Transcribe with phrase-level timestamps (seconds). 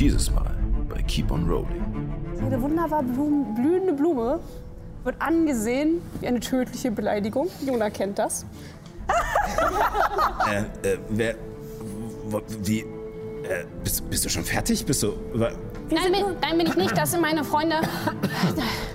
[0.00, 0.50] Dieses Mal
[0.88, 1.84] bei Keep on Rolling.
[2.40, 4.40] Eine wunderbar blum blühende Blume
[5.04, 7.48] wird angesehen wie eine tödliche Beleidigung.
[7.66, 8.46] Jona kennt das.
[10.50, 11.34] Äh, äh, wer.
[12.28, 12.80] wo- Wie.
[12.80, 12.84] Äh,
[13.84, 14.84] bist, bist du schon fertig?
[14.86, 15.12] Bist du.
[15.34, 15.52] Nein,
[15.90, 16.96] bin, nein, bin ich nicht.
[16.96, 17.76] Das sind meine Freunde.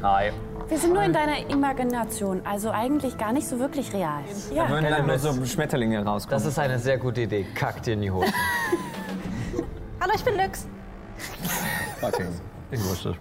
[0.02, 0.32] Hi.
[0.68, 4.22] Wir sind nur in deiner Imagination, also eigentlich gar nicht so wirklich real.
[4.54, 4.70] Ja.
[4.70, 6.36] Wenn dann nur so Schmetterlinge rauskommen.
[6.42, 7.46] Das ist eine sehr gute Idee.
[7.54, 8.32] Kack dir in die Hose.
[10.02, 10.68] Hallo, ich bin Lux.
[12.72, 13.16] Ich wusste.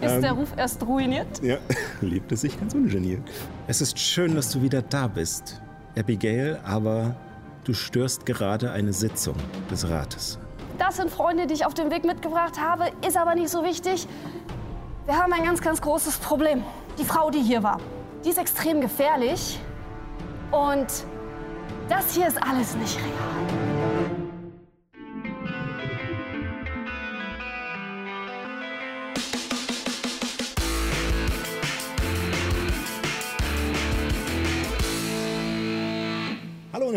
[0.00, 1.42] Ist der Ruf erst ruiniert?
[1.42, 1.56] Ja,
[2.00, 3.22] lebt es sich ganz ungeniert.
[3.66, 5.60] Es ist schön, dass du wieder da bist,
[5.96, 7.16] Abigail, aber
[7.64, 9.36] du störst gerade eine Sitzung
[9.70, 10.38] des Rates.
[10.78, 14.06] Das sind Freunde, die ich auf dem Weg mitgebracht habe, ist aber nicht so wichtig.
[15.06, 16.62] Wir haben ein ganz, ganz großes Problem.
[16.98, 17.78] Die Frau, die hier war,
[18.24, 19.60] die ist extrem gefährlich.
[20.50, 20.86] Und
[21.88, 23.69] das hier ist alles nicht real.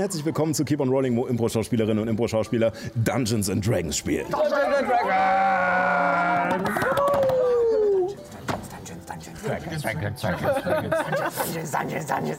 [0.03, 4.25] Herzlich willkommen zu Keep on Rolling, wo Impro-Schauspielerinnen und Impro-Schauspieler Dungeons and Dragons spielen.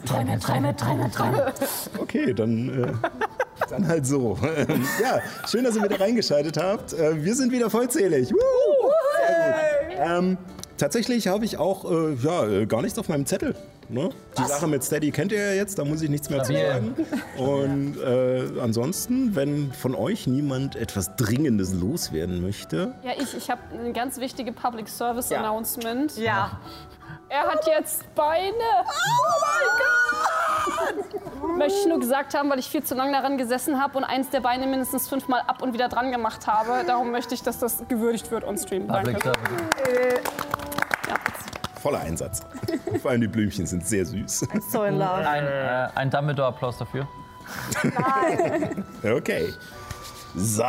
[0.05, 1.53] Träume, Träume, Träume, Träume.
[1.99, 2.93] Okay, dann, äh,
[3.71, 4.37] dann halt so.
[5.03, 6.93] ja, schön, dass ihr wieder reingeschaltet habt.
[6.93, 8.31] Äh, wir sind wieder vollzählig.
[8.31, 8.91] Woo!
[9.97, 10.37] Ähm,
[10.77, 13.55] tatsächlich habe ich auch äh, ja, äh, gar nichts auf meinem Zettel.
[13.89, 14.11] Ne?
[14.39, 16.95] Die Sache mit Steady kennt ihr ja jetzt, da muss ich nichts mehr zu sagen.
[17.37, 23.61] Und äh, ansonsten, wenn von euch niemand etwas Dringendes loswerden möchte, Ja, ich, ich habe
[23.79, 26.17] eine ganz wichtige Public Service Announcement.
[26.17, 26.59] Ja.
[27.29, 28.53] Er hat jetzt Beine.
[28.53, 29.33] Oh
[30.77, 31.59] mein Gott!
[31.59, 34.31] Möchte ich nur gesagt haben, weil ich viel zu lange daran gesessen habe und eins
[34.31, 36.85] der Beine mindestens fünfmal ab und wieder dran gemacht habe.
[36.87, 38.87] Darum möchte ich, dass das gewürdigt wird on stream.
[38.87, 39.41] Public Danke.
[39.85, 40.64] Service.
[41.85, 42.41] Voller Einsatz.
[43.03, 44.47] Vor allem die Blümchen sind sehr süß.
[44.73, 45.29] So in love.
[45.29, 47.07] Ein, äh, ein Dumbledore-Applaus dafür.
[49.05, 49.49] Okay.
[50.35, 50.65] So,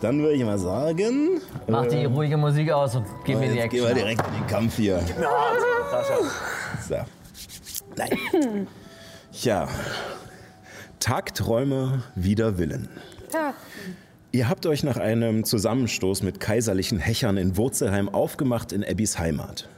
[0.00, 3.70] dann würde ich mal sagen, Mach die ruhige Musik aus und gib mir die jetzt
[3.70, 3.98] gehen wir Action.
[4.06, 5.00] direkt in den Kampf hier.
[6.88, 6.96] So.
[7.96, 8.66] Nein.
[9.32, 9.66] Ja.
[11.00, 12.88] Tagträume wider Willen.
[14.32, 19.68] Ihr habt euch nach einem Zusammenstoß mit kaiserlichen Hechern in Wurzelheim aufgemacht in Abbys Heimat.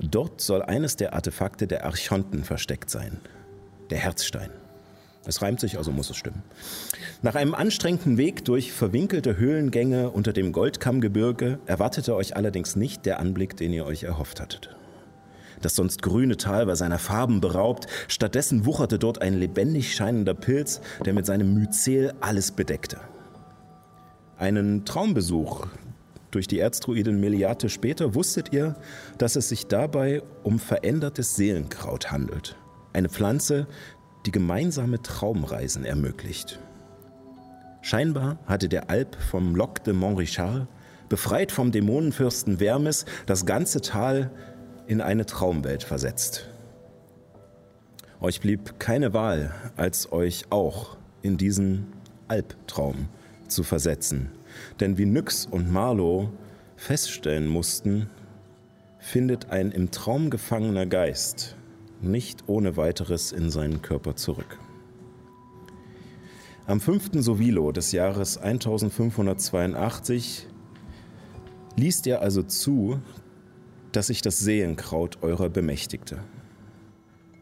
[0.00, 3.20] Dort soll eines der Artefakte der Archonten versteckt sein.
[3.90, 4.50] Der Herzstein.
[5.26, 6.42] Es reimt sich, also muss es stimmen.
[7.20, 13.18] Nach einem anstrengenden Weg durch verwinkelte Höhlengänge unter dem Goldkammgebirge erwartete euch allerdings nicht der
[13.18, 14.74] Anblick, den ihr euch erhofft hattet.
[15.60, 20.80] Das sonst grüne Tal war seiner Farben beraubt, stattdessen wucherte dort ein lebendig scheinender Pilz,
[21.04, 23.00] der mit seinem Myzel alles bedeckte.
[24.38, 25.66] Einen Traumbesuch
[26.30, 28.76] durch die Erzdruidin Meliate später wusstet ihr,
[29.16, 32.56] dass es sich dabei um verändertes Seelenkraut handelt.
[32.92, 33.66] Eine Pflanze,
[34.26, 36.58] die gemeinsame Traumreisen ermöglicht.
[37.80, 40.66] Scheinbar hatte der Alp vom Loc de Montrichard,
[41.08, 44.30] befreit vom Dämonenfürsten Vermis, das ganze Tal
[44.86, 46.48] in eine Traumwelt versetzt.
[48.20, 51.86] Euch blieb keine Wahl, als euch auch in diesen
[52.26, 53.08] Albtraum
[53.46, 54.32] zu versetzen.
[54.80, 56.30] Denn wie Nyx und Marlow
[56.76, 58.08] feststellen mussten,
[58.98, 61.56] findet ein im Traum gefangener Geist
[62.00, 64.58] nicht ohne weiteres in seinen Körper zurück.
[66.66, 67.10] Am 5.
[67.14, 70.46] Sovilo des Jahres 1582
[71.76, 73.00] liest ihr also zu,
[73.92, 76.18] dass sich das Seelenkraut eurer bemächtigte.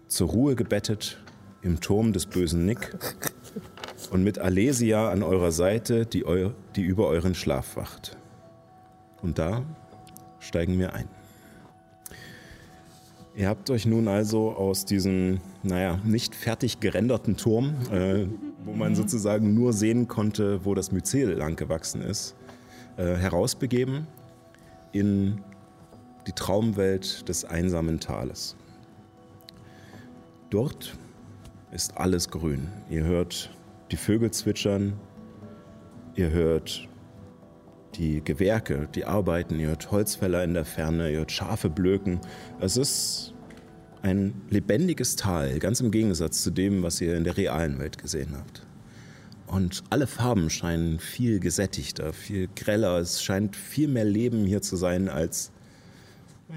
[0.07, 1.21] Zur Ruhe gebettet
[1.63, 2.97] im Turm des bösen Nick
[4.07, 8.17] und mit Alesia an eurer Seite, die, eu die über euren Schlaf wacht.
[9.23, 9.65] Und da
[10.41, 11.09] steigen wir ein.
[13.35, 18.27] Ihr habt euch nun also aus diesem, naja, nicht fertig gerenderten Turm, äh,
[18.65, 22.35] wo man sozusagen nur sehen konnte, wo das Myzel lang gewachsen ist,
[22.97, 24.07] äh, herausbegeben
[24.93, 25.43] in
[26.27, 28.57] die Traumwelt des einsamen Tales.
[30.49, 30.97] Dort
[31.73, 32.69] ist alles grün.
[32.89, 33.51] Ihr hört
[33.91, 34.95] die Vögel zwitschern,
[36.15, 36.89] ihr hört
[37.95, 42.21] die Gewerke, die arbeiten, ihr hört Holzfäller in der Ferne, ihr hört Schafe blöken.
[42.61, 43.35] Es ist
[44.03, 48.37] ein lebendiges Tal, ganz im Gegensatz zu dem, was ihr in der realen Welt gesehen
[48.37, 48.67] habt.
[49.47, 52.99] Und alle Farben scheinen viel gesättigter, viel greller.
[52.99, 55.53] Es scheint viel mehr Leben hier zu sein, als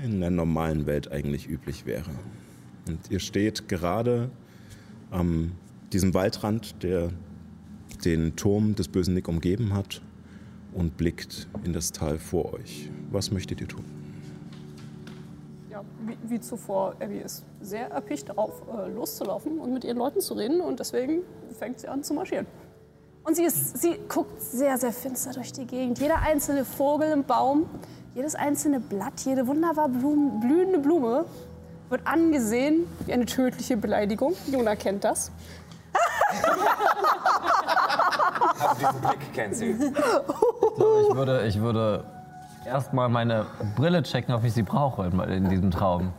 [0.03, 2.09] in der normalen Welt eigentlich üblich wäre.
[2.87, 4.31] Und ihr steht gerade
[5.11, 5.51] am
[5.93, 7.09] diesem Waldrand, der
[8.05, 10.01] den Turm des bösen Nick umgeben hat.
[10.73, 12.89] und blickt in das Tal vor euch.
[13.09, 13.83] Was möchtet ihr tun?
[15.71, 20.21] Ja, wie, wie zuvor, Abby ist sehr erpicht darauf, äh, loszulaufen und mit ihren Leuten
[20.21, 21.21] zu reden und deswegen
[21.57, 22.45] fängt sie an zu marschieren.
[23.23, 25.99] Und sie, ist, sie guckt sehr, sehr finster durch die Gegend.
[25.99, 27.65] Jeder einzelne Vogel im Baum,
[28.15, 31.25] jedes einzelne Blatt, jede wunderbar blum, blühende Blume
[31.89, 34.33] wird angesehen wie eine tödliche Beleidigung.
[34.51, 35.31] Jona kennt das.
[38.79, 39.71] Diesen Blick kennt sie.
[39.71, 42.03] Ich würde, ich würde
[42.65, 43.45] erstmal meine
[43.75, 46.13] Brille checken, ob ich sie brauche in, in diesem Traum.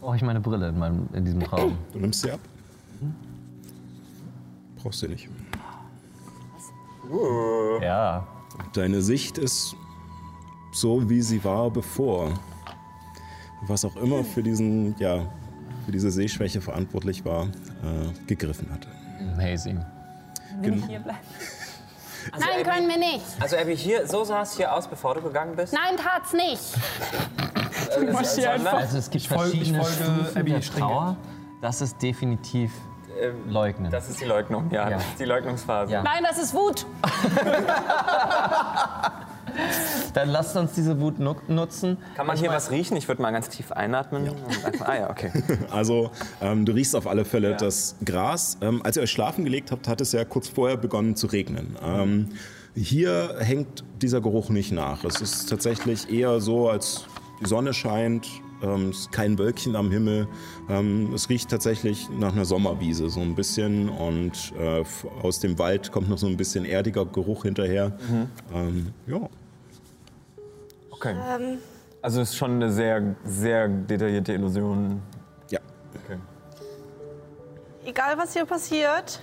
[0.00, 1.78] Brauche ich meine Brille in, meinem, in diesem Traum?
[1.92, 2.40] Du nimmst sie ab?
[4.82, 5.28] Brauchst du nicht.
[7.80, 8.26] Ja.
[8.72, 9.76] Deine Sicht ist
[10.72, 12.30] so, wie sie war bevor.
[13.68, 15.20] Was auch immer für, diesen, ja,
[15.84, 18.68] für diese Sehschwäche verantwortlich war, äh, gegriffen
[19.36, 19.44] hat.
[19.44, 19.76] Hazy.
[20.60, 21.18] Gen Hier bleiben.
[22.38, 23.24] Nein, können wir nicht.
[23.40, 25.72] Also Abby, hier, so sah es hier aus, bevor du gegangen bist?
[25.72, 26.62] Nein, tat's nicht.
[27.92, 28.16] Sondern,
[28.76, 30.60] Also es gibt folge- ich verschiedene folge Stufen Abby der.
[30.60, 31.16] Trauer.
[31.60, 32.70] Das ist definitiv
[33.20, 33.90] ähm, Leugnen.
[33.90, 34.88] das ist die Leugnung, ja.
[34.88, 34.96] Ja.
[34.96, 35.92] Das ist die Leugnungsphase.
[35.92, 36.02] Ja.
[36.02, 36.86] Nein, das ist Wut.
[40.14, 41.96] Dann lasst uns diese Wut nu nutzen.
[42.16, 42.96] Kann man hier was riechen?
[42.96, 44.28] Ich würde mal ganz tief einatmen.
[44.28, 45.30] Und einfach, ah ja, okay.
[45.70, 46.10] Also,
[46.40, 48.58] ähm, du riechst auf alle Fälle das Gras.
[48.60, 51.76] Ähm, als ihr euch schlafen gelegt habt, hat es ja kurz vorher begonnen zu regnen.
[51.82, 52.28] Ähm,
[52.74, 55.04] hier hängt dieser Geruch nicht nach.
[55.04, 57.04] Es ist tatsächlich eher so, als
[57.40, 58.26] die Sonne scheint,
[58.62, 60.28] ähm, es ist kein Wölkchen am Himmel.
[60.68, 64.84] Ähm, es riecht tatsächlich nach einer Sommerwiese so ein bisschen und äh,
[65.22, 67.96] aus dem Wald kommt noch so ein bisschen erdiger Geruch hinterher.
[68.54, 69.28] Ähm, ja.
[71.04, 71.58] Okay.
[72.00, 75.02] Also es ist schon eine sehr, sehr detaillierte Illusion.
[75.50, 75.60] ja.
[77.84, 79.20] Egal, was hier passiert,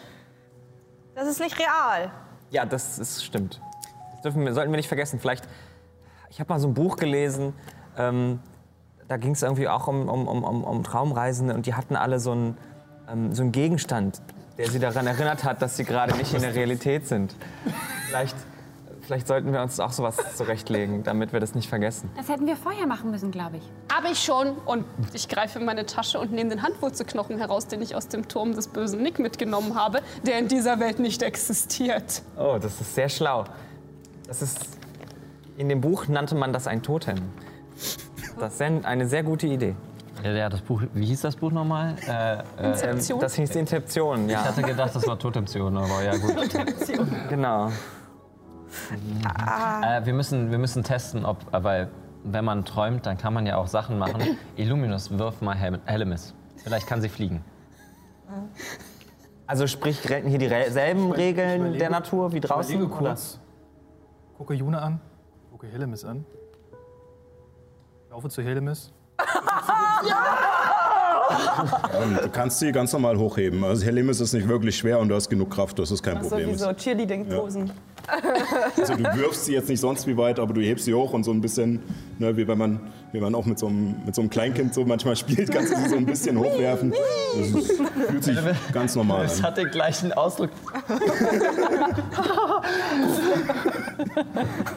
[1.15, 2.11] das ist nicht real.
[2.51, 3.61] Ja, das ist, stimmt.
[4.11, 5.19] Das dürfen wir, sollten wir nicht vergessen.
[5.19, 5.47] Vielleicht,
[6.29, 7.53] ich habe mal so ein Buch gelesen,
[7.97, 8.39] ähm,
[9.07, 12.19] da ging es irgendwie auch um, um, um, um, um Traumreisende und die hatten alle
[12.19, 12.57] so einen,
[13.09, 14.21] ähm, so einen Gegenstand,
[14.57, 17.35] der sie daran erinnert hat, dass sie gerade nicht in der Realität sind.
[18.07, 18.35] Vielleicht,
[19.09, 22.11] vielleicht sollten wir uns auch sowas zurechtlegen, damit wir das nicht vergessen.
[22.15, 23.63] Das hätten wir vorher machen müssen, glaube ich.
[23.91, 24.51] Habe ich schon.
[24.67, 28.27] Und ich greife in meine Tasche und nehme den Handwurzelknochen heraus, den ich aus dem
[28.27, 32.21] Turm des bösen Nick mitgenommen habe, der in dieser Welt nicht existiert.
[32.37, 33.45] Oh, das ist sehr schlau.
[34.27, 34.59] Das ist,
[35.57, 37.17] in dem Buch nannte man das ein Totem.
[38.39, 39.75] Das ist eine sehr gute Idee.
[40.23, 41.95] Ja, das Buch, wie hieß das Buch nochmal?
[42.07, 43.19] Äh, äh, Inzeption.
[43.21, 44.43] das hieß Inzeption, ich ja.
[44.43, 46.35] hatte gedacht, das war Totemtion, aber ja gut.
[47.29, 47.71] Genau.
[49.83, 51.87] Äh, wir, müssen, wir müssen testen, ob, äh, weil
[52.23, 54.37] wenn man träumt, dann kann man ja auch Sachen machen.
[54.55, 56.33] Illuminus, wirf mal Hel Hellemis.
[56.57, 57.43] Vielleicht kann sie fliegen.
[59.47, 62.75] Also sprich, gelten hier dieselben Regeln überlege- der Natur wie draußen?
[62.75, 63.09] Überlege oder?
[63.09, 63.39] kurz,
[64.37, 65.01] gucke Juna an,
[65.51, 66.25] gucke Helemis an,
[68.11, 68.91] laufe zu Helemis.
[72.01, 73.63] Ähm, du kannst sie ganz normal hochheben.
[73.63, 76.45] Also Helemis ist nicht wirklich schwer und du hast genug Kraft, das ist kein Problem.
[76.57, 77.71] Sowieso Cheerleading-Posen.
[78.77, 81.23] Also du wirfst sie jetzt nicht sonst wie weit, aber du hebst sie hoch und
[81.23, 81.81] so ein bisschen,
[82.17, 82.79] ne, wie wenn man,
[83.11, 85.77] wie man auch mit so, einem, mit so einem Kleinkind so manchmal spielt, kannst du
[85.77, 86.93] sie so ein bisschen hochwerfen.
[87.37, 88.37] Das ist, fühlt sich
[88.73, 89.43] ganz normal Es an.
[89.47, 90.49] hat den gleichen Ausdruck.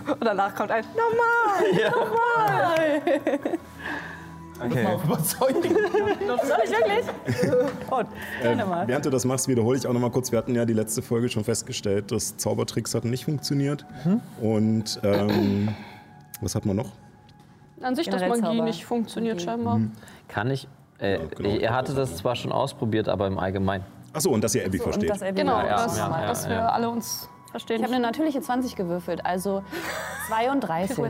[0.08, 3.03] Und danach kommt ein Normal, normal.
[4.64, 4.86] Okay.
[5.04, 5.62] Überzeugen.
[5.62, 7.50] Soll ich wirklich?
[7.88, 8.06] Gut,
[8.42, 8.86] Äh, mal.
[8.88, 10.31] während du das machst, wiederhole ich auch noch mal kurz.
[10.32, 13.84] Wir hatten ja die letzte Folge schon festgestellt, dass Zaubertricks hatten nicht funktioniert.
[14.40, 15.69] Und ähm,
[16.40, 16.90] was hat man noch?
[17.81, 18.64] An sich, dass Magie Zauber.
[18.64, 19.81] nicht funktioniert scheinbar.
[20.28, 20.69] Kann ich.
[20.98, 21.48] Äh, genau.
[21.56, 23.84] er hatte das zwar schon ausprobiert, aber im Allgemeinen.
[24.12, 25.10] Achso, und dass ihr Abby Und versteht.
[25.10, 26.69] das Abby Genau, ja, dass, ja, ja, dass wir ja.
[26.69, 27.76] alle uns verstehen.
[27.78, 29.62] Ich habe eine natürliche 20 gewürfelt, also
[30.28, 30.98] 32.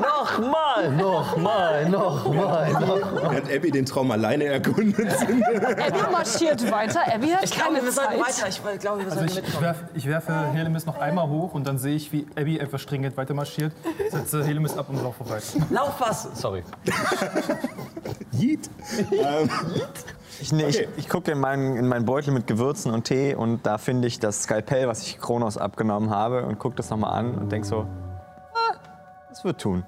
[0.00, 3.32] Nochmal, nochmal, nochmal, nochmal.
[3.32, 5.08] Während Abby den Traum alleine erkundet.
[5.22, 7.00] Abby marschiert weiter.
[7.12, 8.18] Abby hat keine Zeit.
[8.48, 11.78] Ich glaube, wir Also ich, ich, werf, ich werfe Helemis noch einmal hoch und dann
[11.78, 13.72] sehe ich, wie Abby etwas stringent weiter marschiert,
[14.10, 15.66] setze Helemis ab und laufe weiter.
[15.70, 16.28] Lauf was!
[16.34, 16.62] Sorry.
[18.32, 18.68] Yeet.
[19.12, 19.48] Ähm,
[20.40, 20.88] Ich, nee, Okay.
[20.96, 24.01] ich, ich gucke in meinen, in meinen Beutel mit Gewürzen und Tee und da finde
[24.04, 27.66] ich das Skalpell, was ich Kronos abgenommen habe und gucke das nochmal an und denke
[27.66, 27.86] so,
[28.54, 28.76] ah,
[29.28, 29.84] das wird tun.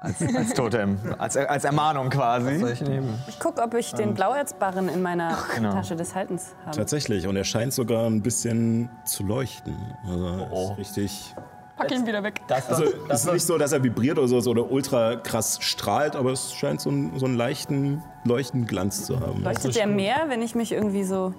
[0.00, 2.58] Als, als Totem, als, als Ermahnung quasi.
[2.58, 3.18] Soll ich nehmen?
[3.26, 5.72] Ich gucke, ob ich den Blauerzbarren in meiner Genau.
[5.72, 6.76] Tasche des Haltens habe.
[6.76, 9.74] tatsächlich, und er scheint sogar ein bisschen zu leuchten.
[10.06, 10.70] Also Oh.
[10.72, 11.34] ist richtig.
[11.78, 12.40] Pack ihn wieder weg.
[12.68, 16.32] Also es ist nicht so, dass er vibriert oder so oder ultra krass strahlt, aber
[16.32, 19.42] es scheint so einen, so einen leichten leuchtenden Glanz zu haben.
[19.42, 21.32] Leuchtet der mehr, wenn ich mich irgendwie so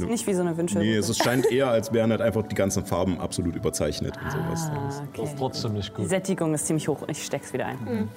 [0.00, 0.06] Nö.
[0.06, 0.88] Nicht wie so eine Wünschelrute.
[0.90, 4.70] Nee, es scheint eher, als wären halt einfach die ganzen Farben absolut überzeichnet und sowas.
[4.72, 5.22] Ah, Das okay.
[5.24, 6.08] ist trotzdem nicht Die gut.
[6.10, 7.02] Sättigung ist ziemlich hoch.
[7.08, 7.78] Ich steck's wieder ein.
[7.88, 8.08] Ähm,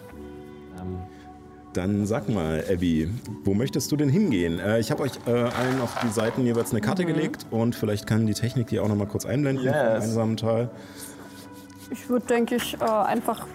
[1.73, 3.09] Dann sag mal, Abby,
[3.43, 4.59] wo möchtest du denn hingehen?
[4.59, 8.05] Äh, ich habe euch äh, allen auf die Seiten jeweils eine Karte gelegt und vielleicht
[8.05, 9.75] kann die Technik die auch noch mal kurz einblenden Yes.
[9.75, 10.69] einsamen Tal.
[11.89, 13.45] Ich würde, denke ich, äh, einfach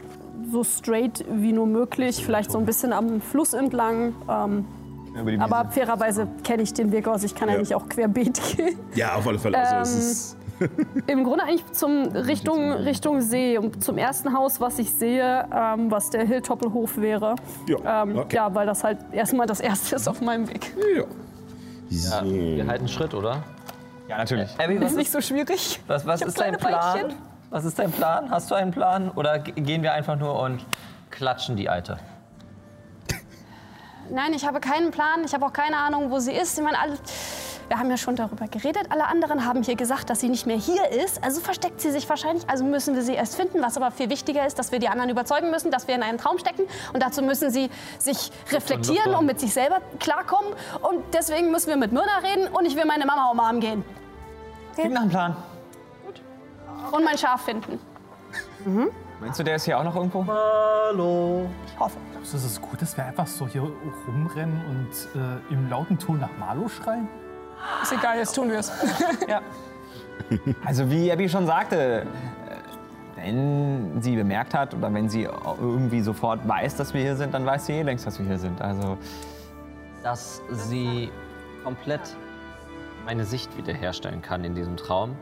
[0.51, 4.15] so straight wie nur möglich, vielleicht so ein bisschen am Fluss entlang.
[4.29, 4.65] Ähm,
[5.21, 5.45] Über die Wiese.
[5.55, 7.23] aber fairerweise kenne ich den Weg aus.
[7.25, 8.79] Ich kann ja, nicht auch querbeet gehen.
[8.95, 9.59] Ja, auf alle Fälle.
[9.59, 10.37] Also, es Ähm, ist,
[11.07, 15.89] Im Grunde eigentlich zum Richtung, Richtung See, und zum ersten Haus, was ich sehe, ähm,
[15.91, 17.37] was der Hilltoppelhof wäre.
[17.69, 18.35] ja, Ähm, okay.
[18.37, 20.75] Ja, weil das halt erstmal das erste ist auf meinem Weg.
[20.97, 21.05] ja.
[21.91, 22.25] ja, So.
[22.27, 23.45] wir halten Schritt, oder?
[24.09, 24.51] Ja, natürlich.
[24.59, 25.81] Abby, was Ist nicht so schwierig.
[25.87, 26.73] Was, was ist dein Plan?
[27.03, 27.17] Beinchen.
[27.51, 28.29] Was ist dein Plan?
[28.31, 29.11] Hast du einen Plan?
[29.15, 30.65] Oder ge- gehen wir einfach nur und
[31.11, 31.99] klatschen die Alte?
[34.11, 35.25] Nein, ich habe keinen Plan.
[35.25, 36.59] Ich habe auch keine Ahnung, wo sie ist.
[36.59, 36.95] Ich meine, alle,
[37.69, 38.87] wir haben ja schon darüber geredet.
[38.91, 41.23] Alle anderen haben hier gesagt, dass sie nicht mehr hier ist.
[41.23, 42.49] Also versteckt sie sich wahrscheinlich.
[42.49, 43.61] Also müssen wir sie erst finden.
[43.63, 46.19] Was aber viel wichtiger ist, dass wir die anderen überzeugen müssen, dass wir in einen
[46.19, 46.63] Traum stecken.
[46.93, 50.53] Und dazu müssen sie sich reflektieren und mit sich selber klarkommen.
[50.81, 52.49] Und deswegen müssen wir mit Myrna reden.
[52.49, 53.85] Und ich will meine Mama umarmen gehen.
[54.75, 55.37] Klingt nach einem Plan.
[56.93, 57.79] Und mein Schaf finden.
[59.21, 60.25] Meinst du, der ist hier auch noch irgendwo?
[60.27, 61.49] Hallo.
[61.67, 61.99] Ich hoffe.
[62.13, 63.63] Glaubst du, es ist gut, dass wir einfach so hier
[64.07, 67.09] rumrennen und äh, im lauten Ton nach Marlo schreien?
[67.83, 68.73] Ist egal, jetzt tun wir es.
[69.29, 69.41] Ja.
[70.65, 72.05] Also wie Abby schon sagte, äh,
[73.17, 77.45] wenn sie bemerkt hat oder wenn sie irgendwie sofort weiß, dass wir hier sind, dann
[77.45, 78.61] weiß sie eh längst, dass wir hier sind.
[78.61, 78.99] Also
[80.05, 81.11] Dass sie
[81.65, 82.17] komplett
[83.05, 85.17] meine Sicht wiederherstellen kann in diesem Traum,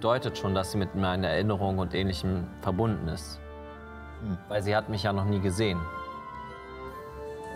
[0.00, 3.38] bedeutet schon, dass sie mit meiner Erinnerung und Ähnlichem verbunden ist.
[4.48, 5.78] Weil sie hat mich ja noch nie gesehen.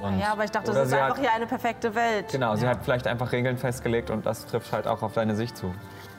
[0.02, 2.26] Und Ja, aber ich dachte, das ist einfach hat- hier eine perfekte Welt.
[2.30, 5.56] genau, sie hat vielleicht einfach Regeln festgelegt und das trifft halt auch auf deine Sicht
[5.56, 5.72] zu.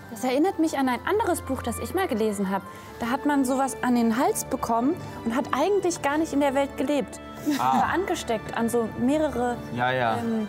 [0.09, 2.65] Das erinnert mich an ein anderes Buch, das ich mal gelesen habe.
[2.99, 6.55] Da hat man sowas an den Hals bekommen und hat eigentlich gar nicht in der
[6.55, 7.19] Welt gelebt.
[7.59, 10.17] War angesteckt an so mehrere Ja, ja.
[10.17, 10.47] ähm,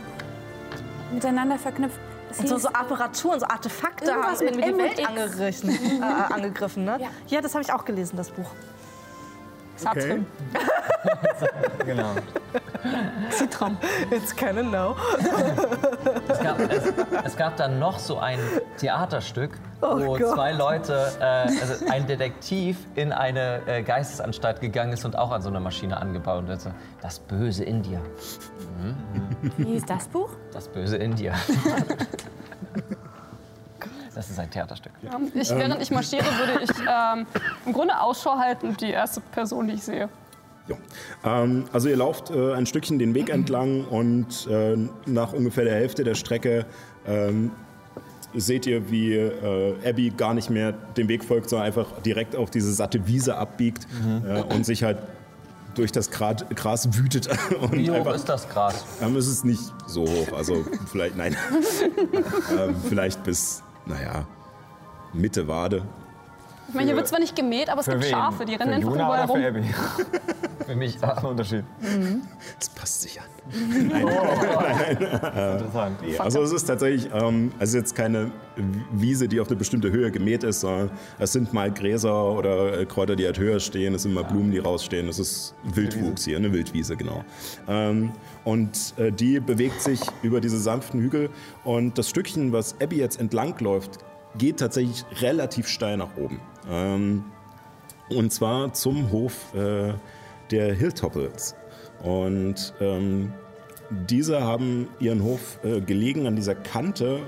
[1.12, 2.00] miteinander verknüpft.
[2.38, 5.70] Und so, so Apparaturen, so Artefakte haben irgendwie die Welt angegriffen.
[5.70, 6.98] Äh, angegriffen ne?
[7.00, 7.08] Ja.
[7.28, 8.50] ja, das habe ich auch gelesen, das Buch.
[9.84, 10.22] Okay.
[11.84, 12.14] Genau.
[14.10, 14.96] It's kinda no.
[16.28, 16.92] es, gab, es,
[17.24, 18.38] es gab dann noch so ein
[18.78, 25.04] Theaterstück, Oh wo zwei Leute, äh, also ein Detektiv in eine äh, Geistesanstalt gegangen ist
[25.04, 26.70] und auch an so einer Maschine angebaut und so,
[27.02, 28.00] das Böse in dir.
[29.56, 30.30] Wie hieß das Buch?
[30.52, 31.34] Das Böse in dir.
[34.16, 34.92] Das ist ein Theaterstück.
[35.34, 37.26] Ich, während ich marschiere, würde ich ähm,
[37.66, 40.08] im Grunde Ausschau halten, die erste Person, die ich sehe.
[40.68, 41.42] Ja.
[41.42, 45.74] Ähm, also ihr lauft äh, ein Stückchen den Weg entlang und äh, nach ungefähr der
[45.74, 46.64] Hälfte der Strecke
[47.06, 47.50] ähm,
[48.34, 52.50] seht ihr, wie äh, Abby gar nicht mehr dem Weg folgt, sondern einfach direkt auf
[52.50, 53.86] diese satte Wiese abbiegt
[54.26, 54.96] äh, und sich halt
[55.74, 57.28] durch das Gras, Gras wütet.
[57.60, 58.82] Und Wie hoch einfach, ist das Gras?
[59.02, 61.36] ähm, es ist nicht so hoch, also vielleicht, nein,
[62.58, 64.26] ähm, vielleicht bis, naja,
[65.14, 65.82] Mitte Wade.
[66.76, 68.90] Ich meine, hier wird zwar nicht gemäht, aber es gibt Schafe, die rennen für einfach
[68.90, 69.40] Juna überall oder rum.
[69.40, 69.64] für Abby?
[70.66, 71.64] Für mich Das ist ein Unterschied.
[72.58, 73.26] Das passt sich an.
[74.90, 76.02] Interessant.
[76.02, 78.32] Nee, also es ist tatsächlich, ähm, es ist jetzt keine
[78.90, 80.90] Wiese, die auf eine bestimmte Höhe gemäht ist, sondern
[81.20, 84.50] es sind mal Gräser oder äh, Kräuter, die halt höher stehen, es sind mal Blumen,
[84.50, 85.08] die rausstehen.
[85.08, 87.24] Es ist Wildwuchs hier, eine Wildwiese, genau.
[87.68, 88.10] Ähm,
[88.44, 91.30] und äh, die bewegt sich über diese sanften Hügel
[91.62, 94.00] und das Stückchen, was Abby jetzt entlang läuft,
[94.38, 96.40] geht tatsächlich relativ steil nach oben.
[96.70, 97.24] Ähm,
[98.08, 99.94] und zwar zum Hof äh,
[100.50, 101.54] der Hilltoppels.
[102.02, 103.32] Und ähm,
[104.08, 107.20] diese haben ihren Hof äh, gelegen an dieser Kante,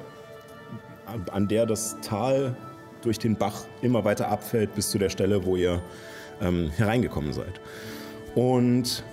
[1.31, 2.57] an- der das Tal
[3.03, 5.81] durch den Bach immer weiter abfällt bis zu der Stelle, wo ihr
[6.41, 7.61] ähm, hereingekommen seid.
[8.35, 9.05] Und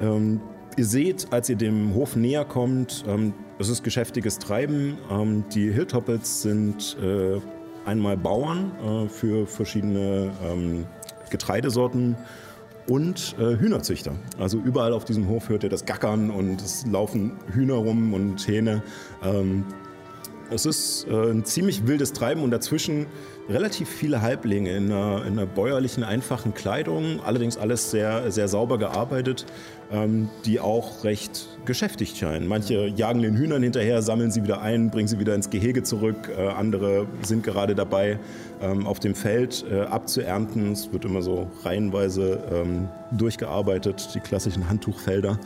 [0.00, 0.40] ähm,
[0.76, 4.98] ihr seht, als ihr dem Hof näher kommt, ähm, es ist geschäftiges Treiben.
[5.10, 7.40] Ähm, die Hilltoppels sind äh,
[7.84, 10.86] einmal Bauern äh, für verschiedene ähm,
[11.30, 12.16] Getreidesorten
[12.88, 14.14] und äh, Hühnerzüchter.
[14.38, 18.46] Also überall auf diesem Hof hört ihr das Gackern und es laufen Hühner rum und
[18.46, 18.82] Hähne.
[19.22, 19.64] Ähm,
[20.50, 23.06] es ist äh, ein ziemlich wildes Treiben und dazwischen
[23.52, 28.78] relativ viele Halblinge in einer, in einer bäuerlichen, einfachen Kleidung, allerdings alles sehr, sehr sauber
[28.78, 29.46] gearbeitet,
[29.92, 32.48] ähm, die auch recht geschäftigt scheinen.
[32.48, 36.30] Manche jagen den Hühnern hinterher, sammeln sie wieder ein, bringen sie wieder ins Gehege zurück.
[36.36, 38.18] Äh, andere sind gerade dabei,
[38.62, 40.72] ähm, auf dem Feld äh, abzuernten.
[40.72, 45.38] Es wird immer so reihenweise ähm, durchgearbeitet, die klassischen Handtuchfelder.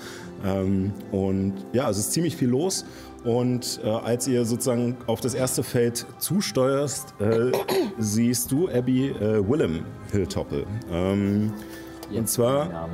[0.45, 2.85] Ähm, und ja, es ist ziemlich viel los.
[3.27, 7.51] Und äh, als ihr sozusagen auf das erste Feld zusteuerst, äh,
[7.99, 10.65] siehst du Abby äh, Willem Hilltoppel.
[10.91, 11.53] Ähm,
[12.15, 12.89] und zwar.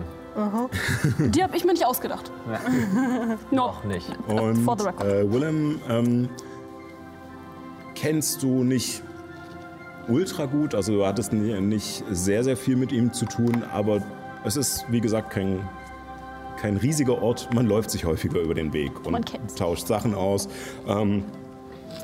[1.19, 2.33] Die habe ich mir nicht ausgedacht.
[3.51, 4.09] Noch nicht.
[4.27, 5.07] Und For the record.
[5.07, 6.29] äh, Willem ähm,
[7.95, 9.03] kennst du nicht
[10.09, 14.01] ultra gut, also du hattest ni- nicht sehr, sehr viel mit ihm zu tun, aber
[14.45, 15.61] es ist, wie gesagt, kein,
[16.63, 17.53] kein riesiger Ort.
[17.53, 20.49] Man läuft sich häufiger über den Weg und tauscht Sachen aus.
[20.87, 21.25] Ähm,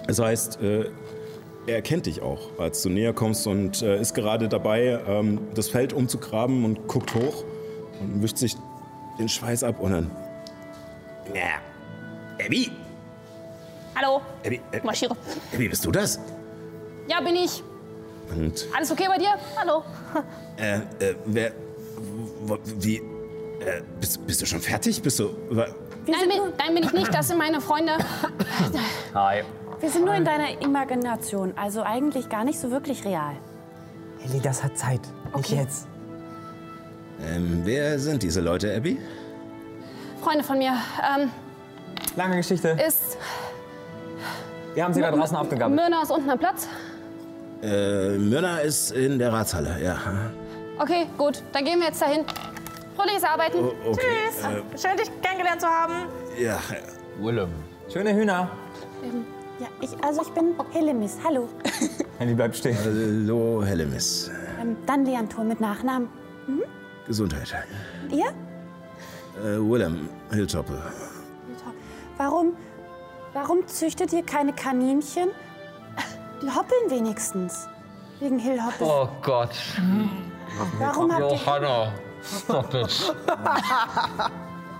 [0.08, 0.90] das heißt, äh,
[1.68, 5.68] er kennt dich auch, als du näher kommst und äh, ist gerade dabei, ähm, das
[5.68, 7.44] Feld umzugraben und guckt hoch
[8.00, 8.56] und wischt sich
[9.18, 10.10] den Schweiß ab und dann.
[11.32, 11.60] Ja.
[12.44, 12.72] Abby!
[13.94, 15.16] Hallo, Abby, äh, marschiere.
[15.54, 16.18] Abby, bist du das?
[17.08, 17.62] Ja, bin ich.
[18.30, 19.34] Und, Alles okay bei dir?
[19.56, 19.84] Hallo.
[20.56, 21.52] äh, äh, wer.
[22.78, 23.02] Wie.
[23.60, 25.02] Äh, bist, bist du schon fertig?
[25.02, 25.30] Bist du.
[25.50, 25.66] Nein,
[26.06, 27.12] bin, nein, bin ich nicht.
[27.12, 27.92] Das sind meine Freunde.
[29.14, 29.42] Hi.
[29.80, 33.36] Wir sind nur in deiner Imagination, also eigentlich gar nicht so wirklich real.
[34.24, 35.00] Ellie, das hat Zeit.
[35.36, 35.86] Nicht jetzt.
[37.22, 38.98] Ähm, wer sind diese Leute, Abby?
[40.20, 40.72] Freunde von mir.
[41.16, 41.30] Ähm,
[42.16, 42.76] Lange Geschichte.
[42.86, 43.16] ist
[44.74, 45.80] Wir haben sie da draußen aufgegabelt.
[45.80, 46.66] Myrna ist unten am Platz?
[47.62, 49.96] Äh, Myrna ist in der Ratshalle, ja.
[50.78, 51.42] Okay, gut.
[51.52, 52.24] Dann gehen wir jetzt dahin.
[52.98, 53.58] Fröhliches Arbeiten.
[53.64, 54.00] O- okay.
[54.72, 54.82] Tschüss.
[54.82, 55.92] Schön, dich kennengelernt zu haben.
[56.36, 56.58] Äh, ja,
[57.20, 57.50] Willem.
[57.92, 58.50] Schöne Hühner.
[59.60, 61.48] Ja, ich, also ich bin Helemis, hallo.
[62.18, 62.76] Ellie bleibt stehen.
[62.84, 64.30] hallo, Hellemis.
[64.60, 66.08] Ähm, dann Leantur mit Nachnamen.
[67.06, 67.54] Gesundheit.
[68.10, 68.26] Ihr?
[68.26, 70.80] Äh, Willem Hilltoppel.
[72.16, 72.52] Warum,
[73.32, 75.30] warum züchtet ihr keine Kaninchen?
[76.42, 77.68] Die hoppeln wenigstens.
[78.20, 78.86] Wegen Hillhoppel.
[78.86, 79.54] Oh Gott.
[80.78, 81.28] Warum habt ihr...
[81.36, 81.92] Johanna.
[82.28, 83.14] Stop it.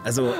[0.04, 0.32] Also,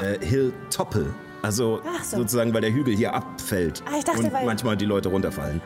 [0.00, 1.12] äh, Hilltoppel.
[1.42, 2.16] Also Ach so.
[2.18, 3.82] sozusagen, weil der Hügel hier abfällt.
[3.86, 5.60] Ah, ich dachte, und weil- manchmal die Leute runterfallen.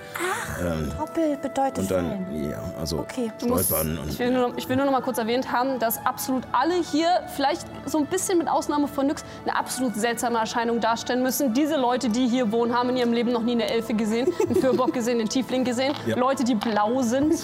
[0.98, 2.26] Hoppel bedeutet Und fallen.
[2.30, 3.32] dann, ja, also Okay.
[3.42, 4.10] stolpern und.
[4.10, 7.08] Ich will, nur, ich will nur noch mal kurz erwähnt haben, dass absolut alle hier,
[7.34, 11.54] vielleicht so ein bisschen mit Ausnahme von Nyx, eine absolut seltsame Erscheinung darstellen müssen.
[11.54, 14.56] Diese Leute, die hier wohnen, haben in ihrem Leben noch nie eine Elfe gesehen, einen
[14.56, 15.94] Fürbock gesehen, einen Tiefling gesehen.
[16.06, 16.16] Ja.
[16.16, 17.34] Leute, die blau sind.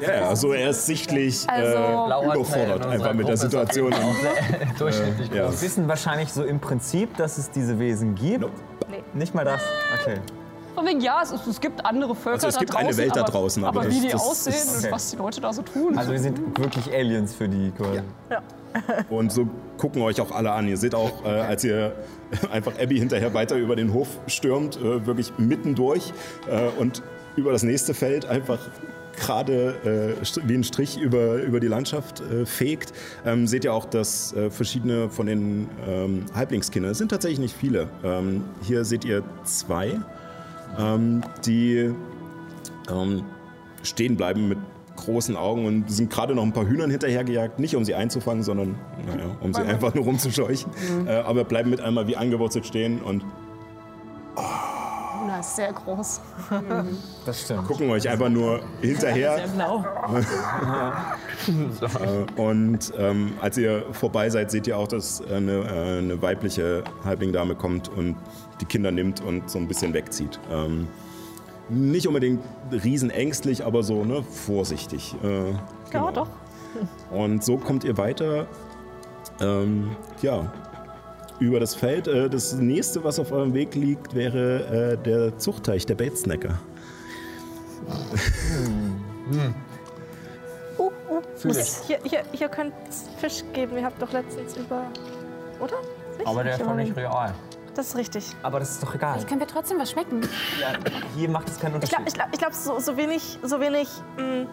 [0.00, 3.92] Ja, ja, also er ist sichtlich Also- äh, überfordert einfach mit der Situation.
[4.78, 5.50] Durchschnittlich Ja.
[5.50, 8.40] Wir wissen wahrscheinlich so im Prinzip, dass es diese Wesen gibt.
[8.40, 8.52] Nope.
[9.14, 9.60] Nicht mal das.
[10.00, 10.16] Okay.
[10.74, 12.86] Von wegen, ja, es, ist, es gibt andere Völker Also es da gibt draußen.
[12.88, 14.92] eine Welt da aber, draußen, aber aber das- wie die das aussehen ist- und Okay.
[14.92, 15.96] was die Leute da so tun.
[15.96, 18.00] Also wir sind wirklich Aliens für die quasi.
[19.08, 19.46] Und so
[19.78, 20.66] gucken euch auch alle an.
[20.66, 21.92] Ihr seht auch, äh, als ihr
[22.52, 26.12] einfach Abby hinterher weiter über den Hof stürmt, äh, wirklich mittendurch
[26.50, 27.02] äh, und
[27.36, 28.58] über das nächste Feld einfach
[29.16, 32.92] gerade äh, wie ein Strich über, über die Landschaft äh, fegt,
[33.24, 37.56] ähm, seht ihr auch, dass äh, verschiedene von den ähm, Halblingskindern, es sind tatsächlich nicht
[37.56, 40.00] viele, ähm, hier seht ihr zwei,
[40.78, 41.94] ähm, die
[42.90, 43.24] ähm,
[43.82, 44.58] stehen bleiben mit
[44.96, 48.76] großen Augen und sind gerade noch ein paar Hühnern hinterhergejagt, nicht um sie einzufangen, sondern
[49.06, 50.72] naja, um sie einfach nur rumzuscheuchen.
[51.06, 53.24] Äh, aber bleiben mit einmal wie angewurzelt stehen und
[55.44, 56.20] ist sehr groß.
[57.26, 57.66] Das stimmt.
[57.66, 59.40] gucken euch einfach nur hinterher.
[59.54, 59.84] Blau.
[61.46, 66.84] Äh, und ähm, als ihr vorbei seid, seht ihr auch, dass eine, äh, eine weibliche
[67.04, 68.16] Halblingdame kommt und
[68.60, 70.38] die Kinder nimmt und so ein bisschen wegzieht.
[70.50, 70.88] Ähm,
[71.68, 72.40] nicht unbedingt
[72.72, 75.14] riesenängstlich, aber so ne, vorsichtig.
[75.22, 75.52] Äh,
[75.90, 76.06] genau.
[76.06, 76.28] Ja, doch.
[77.10, 78.46] Und so kommt ihr weiter,
[79.40, 80.50] ähm, ja,
[81.38, 82.08] über das Feld.
[82.08, 86.58] Äh, das nächste, was auf eurem Weg liegt, wäre äh, der Zuchtteich, der Baitsnacker.
[90.78, 91.20] Uh, uh.
[91.86, 93.76] Hier, hier, hier könnte es Fisch geben.
[93.76, 94.86] Ihr habt doch letztens über.
[95.60, 95.76] Oder?
[96.16, 96.26] Nicht?
[96.26, 97.34] Aber der ist doch nicht real.
[97.74, 98.24] Das ist richtig.
[98.42, 99.22] Aber das ist doch egal.
[99.24, 100.22] Können wir trotzdem was schmecken?
[100.60, 100.68] Ja,
[101.16, 101.96] hier macht es keinen Ich Unterschied.
[101.96, 104.46] glaube, ich glaub, ich glaub, so, so wenig, so wenig mh,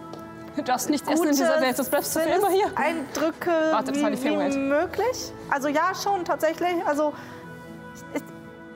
[0.55, 1.77] Du darfst nichts essen in dieser Welt.
[1.77, 2.65] Das bleibst du für immer hier.
[2.75, 5.33] Eindrücke Warte, das war die wie, möglich.
[5.49, 6.85] Also ja, schon tatsächlich.
[6.85, 7.13] Also
[8.13, 8.21] ich,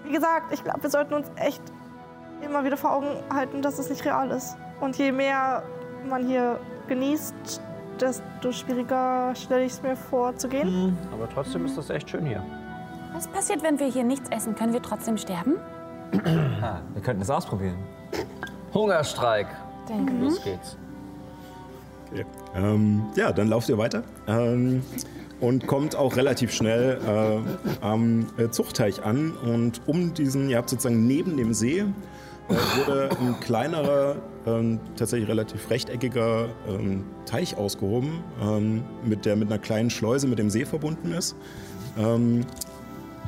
[0.03, 1.61] wie gesagt, ich glaube, wir sollten uns echt
[2.41, 4.55] immer wieder vor Augen halten, dass es nicht real ist.
[4.79, 5.63] Und je mehr
[6.07, 7.61] man hier genießt,
[7.99, 10.97] desto schwieriger stelle ich es mir vor zu gehen.
[11.11, 12.43] Aber trotzdem ist das echt schön hier.
[13.13, 14.55] Was passiert, wenn wir hier nichts essen?
[14.55, 15.55] Können wir trotzdem sterben?
[16.11, 17.77] Wir könnten es ausprobieren.
[18.73, 19.47] Hungerstreik.
[19.89, 20.77] Denke Los geht's.
[22.15, 22.25] Okay.
[22.55, 24.81] Ähm, ja, dann lauft ihr weiter ähm,
[25.41, 29.31] und kommt auch relativ schnell äh, am äh, Zuchtteich an.
[29.31, 31.83] Und um diesen, ihr habt sozusagen neben dem See, äh,
[32.77, 39.59] wurde ein kleinerer, ähm, tatsächlich relativ rechteckiger ähm, Teich ausgehoben, ähm, mit der mit einer
[39.59, 41.35] kleinen Schleuse mit dem See verbunden ist,
[41.97, 42.45] ähm,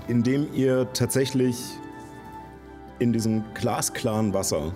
[0.08, 1.58] in dem ihr tatsächlich
[3.00, 4.72] in diesem glasklaren Wasser,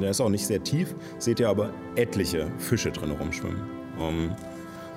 [0.00, 3.62] der ist auch nicht sehr tief, seht ihr aber etliche Fische drin rumschwimmen.
[3.98, 4.30] Ähm,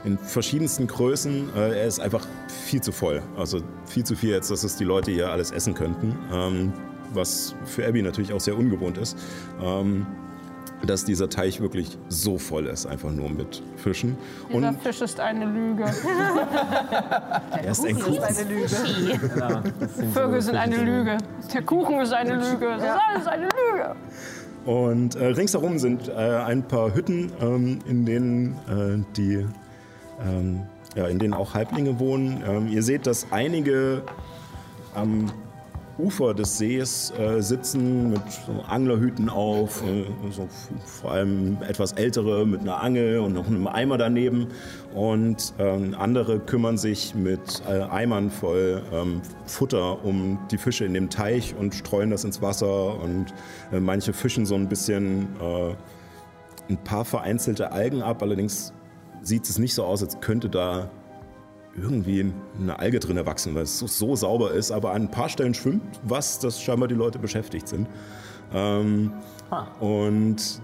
[0.03, 1.49] in verschiedensten Größen.
[1.55, 3.21] Äh, er ist einfach viel zu voll.
[3.37, 6.17] Also viel zu viel, jetzt, dass es die Leute hier alles essen könnten.
[6.31, 6.73] Ähm,
[7.13, 9.17] was für Abby natürlich auch sehr ungewohnt ist.
[9.61, 10.05] Ähm,
[10.85, 14.15] dass dieser Teich wirklich so voll ist, einfach nur mit Fischen.
[14.49, 15.83] Dieser Und Fisch ist eine Lüge.
[17.51, 18.21] er ist ein Kuchen.
[20.13, 21.17] Vögel sind eine Lüge.
[21.51, 22.77] Der Kuchen ist eine Lüge.
[22.77, 23.95] Das ist alles eine Lüge.
[24.67, 29.45] Und äh, ringsherum sind äh, ein paar Hütten, ähm, in denen äh, die,
[30.21, 30.59] ähm,
[30.93, 32.43] ja, in denen auch Halblinge wohnen.
[32.45, 34.01] Ähm, ihr seht, dass einige
[34.93, 35.31] am
[35.99, 40.47] Ufer des Sees äh, sitzen mit so Anglerhüten auf, äh, so
[40.85, 44.47] vor allem etwas ältere mit einer Angel und noch einem Eimer daneben.
[44.93, 50.93] Und ähm, andere kümmern sich mit äh, Eimern voll ähm, Futter um die Fische in
[50.93, 53.01] dem Teich und streuen das ins Wasser.
[53.01, 53.33] Und
[53.71, 55.73] äh, manche fischen so ein bisschen äh,
[56.69, 58.21] ein paar vereinzelte Algen ab.
[58.21, 58.73] Allerdings
[59.23, 60.91] sieht es nicht so aus, als könnte da
[61.77, 64.71] irgendwie eine Alge drin erwachsen, weil es so, so sauber ist.
[64.71, 67.87] Aber an ein paar Stellen schwimmt was, das scheinbar die Leute beschäftigt sind.
[68.53, 69.11] Ähm,
[69.79, 70.61] und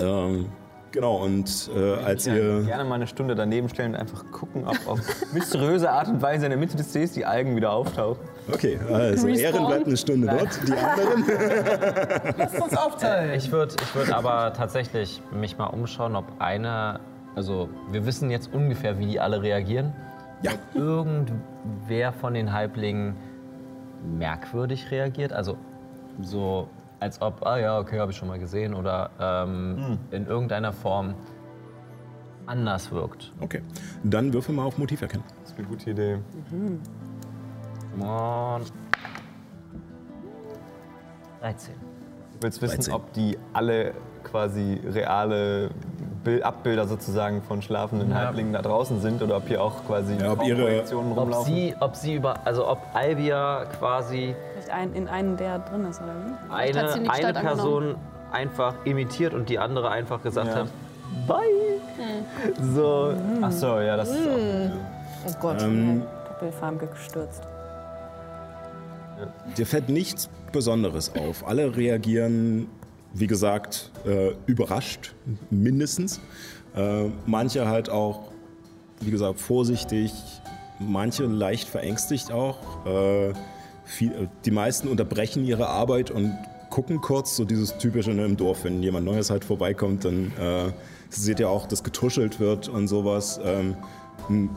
[0.00, 0.46] ähm,
[0.90, 2.62] genau, und äh, als ihr.
[2.62, 5.00] Gerne mal eine Stunde daneben stellen und einfach gucken, ob auf
[5.32, 8.22] mysteriöse Art und Weise in der Mitte des Sees die Algen wieder auftauchen.
[8.52, 9.34] Okay, also Respawn?
[9.36, 10.60] Ehren bleibt eine Stunde dort.
[10.66, 11.24] Die anderen.
[12.38, 13.34] Lass uns aufteilen.
[13.34, 17.00] Ich würde ich würd aber tatsächlich mich mal umschauen, ob eine,
[17.34, 19.92] also wir wissen jetzt ungefähr, wie die alle reagieren.
[20.42, 20.52] Ja.
[20.74, 23.14] Irgendwer von den Halblingen
[24.18, 25.58] merkwürdig reagiert, also
[26.22, 30.72] so als ob, ah ja, okay, habe ich schon mal gesehen oder ähm, in irgendeiner
[30.72, 31.14] Form
[32.46, 33.32] anders wirkt.
[33.40, 33.62] Okay,
[34.02, 35.24] dann würfel mal auf Motiv erkennen.
[35.42, 36.18] Das ist eine gute Idee.
[37.92, 38.62] Come on.
[41.40, 41.74] 13.
[41.74, 42.94] Du willst wissen, 13.
[42.94, 45.70] ob die alle quasi reale
[46.42, 50.42] Abbilder sozusagen von schlafenden Halblingen da draußen sind oder ob hier auch quasi Ja, ob
[50.44, 51.54] ihre- Traumprojektionen Ob rumlaufen.
[51.54, 56.00] sie, ob sie über, also ob Albia quasi Vielleicht ein, in einen, der drin ist,
[56.02, 56.52] oder wie?
[56.52, 57.94] Eine, eine Person
[58.32, 60.54] einfach imitiert und die andere einfach gesagt Ja.
[60.56, 60.68] hat,
[61.26, 61.36] bye.
[62.74, 64.70] So, Ach so, ja, das ist auch.
[65.28, 67.42] Oh Gott, Ähm, Doppelfarm gestürzt.
[69.58, 71.46] Dir fällt nichts Besonderes auf.
[71.46, 72.68] Alle reagieren,
[73.14, 75.14] wie gesagt, äh, überrascht,
[75.50, 76.20] mindestens.
[76.74, 78.30] Äh, manche halt auch,
[79.00, 80.12] wie gesagt, vorsichtig,
[80.78, 82.86] manche leicht verängstigt auch.
[82.86, 83.32] Äh,
[83.84, 86.36] viel, äh, die meisten unterbrechen ihre Arbeit und
[86.70, 90.72] gucken kurz, so dieses typische ne, im Dorf, wenn jemand Neues halt vorbeikommt, dann äh,
[91.08, 93.40] seht ihr auch, dass getuschelt wird und sowas.
[93.44, 93.76] Ähm,
[94.28, 94.50] ein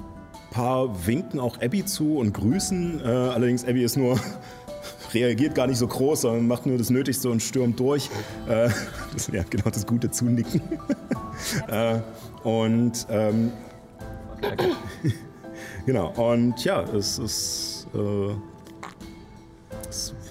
[0.51, 3.01] paar winken auch Abby zu und grüßen.
[3.03, 4.19] Äh, allerdings Abby ist nur
[5.13, 8.09] reagiert gar nicht so groß, sondern macht nur das Nötigste und stürmt durch.
[8.47, 8.69] Äh,
[9.13, 10.61] das, ja, genau das gute Zunicken.
[11.67, 11.99] äh,
[12.43, 13.51] und ähm,
[15.85, 16.09] genau.
[16.11, 18.33] Und ja, es ist äh,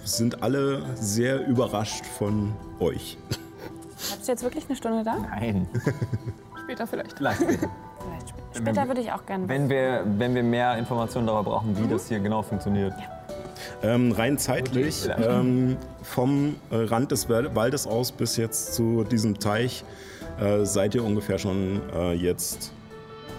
[0.04, 3.16] es sind alle sehr überrascht von euch.
[4.08, 5.16] Bleibst du jetzt wirklich eine Stunde da?
[5.16, 5.68] Nein.
[6.64, 7.12] Später vielleicht.
[7.12, 7.70] Vielleicht später.
[7.98, 8.60] Vielleicht später.
[8.60, 9.48] Später würde ich auch gerne.
[9.48, 12.92] Wenn wir, wenn wir mehr Informationen darüber brauchen, wie das hier genau funktioniert.
[13.82, 19.38] Ähm, rein zeitlich, ähm, vom äh, Rand des Wal- Waldes aus bis jetzt zu diesem
[19.38, 19.84] Teich
[20.40, 22.72] äh, seid ihr ungefähr schon äh, jetzt,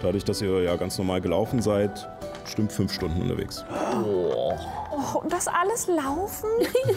[0.02, 2.08] dadurch, dass ihr ja ganz normal gelaufen seid,
[2.44, 3.64] bestimmt fünf Stunden unterwegs.
[4.04, 4.52] Oh,
[5.22, 6.48] und das alles laufen?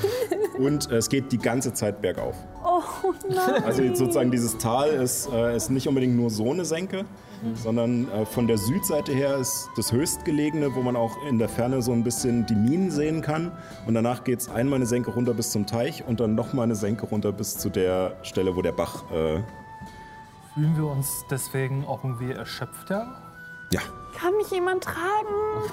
[0.58, 2.36] Und äh, es geht die ganze Zeit bergauf.
[2.66, 2.82] Oh
[3.30, 3.64] nein.
[3.64, 7.06] Also jetzt sozusagen dieses Tal ist, äh, ist nicht unbedingt nur so eine Senke,
[7.54, 11.82] sondern äh, von der Südseite her ist das höchstgelegene, wo man auch in der Ferne
[11.84, 13.52] so ein bisschen die Minen sehen kann.
[13.86, 16.76] Und danach geht es einmal eine Senke runter bis zum Teich und dann nochmal eine
[16.76, 19.04] Senke runter bis zu der Stelle, wo der Bach.
[19.12, 19.44] Äh,
[20.56, 23.22] Fühlen wir uns deswegen auch irgendwie erschöpfter?
[23.72, 23.82] ja,
[24.20, 25.70] Kann mich jemand tragen?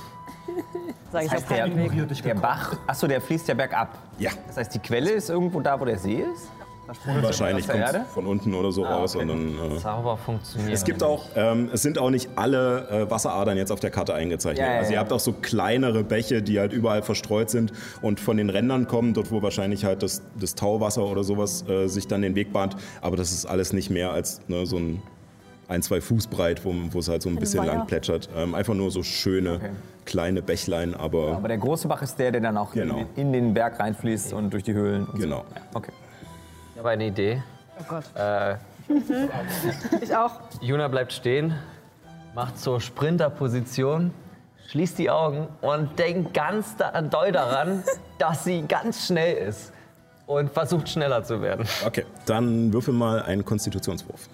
[1.13, 2.35] Sag ich heißt, auf der, der.
[2.35, 3.99] Bach, achso, der fließt ja bergab.
[4.19, 4.31] ja.
[4.47, 6.51] Das heißt, die Quelle ist irgendwo da, wo der See ist?
[6.87, 8.05] Wahrscheinlich kommt Erde?
[8.13, 9.17] von unten oder so raus.
[9.17, 10.73] Und dann, äh, Zauber funktionieren.
[10.73, 14.15] es gibt auch, ähm, es sind auch nicht alle äh, Wasseradern jetzt auf der Karte
[14.15, 14.67] eingezeichnet.
[14.67, 15.01] Ja, ja, also ihr ja.
[15.01, 19.15] habt auch so kleinere Bäche, die halt überall verstreut sind und von den Rändern kommen,
[19.15, 22.77] dort wo wahrscheinlich halt das, das Tauwasser oder sowas äh, sich dann den Weg bahnt.
[23.01, 25.03] Aber das ist alles nicht mehr als ne, so ein
[25.69, 28.29] ein, zwei Fuß breit, wo, wo es halt so ein bisschen lang plätschert.
[28.37, 29.71] Ähm, einfach nur so schöne Okay.
[30.05, 32.99] kleine Bächlein, aber Aber der große Bach ist der, der dann auch Genau.
[32.99, 35.07] in, in den Berg reinfließt und durch die Höhlen.
[35.07, 35.45] Und genau.
[35.49, 35.55] So.
[35.55, 35.93] Ja, okay.
[36.73, 37.43] Ich habe eine Idee.
[37.81, 38.05] Oh Gott.
[38.17, 38.57] Äh,
[40.03, 40.33] Ich auch.
[40.61, 41.55] Juna bleibt stehen,
[42.35, 44.11] macht zur Sprinterposition,
[44.69, 47.83] schließt die Augen und denkt ganz da, doll daran,
[48.19, 49.73] dass sie ganz schnell ist
[50.27, 51.67] und versucht schneller zu werden.
[51.87, 54.29] Okay, dann würfel mal einen Konstitutionswurf.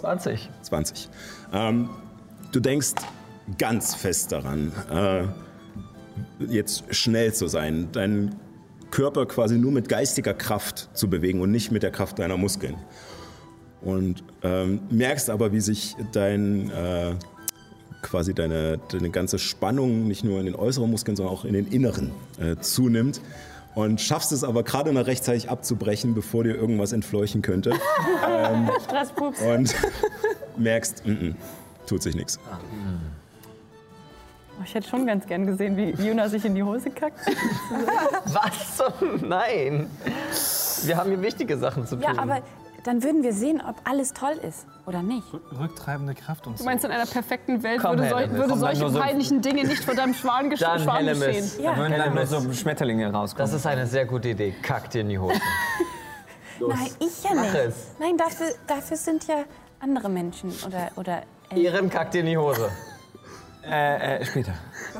[0.00, 0.50] 20.
[0.62, 1.08] 20.
[1.52, 1.90] Ähm,
[2.52, 2.94] du denkst
[3.58, 5.24] ganz fest daran, äh,
[6.46, 8.36] jetzt schnell zu sein, deinen
[8.90, 12.76] Körper quasi nur mit geistiger Kraft zu bewegen und nicht mit der Kraft deiner Muskeln.
[13.82, 17.14] Und ähm, merkst aber, wie sich dein, äh,
[18.02, 21.66] quasi deine, deine ganze Spannung nicht nur in den äußeren Muskeln, sondern auch in den
[21.66, 23.20] inneren äh, zunimmt.
[23.76, 27.74] Und schaffst es aber gerade noch rechtzeitig abzubrechen, bevor dir irgendwas entfleuchen könnte.
[28.84, 29.42] Stresspups.
[29.42, 29.74] Und
[30.56, 31.34] merkst, mm -mm,
[31.86, 32.40] tut sich nichts.
[34.58, 37.20] Oh, Ich hätte schon ganz gern gesehen, wie Juna sich in die Hose kackt.
[38.24, 39.90] Was zum Nein?
[40.84, 42.04] Wir haben hier wichtige Sachen zu tun.
[42.04, 42.40] Ja, aber
[42.86, 45.26] dann würden wir sehen, ob alles toll ist oder nicht.
[45.58, 46.64] Rücktreibende Kraft und Du so.
[46.64, 49.94] meinst, in einer perfekten Welt Komm, würde, Hellemis, würde solche so- peinlichen Dinge nicht vor
[49.94, 51.50] deinem Schwan, gesch Dann, Schwan geschehen.
[51.62, 51.76] Ja.
[51.76, 53.50] Würden dann nur so Schmetterlinge rauskommen.
[53.50, 54.54] das ist eine sehr gute Idee.
[54.62, 55.34] Kack dir in die Hose.
[56.60, 57.54] Nein, ich ja Mach nicht.
[57.54, 57.74] es.
[57.98, 59.44] Nein, dafür, dafür sind ja
[59.80, 61.64] andere Menschen oder, oder Eltern.
[61.74, 62.70] Ehren kackt dir in die Hose.
[63.68, 64.54] äh, äh, später.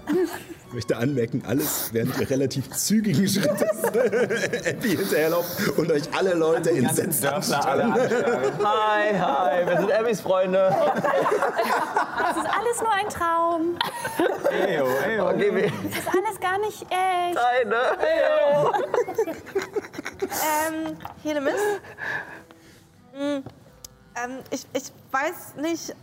[0.69, 3.85] Ich möchte anmerken, alles während ihr relativ zügigen Schrittes
[4.69, 7.95] Abby hinterherlauft und euch alle Leute entsetzt anstarren.
[7.95, 10.75] Hi, hi, wir sind Emmys Freunde.
[12.19, 13.79] Das ist alles nur ein Traum.
[14.51, 15.31] Eyo, eyo.
[15.31, 17.37] Okay, Das ist alles gar nicht echt.
[17.37, 17.77] Deine.
[20.21, 21.61] Ähm, Helemis?
[23.13, 23.43] Hm,
[24.17, 25.95] ähm, ich, ich weiß nicht,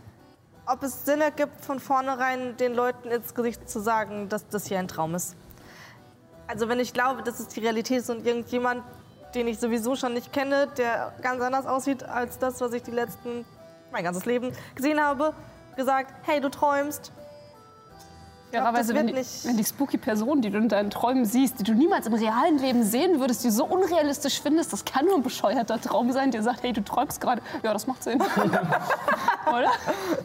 [0.66, 4.78] ob es Sinn ergibt, von vornherein den Leuten ins Gesicht zu sagen, dass das hier
[4.78, 5.36] ein Traum ist.
[6.46, 8.82] Also wenn ich glaube, dass es die Realität ist und irgendjemand,
[9.34, 12.90] den ich sowieso schon nicht kenne, der ganz anders aussieht als das, was ich die
[12.90, 13.44] letzten,
[13.92, 15.34] mein ganzes Leben gesehen habe,
[15.76, 17.12] gesagt, hey, du träumst.
[18.62, 21.62] Fairerweise, das wenn, die- wenn die spooky Person, die du in deinen Träumen siehst, die
[21.64, 25.22] du niemals im realen Leben sehen würdest, die so unrealistisch findest, das kann nur ein
[25.22, 27.42] bescheuerter Traum sein, der sagt, hey, du träumst gerade.
[27.62, 28.20] Ja, das macht Sinn.
[29.46, 29.70] Oder?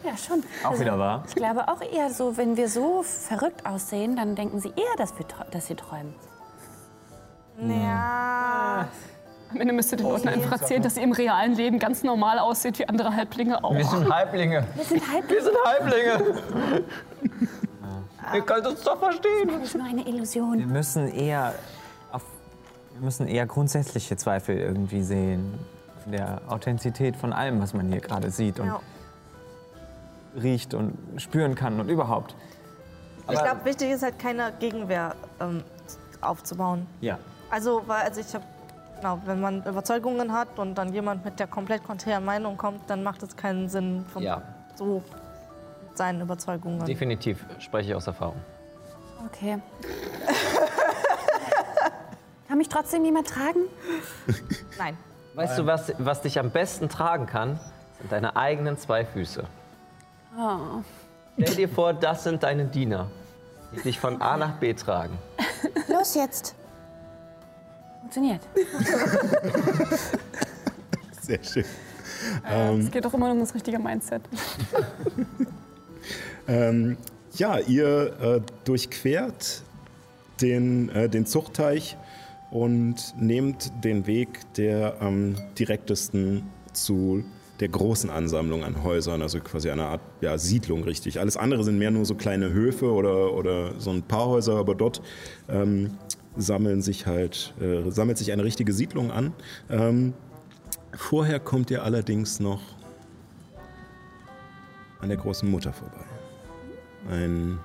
[0.04, 0.42] Ja, schon.
[0.64, 1.24] Auch wieder wahr.
[1.28, 5.18] Ich glaube auch eher so, wenn wir so verrückt aussehen, dann denken sie eher, dass
[5.18, 6.14] wir, dass sie träumen.
[7.60, 8.88] Ja.
[9.52, 12.38] Am Ende müsst ihr den Leuten einfach erzählen, dass sie im realen Leben ganz normal
[12.38, 13.74] aussieht, wie andere Halblinge auch.
[13.74, 14.64] Wir sind Halblinge.
[14.76, 16.40] Wir sind halb Wir sind Halblinge.
[18.34, 19.48] Ihr könnt uns doch verstehen.
[19.48, 20.66] das ist nur eine Wir Illusion.
[20.68, 21.54] müssen eher
[22.12, 22.22] auf,
[22.94, 25.58] wir müssen eher grundsätzliche Zweifel irgendwie sehen.
[26.02, 28.80] Von der Authentizität von allem, was man hier gerade sieht und Ja.
[30.40, 32.34] riecht und spüren kann und überhaupt.
[33.30, 35.62] Ich glaube, wichtig ist halt keine Gegenwehr ähm,
[36.20, 36.86] aufzubauen.
[37.00, 37.18] Ja.
[37.50, 38.44] Also, weil, also ich habe,
[38.96, 43.02] genau, wenn man Überzeugungen hat und dann jemand mit der komplett konträren Meinung kommt, dann
[43.02, 44.42] macht es keinen Sinn, von Ja,
[44.74, 45.02] so
[45.90, 46.84] mit seinen Überzeugungen.
[46.86, 47.44] definitiv.
[47.58, 48.36] Spreche ich aus Erfahrung.
[49.26, 49.58] Okay.
[52.48, 53.60] Kann mich trotzdem jemand tragen?
[54.78, 54.96] Nein.
[55.34, 57.60] Weißt du, was, was dich am besten tragen kann?
[57.98, 59.44] Sind deine eigenen zwei Füße.
[60.38, 60.82] Oh.
[61.38, 63.08] Stell dir vor, das sind deine Diener,
[63.72, 65.16] die dich von A nach B tragen.
[65.88, 66.56] Los jetzt.
[68.00, 68.40] Funktioniert.
[71.20, 71.64] Sehr schön.
[72.80, 74.22] Es geht doch immer um das richtige Mindset.
[76.50, 76.96] Ähm,
[77.36, 79.62] ja, ihr äh, durchquert
[80.40, 81.96] den, äh, den Zuchtteich
[82.50, 87.22] und nehmt den Weg, der am direktesten zu
[87.60, 91.20] der großen Ansammlung an Häusern, also quasi eine Art ja, Siedlung richtig.
[91.20, 94.74] Alles andere sind mehr nur so kleine Höfe oder, oder so ein paar Häuser, aber
[94.74, 95.02] dort
[95.48, 95.98] ähm,
[96.36, 99.34] sammeln sich halt, äh, sammelt sich eine richtige Siedlung an.
[99.68, 100.14] Ähm,
[100.96, 102.62] vorher kommt ihr allerdings noch
[105.00, 106.09] an der großen Mutter vorbei.
[107.08, 107.58] Ein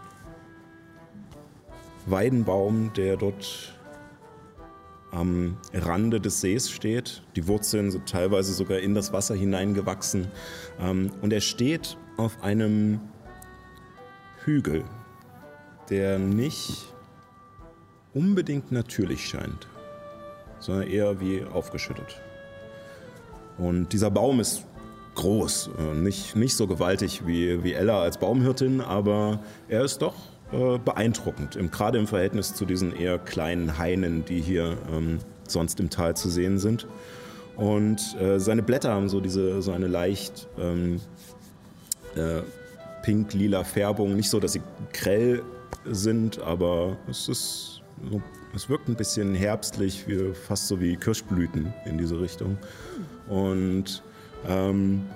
[2.05, 3.73] Weidenbaum, der dort
[5.11, 7.23] am Rande des Sees steht.
[7.35, 10.27] Die Wurzeln sind teilweise sogar in das Wasser hineingewachsen.
[10.79, 12.99] Ähm, Und er steht auf einem
[14.43, 14.83] Hügel,
[15.89, 16.93] der nicht
[18.13, 19.67] unbedingt natürlich scheint.
[20.59, 22.21] sondern eher wie aufgeschüttet.
[23.57, 24.65] Und dieser Baum ist
[25.15, 30.15] groß, äh, nicht, nicht so gewaltig wie, wie Ella als Baumhirtin, aber er ist doch
[30.51, 35.79] äh, beeindruckend, im, gerade im Verhältnis zu diesen eher kleinen Hainen, die hier ähm, sonst
[35.79, 36.87] im Tal zu sehen sind.
[37.55, 40.99] Und äh, seine Blätter haben so, diese, so eine leicht ähm,
[42.15, 42.41] äh,
[43.01, 44.15] pink-lila Färbung.
[44.15, 45.41] Nicht so, dass sie grell
[45.85, 47.81] sind, aber es ist
[48.55, 50.05] es wirkt ein bisschen herbstlich,
[50.47, 52.57] fast so wie Kirschblüten in diese Richtung.
[53.27, 54.01] Und
[54.47, 55.07] ähm,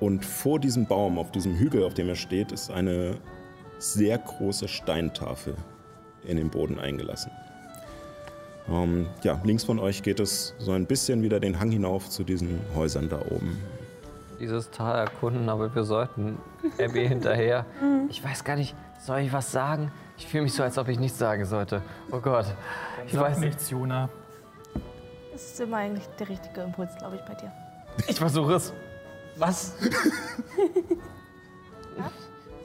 [0.00, 3.16] und vor diesem Baum, auf diesem Hügel, auf dem er steht, ist eine
[3.78, 5.54] sehr große Steintafel
[6.24, 7.30] in den Boden eingelassen.
[8.68, 12.22] Ähm, ja, links von euch geht es so ein bisschen wieder den Hang hinauf zu
[12.24, 13.58] diesen Häusern da oben.
[14.40, 16.38] Dieses Tal erkunden, aber wir sollten
[16.80, 17.64] Abby hinterher.
[18.08, 19.92] Ich weiß gar nicht, soll ich was sagen?
[20.18, 21.82] Ich fühle mich so, als ob ich nichts sagen sollte.
[22.10, 22.46] Oh Gott.
[23.06, 23.50] Ich Sag weiß nicht.
[23.50, 24.08] nichts, Jona.
[25.32, 27.50] Das ist immer eigentlich der richtige Impuls, glaube ich, bei dir.
[28.06, 28.72] Ich versuche es.
[29.36, 29.74] Was?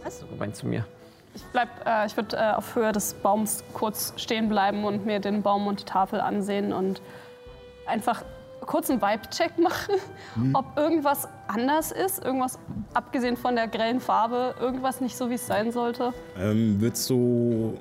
[0.03, 0.19] Was?
[0.19, 0.85] So zu mir.
[1.33, 5.19] Ich, bleib, äh, ich würde äh, auf Höhe des Baums kurz stehen bleiben und mir
[5.19, 7.01] den Baum und die Tafel ansehen und
[7.85, 8.23] einfach
[8.65, 9.95] kurz einen Vibe-Check machen,
[10.53, 12.59] ob irgendwas anders ist, irgendwas
[12.93, 16.13] abgesehen von der grellen Farbe, irgendwas nicht so, wie es sein sollte.
[16.37, 17.77] Ähm, willst du.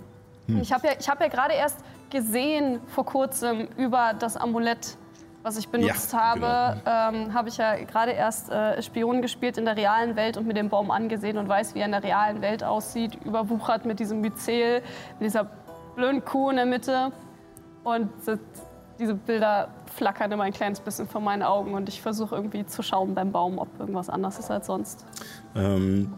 [0.60, 1.78] Ich habe ja, ich hab ja gerade erst
[2.10, 4.96] gesehen vor kurzem über das Amulett,
[5.42, 9.64] was ich benutzt Ja, habe, ähm, habe ich ja gerade erst äh, Spion gespielt in
[9.64, 12.40] der realen Welt und mir den Baum angesehen und weiß, wie er in der realen
[12.42, 14.82] Welt aussieht, überwuchert mit diesem Myzel,
[15.18, 15.48] mit dieser
[15.94, 17.12] blöden Kuh in der Mitte.
[17.84, 18.10] Und
[18.98, 22.82] diese Bilder flackern immer ein kleines bisschen vor meinen Augen und ich versuche irgendwie zu
[22.82, 25.04] schauen beim Baum, ob irgendwas anders ist als sonst.
[25.54, 26.12] Ähm,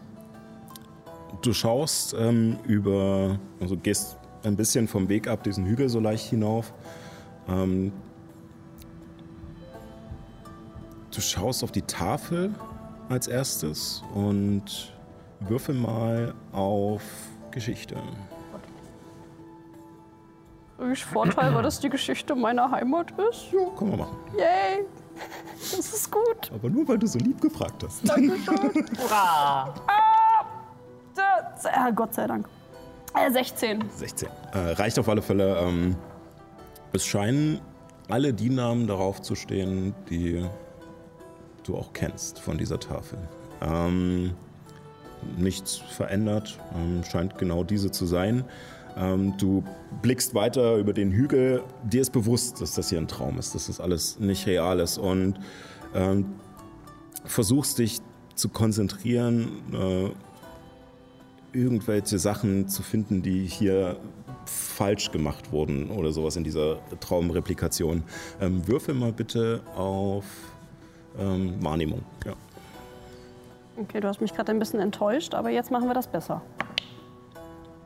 [1.42, 6.29] du schaust ähm, über, also gehst ein bisschen vom Weg ab, diesen Hügel so leicht
[6.29, 6.72] hinauf.
[7.48, 7.92] Ähm,
[11.14, 12.55] du schaust auf die Tafel
[13.09, 14.92] als erstes und
[15.40, 17.03] würfel mal auf
[17.51, 17.96] Geschichte.
[20.92, 23.46] Ich Vorteil, weil das die Geschichte meiner Heimat ist?
[23.53, 24.16] Ja, können wir machen.
[24.37, 24.85] Yay!
[25.59, 26.53] Das ist gut.
[26.55, 28.09] Aber nur, weil du so lieb gefragt hast.
[28.09, 28.87] Dankeschön.
[29.09, 29.74] Da-
[31.64, 32.48] Ja, Gott sei Dank.
[33.14, 33.85] Äh, 16.
[33.97, 34.29] 16.
[34.53, 35.57] Äh, reicht auf alle Fälle.
[35.59, 35.97] Ähm,
[36.92, 37.61] es scheinen
[38.09, 40.44] alle die Namen darauf zu stehen, die
[41.64, 43.18] du auch kennst von dieser Tafel.
[43.61, 44.33] Ähm,
[45.37, 48.44] nichts verändert, ähm, scheint genau diese zu sein.
[48.97, 49.62] Ähm, du
[50.03, 51.62] blickst weiter über den Hügel.
[51.85, 54.99] Dir ist bewusst, dass das hier ein Traum ist, dass das alles nicht real ist.
[54.99, 55.38] Und
[55.94, 56.27] ähm,
[57.25, 58.01] versuchst dich
[58.35, 60.11] zu konzentrieren, äh,
[61.53, 63.97] irgendwelche Sachen zu finden, die hier
[64.45, 68.03] falsch gemacht wurden oder sowas in dieser Traumreplikation.
[68.41, 70.25] Ähm, würfel mal bitte auf
[71.19, 72.03] ähm, Wahrnehmung.
[72.25, 72.35] Ja.
[73.77, 76.43] Okay, du hast mich gerade ein bisschen enttäuscht, aber jetzt machen wir das besser.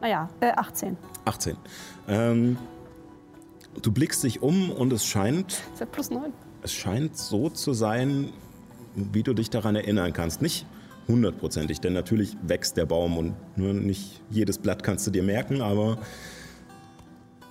[0.00, 0.96] Naja, äh, 18.
[1.24, 1.56] 18.
[2.08, 2.56] Ähm,
[3.80, 6.32] du blickst dich um und es scheint, Z plus 9.
[6.62, 8.32] es scheint so zu sein,
[8.94, 10.42] wie du dich daran erinnern kannst.
[10.42, 10.66] Nicht
[11.08, 15.60] hundertprozentig, denn natürlich wächst der Baum und nur nicht jedes Blatt kannst du dir merken,
[15.60, 15.98] aber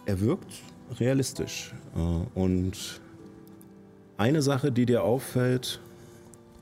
[0.05, 0.53] er wirkt
[0.99, 1.73] realistisch.
[1.95, 3.01] Äh, Und
[4.17, 5.79] eine Sache, die dir auffällt,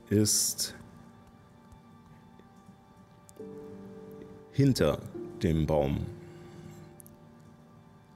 [0.08, 0.74] ist
[4.52, 4.98] hinter
[5.42, 6.06] dem Baum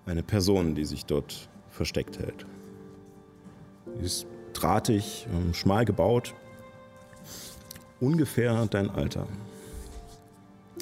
[0.07, 2.47] eine Person, die sich dort versteckt hält.
[3.99, 6.35] Sie ist drahtig, ähm, schmal gebaut,
[8.05, 9.27] ungefähr dein Alter.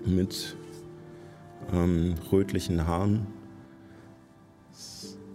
[0.05, 0.57] Mit
[1.73, 3.27] ähm, rötlichen Haaren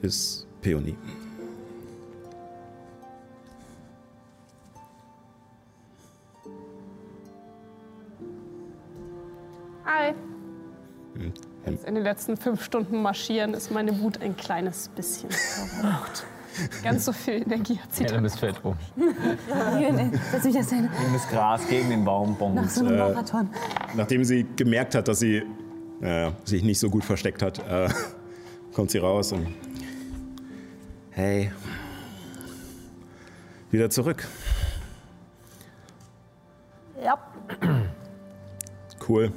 [0.02, 0.98] ist Peony.
[9.86, 10.14] Hi.
[11.66, 16.26] Jetzt in den letzten fünf Stunden marschieren ist meine Wut ein kleines bisschen verbraucht.
[16.84, 18.14] Ganz so viel Energie hat sie Ja, da.
[18.16, 18.76] dann bist fällt um.
[20.32, 20.90] Setz mich das hin.
[21.14, 22.72] Das Gras gegen den Baum Nach bongt.
[22.72, 23.50] so einem Marathon.
[23.96, 25.44] Nachdem sie gemerkt hat, dass sie
[26.02, 27.90] äh, sich nicht so gut versteckt hat, äh,
[28.74, 29.48] kommt sie raus und.
[31.12, 31.52] Hey.
[33.72, 34.26] Wieder zurück.
[37.04, 37.18] Ja,
[39.08, 39.32] Cool.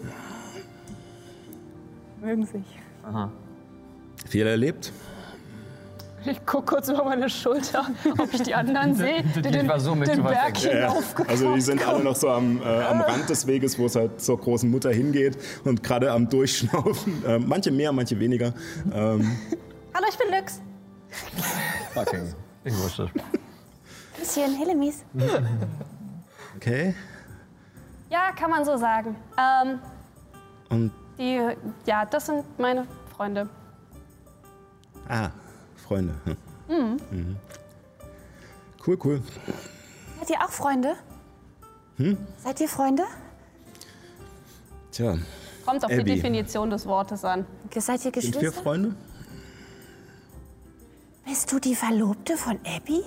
[2.21, 2.65] mögen sich.
[4.29, 4.93] Viel erlebt?
[6.25, 7.87] Ich gucke kurz über meine Schulter,
[8.19, 11.87] ob ich die anderen sehe, die den, so mit den Berg hinaufgekommen Also die sind
[11.87, 14.91] alle noch so am, äh, am Rand des Weges, wo es halt zur großen Mutter
[14.91, 17.11] hingeht und gerade am Durchschnaufen.
[17.31, 18.53] Äh, manche mehr, manche weniger.
[18.93, 19.37] Ähm,
[19.95, 20.61] Hallo, ich bin Nyx.
[21.93, 22.35] Fucking.
[22.65, 23.11] Ich wusste.
[24.19, 25.05] Bisschen Helemis.
[26.57, 26.95] Okay.
[28.11, 29.17] Ja, kann man so sagen.
[29.39, 29.79] Ähm,
[30.71, 31.41] Und, die,
[31.87, 33.49] ja, das sind meine Freunde.
[35.09, 35.31] ah,
[35.91, 36.15] Freunde.
[36.69, 36.97] Hm.
[37.11, 37.37] Mhm.
[38.87, 39.23] Cool, cool.
[40.21, 40.95] Seid ihr auch Freunde?
[41.97, 42.17] Hm?
[42.39, 43.03] Seid ihr Freunde?
[44.93, 45.19] Tja,
[45.67, 46.05] Kommt auf Abby.
[46.05, 47.45] die Definition des Wortes an.
[47.75, 48.63] Seid ihr sind wir Geschwister?
[48.63, 48.95] Freunde?
[51.25, 53.03] Bist du die Verlobte von Abby?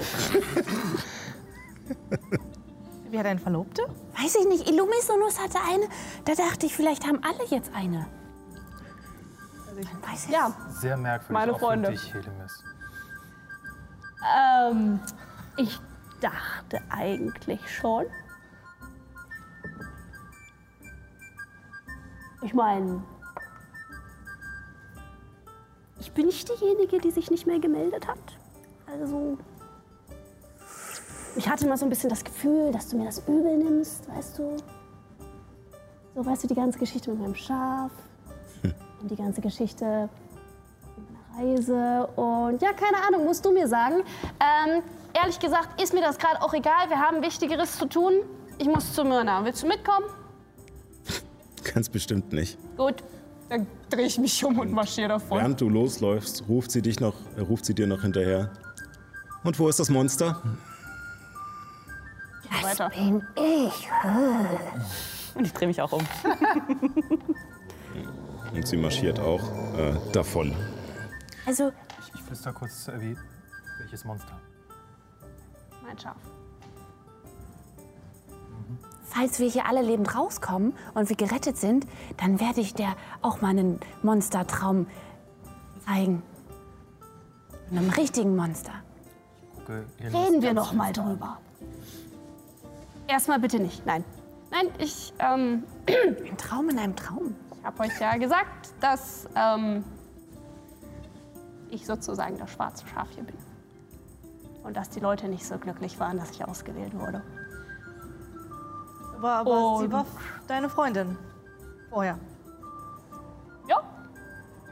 [3.11, 3.83] Wie hat er eine Verlobte?
[4.21, 4.67] Weiß ich nicht.
[4.69, 5.87] Illumisonus hatte eine.
[6.25, 8.07] Da dachte ich, vielleicht haben alle jetzt eine.
[9.73, 10.29] Man weiß es.
[10.29, 11.31] Ja, Sehr merkwürdig.
[11.31, 11.91] Meine auch für Freunde.
[11.91, 12.61] Dich, Helemis.
[14.37, 14.99] Ähm,
[15.57, 15.79] ich
[16.21, 18.05] dachte eigentlich schon.
[22.41, 23.01] Ich meine,
[25.99, 28.19] ich bin nicht diejenige, die sich nicht mehr gemeldet hat.
[28.85, 29.37] Also,
[31.35, 34.39] ich hatte immer so ein bisschen das Gefühl, dass du mir das übel nimmst, weißt
[34.39, 34.57] du?
[36.15, 37.91] So, weißt du, die ganze Geschichte mit meinem Schaf
[39.01, 40.09] und die ganze Geschichte
[41.33, 44.03] mit meiner Reise und ja, keine Ahnung, musst du mir sagen.
[44.39, 46.89] Ähm, ehrlich gesagt ist mir das gerade auch egal.
[46.89, 48.13] Wir haben Wichtigeres zu tun.
[48.57, 49.43] Ich muss zu Myrna.
[49.43, 50.05] Willst du mitkommen?
[51.73, 52.57] Ganz bestimmt nicht.
[52.77, 52.95] Gut.
[53.49, 55.37] Dann drehe ich mich um und marschiere davon.
[55.37, 58.51] Während du losläufst, ruft sie dich noch, äh, ruft sie dir noch hinterher.
[59.43, 60.41] Und wo ist das Monster?
[62.61, 62.89] Weiter.
[62.89, 63.89] Bin ich.
[65.35, 66.05] Und ich drehe mich auch um.
[68.53, 69.41] Und sie marschiert auch
[69.75, 70.55] äh, davon.
[71.45, 71.71] Also,
[72.15, 73.17] Ich flüster kurz zu Abby.
[73.79, 74.39] Welches Monster?
[75.83, 76.15] Mein Schaf.
[79.13, 81.85] falls wir hier alle lebend rauskommen und wir gerettet sind,
[82.17, 84.87] dann werde ich dir auch mal einen Monstertraum
[85.85, 86.23] zeigen.
[87.69, 88.73] Von einem richtigen Monster.
[89.55, 91.37] Gucke Reden wir noch mal drüber.
[93.07, 93.85] Erstmal bitte nicht.
[93.85, 94.03] Nein.
[94.49, 97.35] Nein, ich, ähm, Ein Traum in einem Traum.
[97.55, 99.83] ich habe euch ja gesagt, dass ähm,
[101.73, 103.37] ich sozusagen das schwarze Schaf hier bin.
[104.63, 107.21] Und dass die Leute nicht so glücklich waren, dass ich ausgewählt wurde.
[109.17, 110.05] Aber, aber sie war
[110.47, 111.17] deine Freundin.
[111.89, 112.17] Vorher.
[113.67, 113.81] Ja.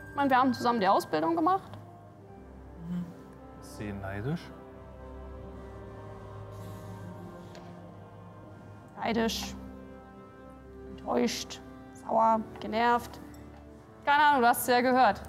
[0.10, 1.72] Ich meine, wir haben zusammen die Ausbildung gemacht.
[3.62, 4.42] Ist sie neidisch?
[8.98, 9.56] Neidisch,
[10.92, 11.60] enttäuscht,
[11.94, 13.20] sauer, genervt.
[14.06, 15.22] Keine Ahnung, du hast es ja gehört.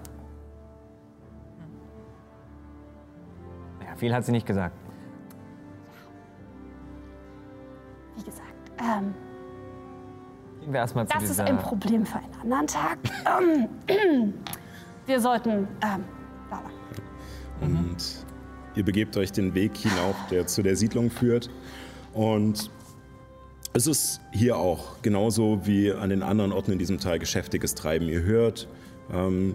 [4.03, 4.74] Viel hat sie nicht gesagt.
[8.16, 9.14] Wie gesagt, ähm,
[10.61, 11.44] Gehen wir erstmal zu das ist dieser...
[11.44, 12.98] ein Problem für einen anderen Tag.
[13.40, 13.68] Ähm,
[15.07, 16.05] wir sollten, ähm,
[16.50, 16.72] da lang.
[17.61, 18.26] Und
[18.74, 21.48] ihr begebt euch den Weg hinauf, der zu der Siedlung führt.
[22.12, 22.72] Und
[23.74, 28.09] es ist hier auch genauso wie an den anderen Orten in diesem Teil geschäftiges Treiben.
[28.09, 28.66] Ihr hört,
[29.12, 29.55] ähm,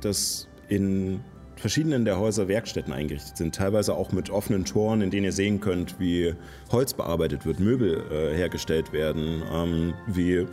[0.00, 1.20] dass in
[1.60, 5.60] verschiedenen der Häuser Werkstätten eingerichtet sind, teilweise auch mit offenen Toren, in denen ihr sehen
[5.60, 6.34] könnt, wie
[6.70, 10.46] Holz bearbeitet wird, Möbel äh, hergestellt werden, ähm, wie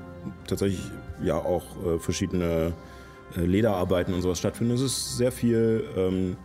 [0.47, 0.81] tatsächlich
[1.23, 2.73] ja auch äh, verschiedene
[3.35, 4.73] äh, Lederarbeiten und sowas stattfinden.
[4.73, 6.37] Es ist sehr viel ähm,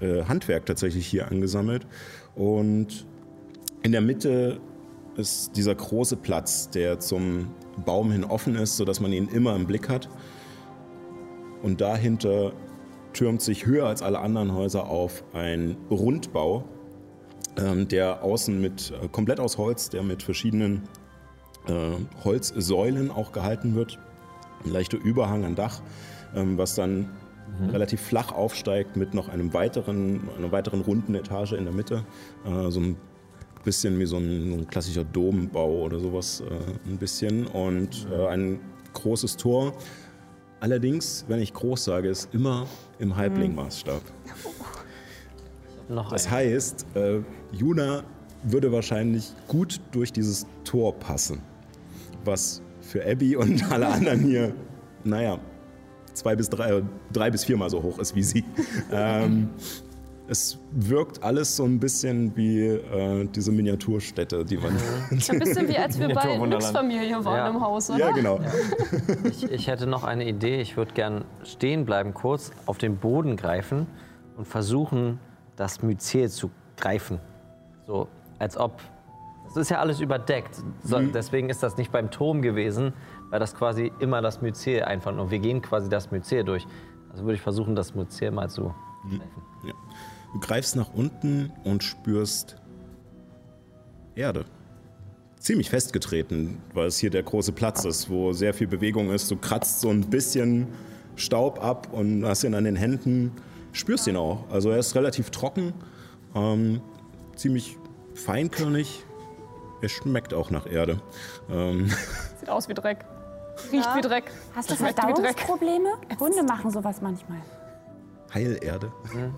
[0.00, 1.86] äh, Handwerk tatsächlich hier angesammelt
[2.34, 3.06] und
[3.82, 4.60] in der Mitte
[5.16, 7.48] ist dieser große Platz, der zum
[7.84, 10.08] Baum hin offen ist, sodass man ihn immer im Blick hat.
[11.62, 12.52] Und dahinter
[13.12, 16.64] türmt sich höher als alle anderen Häuser auf ein Rundbau,
[17.58, 20.82] ähm, der außen mit äh, komplett aus Holz, der mit verschiedenen
[21.66, 21.72] äh,
[22.24, 23.98] Holzsäulen auch gehalten wird.
[24.64, 25.82] Ein leichter Überhang an Dach,
[26.34, 27.10] ähm, was dann
[27.70, 32.04] relativ flach aufsteigt mit noch einem weiteren, einer weiteren runden Etage in der Mitte.
[32.44, 32.96] Äh, so ein
[33.64, 37.46] bisschen wie so ein, so ein klassischer Dombau oder sowas äh, ein bisschen.
[37.46, 38.60] Und äh, ein
[38.94, 39.74] großes Tor.
[40.62, 42.68] Allerdings, wenn ich groß sage, ist immer
[43.00, 44.00] im Halblingmaßstab.
[45.88, 46.30] Noch Das ein.
[46.30, 47.18] heißt, äh,
[47.50, 48.04] Juna
[48.44, 51.42] würde wahrscheinlich gut durch dieses Tor passen.
[52.24, 54.54] Was für Abby und alle anderen hier,
[55.02, 55.40] naja,
[56.14, 56.80] zwei bis drei,
[57.12, 58.44] drei bis viermal so hoch ist wie sie.
[58.92, 59.50] ähm,
[60.32, 64.74] es wirkt alles so ein bisschen wie äh, diese Miniaturstädte, die man.
[65.10, 66.38] Ein bisschen wie als wir bei.
[66.38, 67.48] Nix-Familie waren Ja.
[67.48, 67.98] im Haus, oder?
[67.98, 68.40] ja, genau.
[69.24, 70.60] Ich, ich hätte noch eine Idee.
[70.62, 73.86] Ich würde gern stehen bleiben, kurz auf den Boden greifen
[74.38, 75.20] und versuchen,
[75.56, 77.20] das Myzel zu greifen.
[77.86, 78.08] So,
[78.38, 78.80] als ob.
[79.48, 80.56] Das ist ja alles überdeckt.
[80.82, 82.94] So, Deswegen ist das nicht beim Turm gewesen,
[83.28, 85.30] weil das quasi immer das Myzel einfach nur.
[85.30, 86.66] Wir gehen quasi das Myzel durch.
[87.10, 88.72] Also würde ich versuchen, das Myzel mal zu
[89.10, 89.51] greifen.
[90.32, 92.56] Du greifst nach unten und spürst
[94.14, 94.44] Erde.
[95.38, 99.30] Ziemlich festgetreten, weil es hier der große Platz ist, wo sehr viel Bewegung ist.
[99.30, 100.68] Du kratzt so ein bisschen
[101.16, 103.32] Staub ab und hast ihn an den Händen,
[103.72, 104.48] spürst ihn auch.
[104.50, 105.74] Also er ist relativ trocken,
[106.34, 106.80] ähm,
[107.34, 107.76] ziemlich
[108.14, 109.04] feinkörnig.
[109.82, 111.00] Er schmeckt auch nach Erde.
[111.50, 111.88] Ähm,
[112.40, 113.04] Sieht aus wie Dreck.
[113.72, 113.96] Riecht Ja.
[113.96, 114.30] wie Dreck.
[114.54, 114.76] Hast du.
[114.76, 115.88] Verdauungsprobleme?
[116.20, 117.38] Hunde machen sowas manchmal.
[118.32, 118.92] Heilerde.
[119.12, 119.32] Du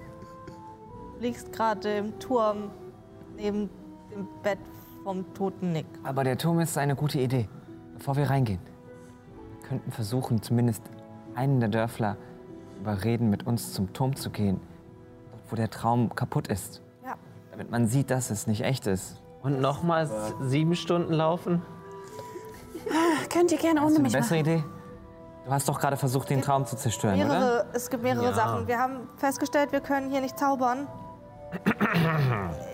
[1.20, 2.70] liegst gerade im Turm
[3.36, 3.70] neben
[4.12, 4.58] dem Bett
[5.02, 5.86] vom toten Nick.
[6.02, 7.48] Aber der Turm ist eine gute Idee.
[7.96, 8.60] Bevor wir reingehen,
[9.60, 10.82] wir könnten versuchen, zumindest
[11.34, 12.16] einen der Dörfler
[12.80, 14.60] überreden, mit uns zum Turm zu gehen,
[15.30, 16.82] dort, wo der Traum kaputt ist.
[17.04, 17.14] Ja.
[17.50, 19.22] Damit man sieht, dass es nicht echt ist.
[19.42, 20.08] Und nochmal
[20.42, 21.62] sieben Stunden laufen?
[23.32, 24.52] Könnt ihr gerne ohne du eine mich bessere machen.
[24.52, 24.64] Idee?
[25.44, 27.26] Du hast doch gerade versucht, den Traum zu zerstören, oder?
[27.26, 28.32] Mehrere, es gibt mehrere Ja.
[28.32, 28.66] Sachen.
[28.66, 30.86] Wir haben festgestellt, wir können hier nicht zaubern.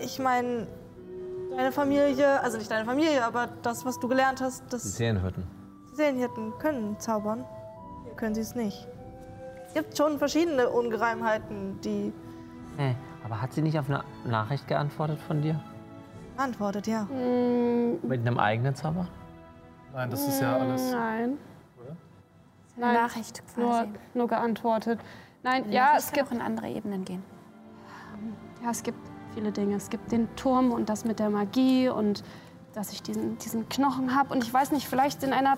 [0.01, 0.67] Ich meine,
[1.55, 5.45] deine Familie, also nicht deine Familie, aber das, was du gelernt hast, Die das Seelenhütten.
[5.93, 7.43] Seelenhirten können zaubern.
[8.05, 8.87] Hier können sie es nicht.
[9.67, 12.11] Es gibt schon verschiedene Ungereimheiten, die
[12.77, 15.59] Nee, aber hat sie nicht auf eine Nachricht geantwortet von dir?
[16.37, 17.03] antwortet, ja.
[18.01, 19.07] Mit einem eigenen Zauber?
[19.93, 20.91] Nein, das ist ja alles.
[20.91, 21.37] Nein, Eine
[22.77, 23.89] Nein, Nachricht nur, quasi.
[24.15, 24.99] nur geantwortet.
[25.43, 27.21] Nein, ja, es kann gibt, auch in andere Ebenen gehen.
[28.63, 28.99] Ja, es gibt
[29.33, 29.75] viele Dinge.
[29.75, 32.23] Es gibt den Turm und das mit der Magie und
[32.73, 34.33] dass ich diesen, diesen Knochen habe.
[34.33, 35.57] Und ich weiß nicht, vielleicht in einer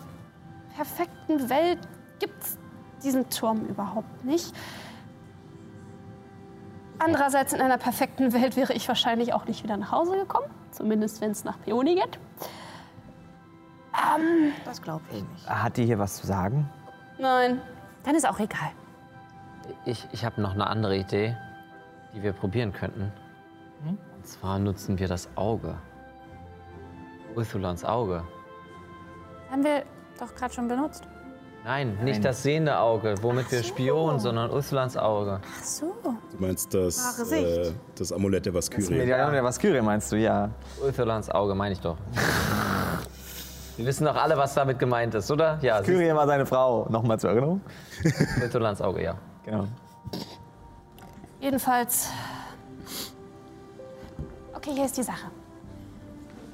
[0.76, 1.80] perfekten Welt
[2.20, 2.58] gibt es
[3.04, 4.54] diesen Turm überhaupt nicht.
[6.99, 10.47] Andererseits in einer perfekten Welt wäre ich wahrscheinlich auch nicht wieder nach Hause gekommen.
[10.72, 12.20] Zumindest wenn es nach Peony geht.
[14.66, 15.49] Das glaube ich nicht.
[15.49, 16.70] Hat die hier was zu sagen?
[17.20, 17.62] Nein.
[18.04, 18.72] Dann ist auch egal.
[19.86, 21.38] Ich, ich habe noch eine andere Idee,
[22.14, 23.11] die wir probieren könnten.
[23.86, 25.76] Und zwar nutzen wir das Auge.
[27.36, 28.24] Uthulans Auge.
[29.49, 29.84] Haben wir
[30.20, 31.03] doch gerade schon benutzt.
[31.66, 35.39] Nein, nicht das sehende Auge, womit wir spionen, sondern Uthulans Auge.
[35.41, 35.93] Ach so.
[36.03, 38.97] Du meinst das, äh, das Amulett der Vaskyrie.
[38.97, 40.49] Medaillon der Vaskyrie meinst du, ja.
[40.86, 41.97] Uthulans Auge, meine ich doch.
[43.78, 45.57] Wir wissen doch alle, was damit gemeint ist, oder?
[45.61, 46.86] Ja, Kyrie war seine Frau.
[46.89, 47.61] Nochmal zur Erinnerung.
[48.45, 49.16] Uthulans Auge, ja.
[49.45, 49.66] Genau.
[51.44, 52.10] Jedenfalls.
[54.54, 55.30] Okay, hier ist die Sache.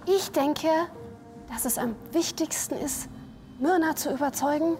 [0.08, 0.68] Ich denke,
[1.54, 3.08] dass es am wichtigsten ist,
[3.60, 4.78] Myrna zu überzeugen.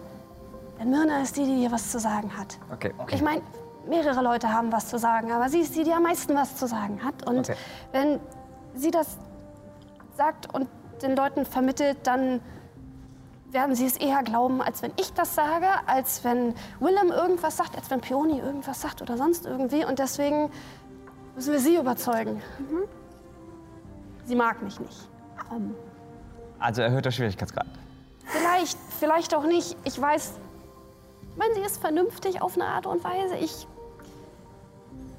[0.80, 2.58] Denn Myrna ist die, die dir was zu sagen hat.
[2.72, 3.14] Okay, okay.
[3.14, 3.40] Ich meine,
[3.88, 6.66] mehrere Leute haben was zu sagen, aber sie ist die, die am meisten was zu
[6.66, 7.28] sagen hat.
[7.28, 7.54] Und Okay.
[7.92, 8.18] wenn
[8.74, 9.16] sie das
[10.16, 10.68] sagt und
[11.02, 12.40] den Leuten vermittelt, dann
[13.52, 17.76] werden sie es eher glauben, als wenn ich das sage, als wenn Willem irgendwas sagt,
[17.76, 19.84] als wenn Peony irgendwas sagt oder sonst irgendwie.
[19.84, 20.50] Und deswegen
[21.34, 22.40] müssen wir sie überzeugen.
[24.24, 25.08] Sie mag mich nicht.
[25.52, 25.74] Ähm,
[26.58, 27.66] Also erhöhter Schwierigkeitsgrad.
[28.24, 29.76] vielleicht, vielleicht auch nicht.
[29.84, 30.38] Ich weiß,
[31.32, 33.36] ich meine, sie ist vernünftig auf eine Art und Weise.
[33.36, 33.66] Ich.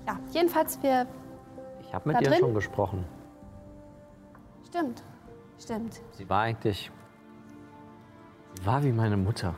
[0.08, 1.06] Ja, jedenfalls, wir.
[1.82, 2.40] Ich habe mit ihr drin?
[2.40, 3.06] schon gesprochen.
[4.68, 5.04] Stimmt.
[5.60, 6.00] Stimmt.
[6.14, 6.92] Sie war eigentlich.
[8.64, 9.56] War wie meine Mutter.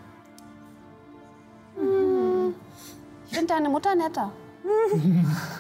[3.27, 4.31] Ich finde deine Mutter netter.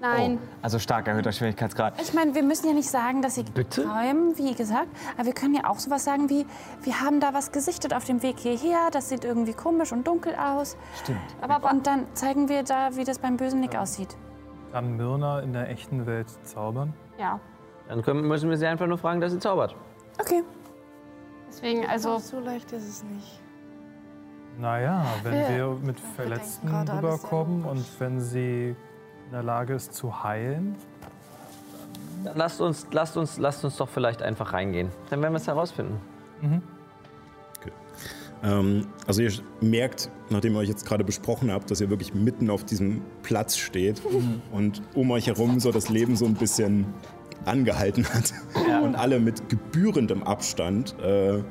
[0.00, 0.38] Nein.
[0.60, 1.98] Also stark erhöhter Schwierigkeitsgrad.
[2.00, 3.84] Ich meine, wir müssen ja nicht sagen, dass sie Bitte?
[3.84, 4.88] träumen, wie gesagt.
[5.16, 6.44] Aber wir können ja auch sowas sagen wie,
[6.82, 8.90] wir haben da was gesichtet auf dem Weg hierher.
[8.92, 10.76] Das sieht irgendwie komisch und dunkel aus.
[11.02, 11.18] Stimmt.
[11.40, 14.16] Aber und dann zeigen wir da, wie das beim bösen Nick aussieht.
[14.72, 16.92] Kann Myrna in der echten Welt zaubern?
[17.18, 17.40] Ja.
[17.88, 19.74] Dann können, müssen wir sie einfach nur fragen, dass sie zaubert.
[20.20, 20.42] Okay.
[21.48, 22.18] Deswegen, also.
[22.18, 23.40] So leicht ist es nicht.
[24.58, 28.74] Naja, wenn Wir wir mit Verletzten rüberkommen und wenn sie
[29.26, 30.76] in der Lage ist zu heilen,
[32.24, 34.90] Dann lasst uns, lasst uns, lasst uns doch vielleicht einfach reingehen.
[35.10, 36.00] Dann werden wir es herausfinden.
[38.42, 42.50] Ähm, also ihr merkt, nachdem ihr euch jetzt gerade besprochen habt, dass ihr wirklich mitten
[42.50, 44.02] auf diesem Platz steht
[44.52, 46.86] und um euch herum so das Leben so ein bisschen
[47.46, 48.32] angehalten hat
[48.82, 51.42] und alle mit gebührendem Abstand äh,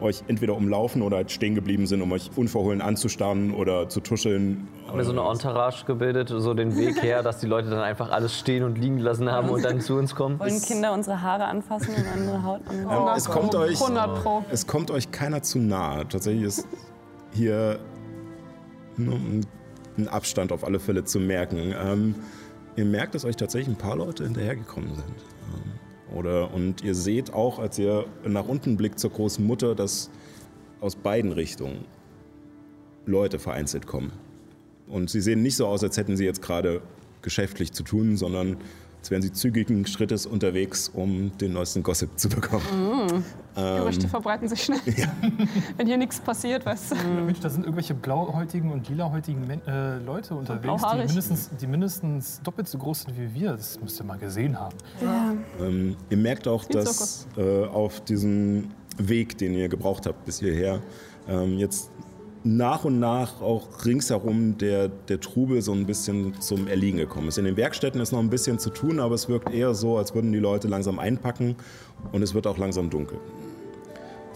[0.00, 4.66] euch entweder umlaufen oder halt stehen geblieben sind, um euch unverhohlen anzustarren oder zu tuscheln.
[4.88, 8.10] Haben wir so eine Entourage gebildet, so den Weg her, dass die Leute dann einfach
[8.10, 10.40] alles stehen und liegen gelassen haben und dann zu uns kommen?
[10.40, 14.22] Wollen Kinder unsere Haare anfassen und andere Haut an den Ähm, es, kommt euch, 100
[14.22, 14.44] Pro.
[14.50, 16.08] es kommt euch keiner zu nahe.
[16.08, 16.66] Tatsächlich ist
[17.32, 17.78] hier
[18.96, 19.46] nur ein
[19.98, 21.74] ein Abstand auf alle Fälle zu merken.
[21.78, 22.14] Ähm,
[22.76, 25.14] ihr merkt, dass euch tatsächlich ein paar Leute hinterhergekommen sind.
[26.14, 30.10] Oder, und ihr seht auch, als ihr nach unten blickt zur großen Mutter, dass
[30.80, 31.84] aus beiden Richtungen
[33.06, 34.12] Leute vereinzelt kommen.
[34.86, 36.82] Und sie sehen nicht so aus, als hätten sie jetzt gerade
[37.22, 38.56] geschäftlich zu tun, sondern
[39.02, 42.62] als wären sie zügigen Schrittes unterwegs, um den neuesten Gossip zu bekommen.
[42.72, 43.24] Mhm.
[43.56, 44.78] Ähm, Gerüchte verbreiten sich schnell.
[45.76, 46.94] Wenn hier nichts passiert, weißt du.
[47.26, 52.68] Mensch, da sind irgendwelche blauhäutigen und lilahäutigen äh, Leute unterwegs, die mindestens, die mindestens doppelt
[52.68, 53.54] so groß sind wie wir.
[53.54, 54.76] Das müsst ihr mal gesehen haben.
[55.60, 60.78] Ähm, ihr merkt auch, dass äh, auf diesem Weg, den ihr gebraucht habt bis hierher,
[61.28, 61.90] ähm, jetzt
[62.44, 67.38] nach und nach auch ringsherum der, der Trubel so ein bisschen zum Erliegen gekommen ist.
[67.38, 70.14] In den Werkstätten ist noch ein bisschen zu tun, aber es wirkt eher so, als
[70.14, 71.56] würden die Leute langsam einpacken
[72.10, 73.18] und es wird auch langsam dunkel.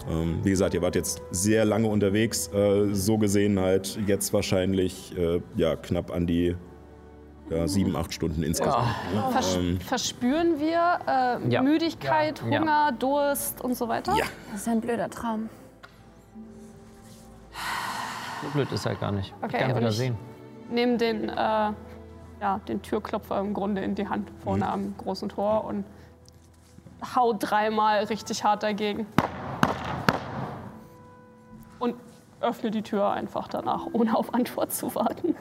[0.09, 5.13] Ähm, wie gesagt, ihr wart jetzt sehr lange unterwegs, äh, so gesehen halt jetzt wahrscheinlich
[5.17, 6.55] äh, ja, knapp an die
[7.49, 8.87] ja, sieben, acht Stunden insgesamt.
[9.13, 9.23] ne?
[9.31, 10.99] Vers Ähm, verspüren wir
[11.45, 11.61] äh, Ja.
[11.61, 12.59] Müdigkeit, Ja.
[12.59, 14.13] Hunger, Durst und so weiter?
[14.17, 14.25] Ja.
[14.51, 15.49] Das ist ein blöder Traum.
[18.43, 19.33] So blöd ist er gar nicht.
[19.41, 20.15] Okay, ich kann und wieder ich- sehen.
[20.69, 24.71] Nehmen den, äh, ja, den Türklopfer im Grunde in die Hand vorne Mhm.
[24.71, 25.85] am großen Tor und
[27.15, 29.05] hau dreimal richtig hart dagegen.
[31.79, 31.95] Und
[32.41, 35.35] öffne die Tür einfach danach, ohne auf Antwort zu warten.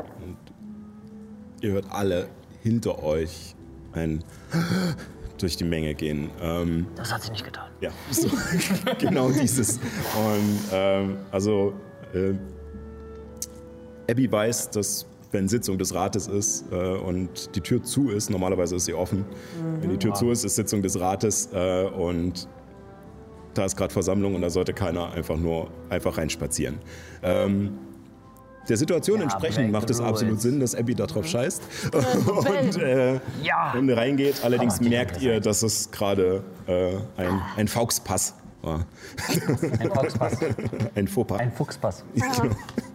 [1.60, 2.28] Ihr hört alle
[2.62, 3.54] hinter euch
[3.94, 4.22] ein
[5.38, 6.30] durch die Menge gehen.
[6.40, 7.68] Ähm, Das hat sie nicht getan.
[7.80, 8.28] ja, so,
[8.98, 9.78] genau dieses.
[9.78, 11.74] Und ähm, also
[12.16, 12.34] äh,
[14.10, 18.76] Abby weiß, dass wenn Sitzung des Rates ist äh, und die Tür zu ist, normalerweise
[18.76, 19.24] ist sie offen.
[19.80, 22.48] Wenn die Tür zu ist, ist Sitzung des Rates äh, und
[23.54, 26.78] da ist gerade Versammlung und da sollte keiner einfach nur einfach reinspazieren.
[27.22, 27.72] Ähm,
[28.68, 31.62] der Situation Ja, entsprechend macht es absolut Sinn, dass Abby da drauf scheißt
[31.92, 33.74] und, äh, Ja!
[33.78, 34.42] und reingeht.
[34.42, 38.34] Allerdings merkt ihr, dass es gerade äh, ein, ein Fauxpass
[38.66, 38.86] war.
[39.80, 40.38] Ein Foxpass.
[40.94, 41.38] Ein Fauxpas.
[41.38, 42.04] Ein Fuchspass.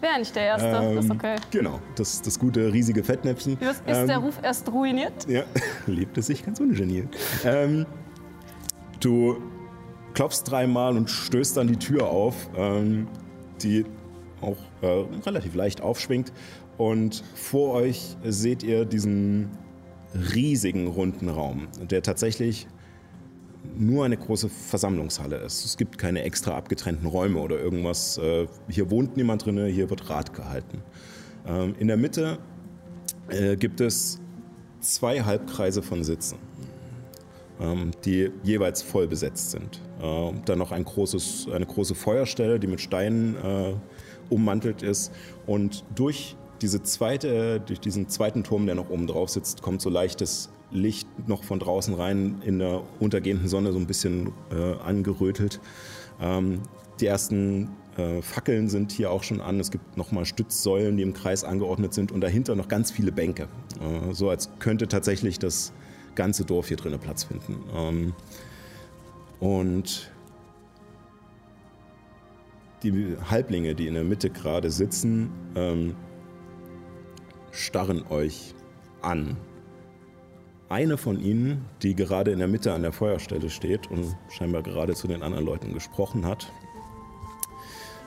[0.01, 1.35] Wäre nicht der Erste, Ähm, ist okay.
[1.49, 3.53] Genau, das, das gute riesige Fettnäpfchen.
[3.59, 5.27] Ist, ist Ähm, der Ruf erst ruiniert?
[5.27, 5.43] Ja,
[5.87, 7.07] lebt es sich ganz ungeniert.
[7.43, 7.85] Ähm,
[8.99, 9.37] du
[10.13, 13.07] klopfst dreimal und stößt dann die Tür auf, ähm,
[13.63, 13.85] die
[14.41, 16.31] auch äh, relativ leicht aufschwingt.
[16.77, 19.49] Und vor euch seht ihr diesen
[20.35, 22.67] riesigen runden Raum, der tatsächlich
[23.77, 25.65] nur eine große Versammlungshalle ist.
[25.65, 28.17] Es gibt keine extra abgetrennten Räume oder irgendwas.
[28.17, 30.81] Äh, Hier wohnt niemand drin, hier wird Rat gehalten.
[31.47, 32.37] Ähm, In der Mitte
[33.29, 34.19] äh, gibt es
[34.79, 36.37] zwei Halbkreise von Sitzen,
[37.59, 39.81] ähm, die jeweils voll besetzt sind.
[40.01, 43.73] Äh, dann noch ein großes, eine große Feuerstelle, die mit Steinen äh,
[44.29, 45.11] ummantelt ist.
[45.45, 49.89] Und durch, diese zweite, durch diesen zweiten Turm, der noch oben drauf sitzt, kommt so
[49.89, 55.59] leichtes Licht noch von draußen rein, in der untergehenden Sonne so ein bisschen äh, angerötelt.
[56.21, 56.61] Ähm,
[56.99, 59.59] die ersten äh, Fackeln sind hier auch schon an.
[59.59, 63.47] Es gibt nochmal Stützsäulen, die im Kreis angeordnet sind und dahinter noch ganz viele Bänke.
[63.79, 65.73] Äh, so als könnte tatsächlich das
[66.15, 67.63] ganze Dorf hier drinnen Platz finden.
[67.75, 68.13] Ähm,
[69.39, 70.11] und
[72.83, 75.95] die Halblinge, die in der Mitte gerade sitzen, ähm,
[77.51, 78.55] starren euch
[79.01, 79.37] an.
[80.71, 84.93] Eine von ihnen, die gerade in der Mitte an der Feuerstelle steht und scheinbar gerade
[84.93, 86.49] zu den anderen Leuten gesprochen hat,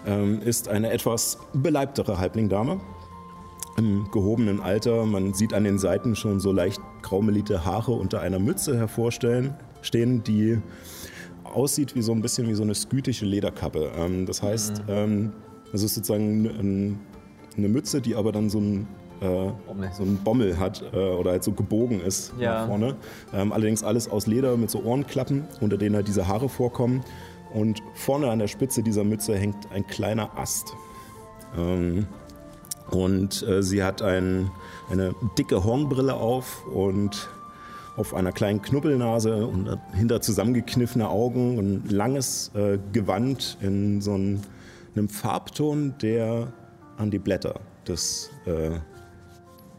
[0.07, 2.81] ähm, ist eine etwas beleibtere Halblingdame
[3.77, 5.05] im gehobenen Alter.
[5.05, 9.53] Man sieht an den Seiten schon so leicht graumelierte Haare unter einer Mütze hervorstehen,
[9.83, 10.57] stehen, die
[11.45, 13.93] aussieht wie so ein bisschen wie so eine skytische Lederkappe.
[13.95, 15.35] Ähm, das heißt, ähm,
[15.75, 17.01] es ist sozusagen ein,
[17.59, 18.89] eine Mütze, die aber dann so ein
[19.21, 22.61] äh, so einen Bommel hat äh, oder halt so gebogen ist Ja.
[22.61, 22.97] nach vorne.
[23.33, 27.03] Ähm, allerdings alles aus Leder mit so Ohrenklappen, unter denen halt diese Haare vorkommen.
[27.53, 30.75] Und vorne an der Spitze dieser Mütze hängt ein kleiner Ast.
[31.57, 32.07] Ähm,
[32.91, 34.51] und äh, sie hat ein,
[34.91, 37.29] eine dicke Hornbrille auf und
[37.97, 44.15] auf einer kleinen Knubbelnase und dahinter zusammengekniffene Augen und ein langes äh, Gewand in so
[44.15, 44.41] einem,
[44.97, 46.53] einem Farbton, der
[46.97, 47.55] an die Blätter
[47.87, 48.71] des, äh,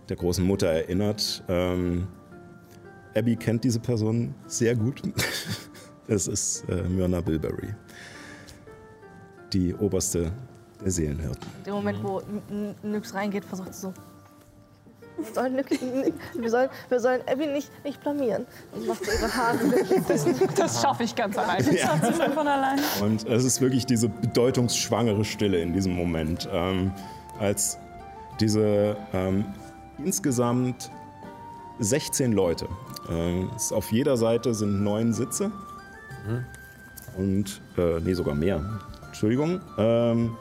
[0.09, 1.43] der großen Mutter erinnert.
[1.47, 2.07] Ähm,
[3.15, 5.01] Abby kennt diese Person sehr gut.
[6.07, 7.73] es ist äh, Myrna Bilberry,
[9.53, 10.31] die oberste
[10.83, 11.47] der Seelenhirten.
[11.59, 12.21] In dem Moment, wo
[12.83, 13.93] Nyx reingeht, versucht sie so.
[15.17, 18.45] Wir sollen, Nyx- wir sollen, wir sollen Abby nicht, nicht blamieren.
[18.73, 19.57] Und macht so ihre Haare.
[20.57, 21.63] Das schaffe ich ganz allein.
[21.63, 22.79] Schafft sie schon von allein.
[23.01, 26.91] Und es ist wirklich diese bedeutungsschwangere Stille in diesem Moment, ähm,
[27.39, 27.77] als
[28.41, 29.45] diese ähm,
[30.03, 30.91] insgesamt
[31.79, 32.67] 16 Leute.
[33.55, 35.51] Es- auf jeder Seite sind neun Sitze.
[37.17, 38.79] Und, äh, nee, sogar mehr.
[39.07, 39.61] Entschuldigung.
[39.77, 40.35] Ähm,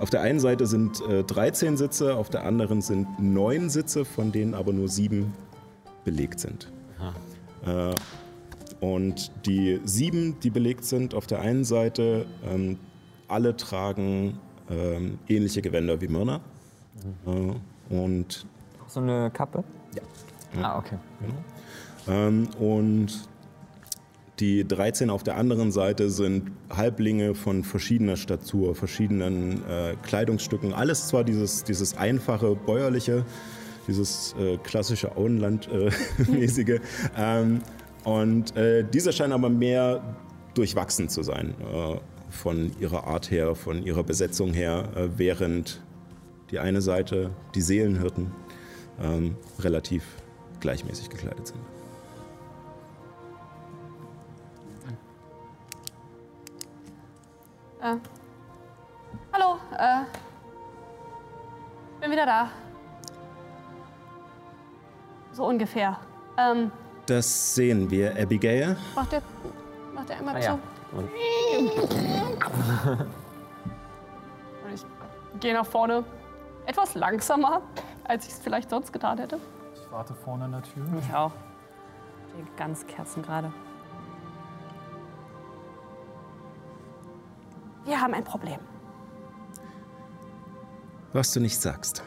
[0.00, 4.32] auf der einen Seite sind äh, 13 Sitze, auf der anderen sind neun Sitze, von
[4.32, 5.32] denen aber nur sieben
[6.04, 6.70] belegt sind.
[7.90, 7.94] Äh,
[8.84, 12.78] und die sieben, die belegt sind, auf der einen Seite, ähm,
[13.28, 16.40] alle tragen ähm, ähnliche Gewänder wie Myrna.
[17.26, 17.52] Äh,
[17.90, 18.46] und
[18.86, 19.64] So eine Kappe?
[19.94, 20.02] Ja.
[20.62, 20.96] Ah, okay.
[22.08, 23.28] ähm, und
[24.38, 30.74] die 13 auf der anderen Seite sind Halblinge von verschiedener Statur, verschiedenen äh, Kleidungsstücken.
[30.74, 33.24] Alles zwar dieses, dieses einfache, bäuerliche,
[33.88, 36.80] dieses äh, klassische Auenland-mäßige.
[37.16, 37.62] ähm,
[38.04, 40.16] und äh, diese scheinen aber mehr
[40.54, 41.96] durchwachsen zu sein, äh,
[42.30, 45.80] von ihrer Art her, von ihrer Besetzung her, äh, während
[46.50, 48.32] die eine Seite, die Seelenhirten,
[49.00, 50.04] ähm, relativ
[50.60, 51.60] gleichmäßig gekleidet sind.
[57.82, 57.96] Äh.
[59.32, 60.02] Hallo, äh.
[62.00, 62.50] Bin wieder da.
[65.32, 65.98] So ungefähr.
[66.38, 66.70] Ähm,
[67.06, 68.76] Das sehen wir, Abigail.
[68.94, 69.22] macht der,
[69.94, 70.46] macht der einmal Ah, zu.
[70.46, 70.58] ja.
[70.92, 71.10] Und
[74.64, 74.84] Und ich
[75.40, 76.04] gehe nach vorne
[76.66, 77.62] etwas langsamer,
[78.04, 79.38] als ich es vielleicht sonst getan hätte.
[79.74, 80.84] Ich warte vorne an der Tür.
[81.00, 81.32] Ich auch.
[82.56, 83.52] Ganz kerzengerade.
[87.84, 88.58] Wir haben ein Problem.
[91.12, 92.02] Was du nicht sagst.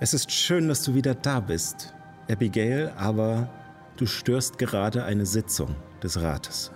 [0.00, 1.94] Es ist schön, dass du wieder da bist,
[2.30, 3.48] Abigail, aber
[3.96, 6.70] du störst gerade eine Sitzung des Rates.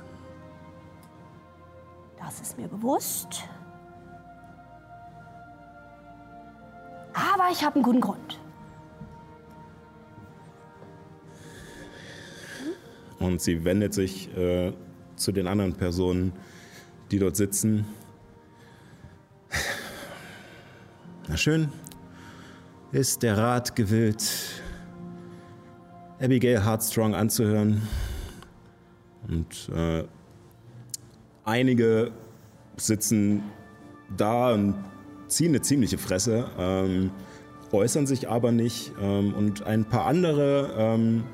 [2.19, 3.45] Das ist mir bewusst.
[7.53, 8.41] Ich habe einen guten Grund.
[13.19, 14.73] Und sie wendet sich äh,
[15.17, 16.33] zu den anderen Personen,
[17.11, 17.87] die dort sitzen.
[21.29, 21.69] Na schön,
[22.91, 24.25] ist der Rat gewillt,
[26.21, 27.83] Abigail Heartstrong anzuhören.
[29.29, 30.05] Und äh,
[31.45, 32.11] einige
[32.77, 33.43] sitzen
[34.17, 34.75] da und
[35.29, 37.11] ziehen eine ziemliche Fresse, ähm,
[37.73, 38.93] äußern sich aber nicht.
[39.01, 41.25] Ähm, und ein paar andere ähm,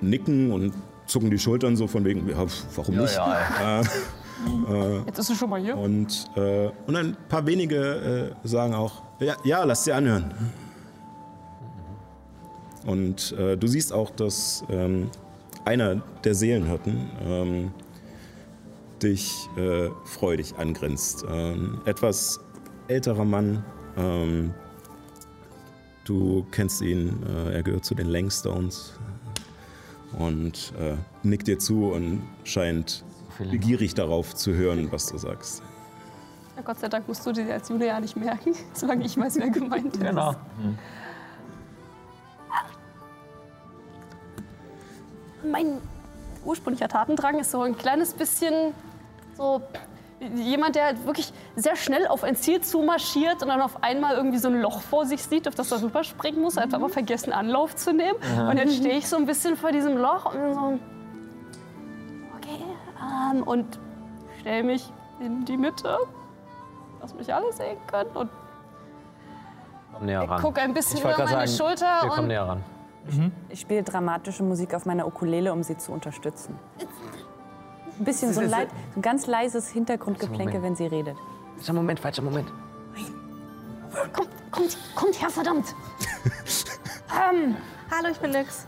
[0.00, 0.72] nicken und
[1.06, 2.44] zucken die Schultern so von wegen, ja,
[2.76, 3.16] warum nicht?
[3.16, 5.76] Äh, äh, Jetzt ist sie schon mal hier.
[5.76, 10.32] und, äh, und ein paar wenige äh, sagen auch, ja, ja lass sie anhören.
[12.86, 15.10] Und äh, du siehst auch, dass ähm,
[15.64, 17.70] einer der Seelenhirten ähm,
[19.02, 21.24] dich äh, freudig angrinst.
[21.30, 22.40] Ähm, etwas
[22.88, 23.64] älterer Mann.
[26.08, 28.94] Du kennst ihn, äh, er gehört zu den Langstones.
[30.18, 33.04] Und äh, nickt dir zu und scheint
[33.38, 35.62] begierig darauf zu hören, was du sagst.
[36.56, 39.36] Na Gott sei Dank musst du dir als Julia ja nicht merken, solange ich weiß,
[39.36, 40.02] wer gemeint ist.
[40.02, 40.34] genau.
[45.44, 45.78] Mein
[46.42, 48.72] ursprünglicher Tatendrang ist so ein kleines bisschen
[49.36, 49.60] so
[50.36, 54.38] jemand, der halt wirklich sehr schnell auf ein Ziel zumarschiert und dann auf einmal irgendwie
[54.38, 57.76] so ein Loch vor sich sieht, auf das er rüberspringen muss, hat aber vergessen, Anlauf
[57.76, 58.18] zu nehmen.
[58.48, 60.78] Und jetzt stehe ich so ein bisschen vor diesem Loch und so,
[62.36, 62.64] okay,
[63.32, 63.78] ähm, und
[64.40, 64.90] stelle mich
[65.20, 65.96] in die Mitte,
[67.00, 68.30] dass mich alle sehen können und
[69.94, 70.40] Komm näher ran.
[70.40, 72.64] gucke ein bisschen Ich über meine sagen, Schulter Wir kommen und näher ran.
[73.48, 76.58] Ich spiele dramatische Musik auf meiner Ukulele, um sie zu unterstützen.
[77.98, 80.64] Ein bisschen so ein, leid, so ein ganz leises Hintergrundgeplänkel, Moment.
[80.64, 81.16] wenn sie redet.
[81.56, 82.48] Falscher Moment, falscher Moment.
[84.12, 85.74] Kommt, kommt, kommt her, verdammt!
[87.34, 87.56] ähm,
[87.90, 88.66] Hallo, ich bin Nix.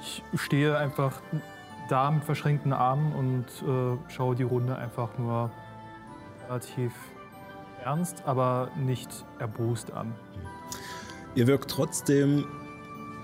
[0.00, 1.20] Ich stehe einfach
[1.88, 5.50] da mit verschränkten Armen und äh, schaue die Runde einfach nur
[6.46, 6.92] relativ
[7.84, 10.14] ernst, aber nicht erbost an.
[11.34, 12.44] Ihr wirkt trotzdem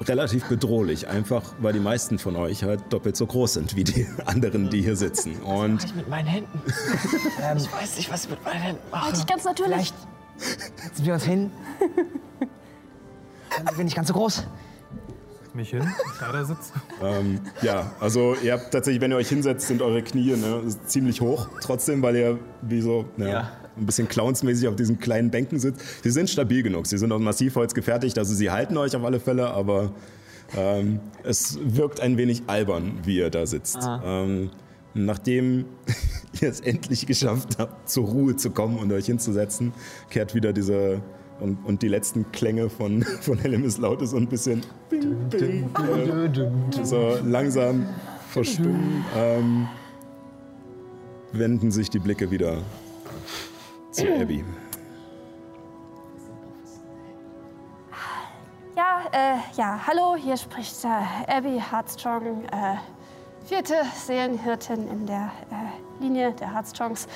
[0.06, 4.06] relativ bedrohlich, einfach weil die meisten von euch halt doppelt so groß sind wie die
[4.26, 5.36] anderen, die hier sitzen.
[5.42, 6.62] Und Ich mit meinen Händen.
[7.56, 9.06] ich weiß nicht, was ich mit meinen Händen mache.
[9.06, 9.92] halt dich ganz natürlich.
[10.36, 11.50] Setzen wir uns hin.
[13.64, 14.46] Dann bin ich ganz so groß.
[15.54, 15.82] Mich hin,
[16.20, 16.72] da sitzt.
[17.02, 21.20] ähm, ja, also ihr habt tatsächlich, wenn ihr euch hinsetzt, sind eure Knie ne, ziemlich
[21.20, 23.50] hoch, trotzdem, weil ihr wie so ne, Ja.
[23.78, 25.80] Ein bisschen clownsmäßig auf diesen kleinen Bänken sitzt.
[26.02, 29.20] Sie sind stabil genug, sie sind aus Massivholz gefertigt, also sie halten euch auf alle
[29.20, 29.92] Fälle, aber
[30.56, 33.78] ähm, es wirkt ein wenig albern, wie ihr da sitzt.
[34.04, 34.50] Ähm,
[34.94, 35.66] nachdem
[36.40, 39.72] ihr es endlich geschafft habt, zur Ruhe zu kommen und euch hinzusetzen,
[40.10, 41.02] kehrt wieder diese
[41.40, 46.84] und, und die letzten Klänge von, von Hellemis Laute so ein bisschen bing, bing, äh,
[46.84, 47.86] so langsam
[48.30, 49.04] verstummen.
[49.16, 49.68] Ähm,
[51.32, 52.62] wenden sich die Blicke wieder
[53.98, 54.44] zu Abby.
[58.76, 60.88] Ja, äh, ja, hallo, hier spricht äh,
[61.26, 62.76] Abby Heartstrong, äh,
[63.44, 67.08] vierte Seelenhirtin in der äh, Linie der Heartstrongs.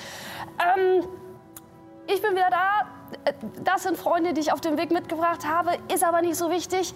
[0.58, 1.04] Ähm,
[2.08, 2.80] ich bin wieder da.
[3.24, 6.50] Äh, Das sind Freunde, die ich auf dem Weg mitgebracht habe, ist aber nicht so
[6.50, 6.94] wichtig.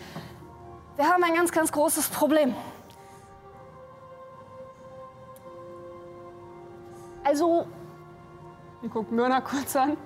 [0.97, 2.57] Wir haben ein ganz, ganz großes Problem.
[7.23, 7.67] Also,
[8.87, 9.97] Wir gucken Myrna kurz an.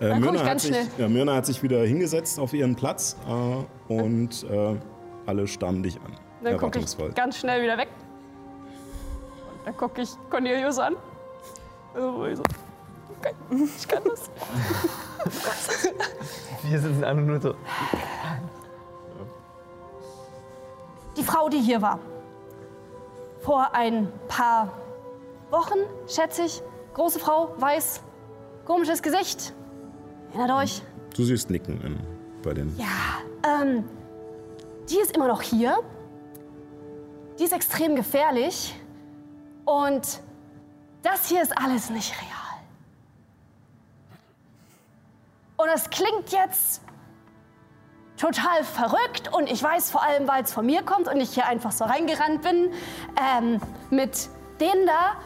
[0.00, 0.88] Äh, Dann guck Myrna, ich hat ganz sich, schnell.
[0.98, 4.74] ja, Myrna hat sich wieder hingesetzt auf ihren Platz äh, und äh,
[5.26, 6.12] alle starren dich an.
[6.42, 7.86] Dann gucke ich ganz schnell wieder weg.
[9.52, 10.96] Und dann gucke ich Cornelius an.
[11.94, 12.42] Also, ich so,
[13.20, 13.32] okay,
[13.64, 14.28] ich kann das.
[16.64, 17.54] Wir sitzen alle nur so.
[21.16, 22.00] die Frau, die hier war.
[23.38, 24.72] Vor ein paar
[25.52, 26.60] Wochen, schätze ich.
[26.94, 28.02] Große Frau, weiß,
[28.66, 29.54] komisches Gesicht.
[30.34, 30.82] Erinnert euch?
[31.16, 31.98] Du siehst Nicken in,
[32.42, 32.76] bei den.
[32.76, 33.84] Ja, ähm,
[34.90, 35.78] die ist immer noch hier.
[37.38, 38.74] Die ist extrem gefährlich.
[39.64, 40.20] Und
[41.02, 42.32] das hier ist alles nicht real.
[45.56, 46.82] Und es klingt jetzt
[48.16, 51.46] total verrückt und ich weiß vor allem, weil es von mir kommt und ich hier
[51.46, 52.72] einfach so reingerannt bin
[53.20, 53.60] ähm,
[53.90, 54.28] mit
[54.60, 55.16] denen da.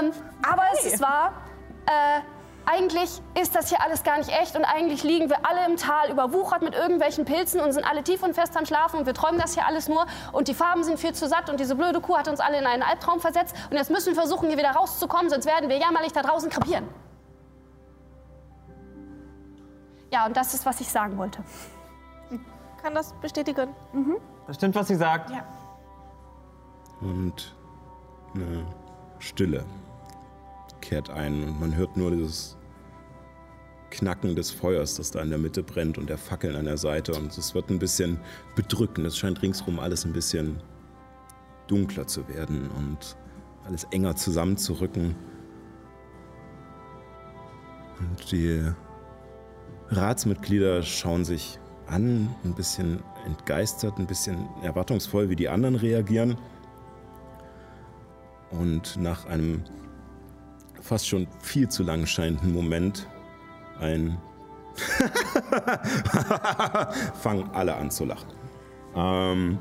[0.00, 0.12] Ähm,
[0.48, 1.32] aber es ist wahr.
[1.86, 2.20] Äh,
[2.66, 6.10] eigentlich ist das hier alles gar nicht echt und eigentlich liegen wir alle im Tal
[6.10, 9.40] überwuchert mit irgendwelchen Pilzen und sind alle tief und fest am Schlafen und wir träumen
[9.40, 12.16] das hier alles nur und die Farben sind viel zu satt und diese blöde Kuh
[12.18, 15.30] hat uns alle in einen Albtraum versetzt und jetzt müssen wir versuchen, hier wieder rauszukommen,
[15.30, 16.88] sonst werden wir jämmerlich da draußen krepieren.
[20.12, 21.42] Ja, und das ist, was ich sagen wollte.
[22.82, 23.74] Kann das bestätigen?
[24.46, 25.30] Das stimmt, was sie sagt.
[25.30, 25.44] Ja.
[27.00, 27.54] Und
[28.34, 28.66] eine
[29.18, 29.64] Stille
[30.86, 32.56] kehrt ein und man hört nur dieses
[33.90, 37.12] Knacken des Feuers, das da in der Mitte brennt und der Fackeln an der Seite
[37.12, 38.20] und es wird ein bisschen
[38.54, 39.06] bedrückend.
[39.06, 40.62] Es scheint ringsrum alles ein bisschen
[41.66, 43.16] dunkler zu werden und
[43.64, 45.16] alles enger zusammenzurücken.
[47.98, 48.62] Und die
[49.88, 51.58] Ratsmitglieder schauen sich
[51.88, 56.36] an, ein bisschen entgeistert, ein bisschen erwartungsvoll, wie die anderen reagieren.
[58.50, 59.64] Und nach einem
[60.86, 63.08] fast schon viel zu lang scheinenden Moment
[63.80, 64.18] ein
[67.22, 68.28] fangen alle an zu lachen.
[68.94, 69.58] Ähm,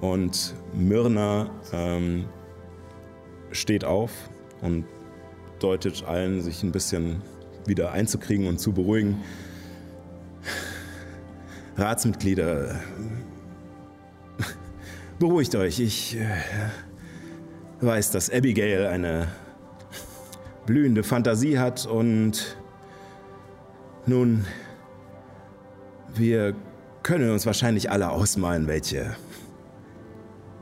[0.00, 2.26] und Myrna ähm,
[3.52, 4.12] steht auf
[4.60, 4.84] und
[5.58, 7.22] deutet allen, sich ein bisschen
[7.66, 9.22] wieder einzukriegen und zu beruhigen.
[11.76, 12.80] Ratsmitglieder,
[15.18, 15.80] beruhigt euch.
[15.80, 16.26] Ich äh,
[17.80, 19.28] weiß, dass Abigail eine
[20.68, 22.58] blühende Fantasie hat und
[24.04, 24.44] nun,
[26.14, 26.54] wir
[27.02, 29.16] können uns wahrscheinlich alle ausmalen, welche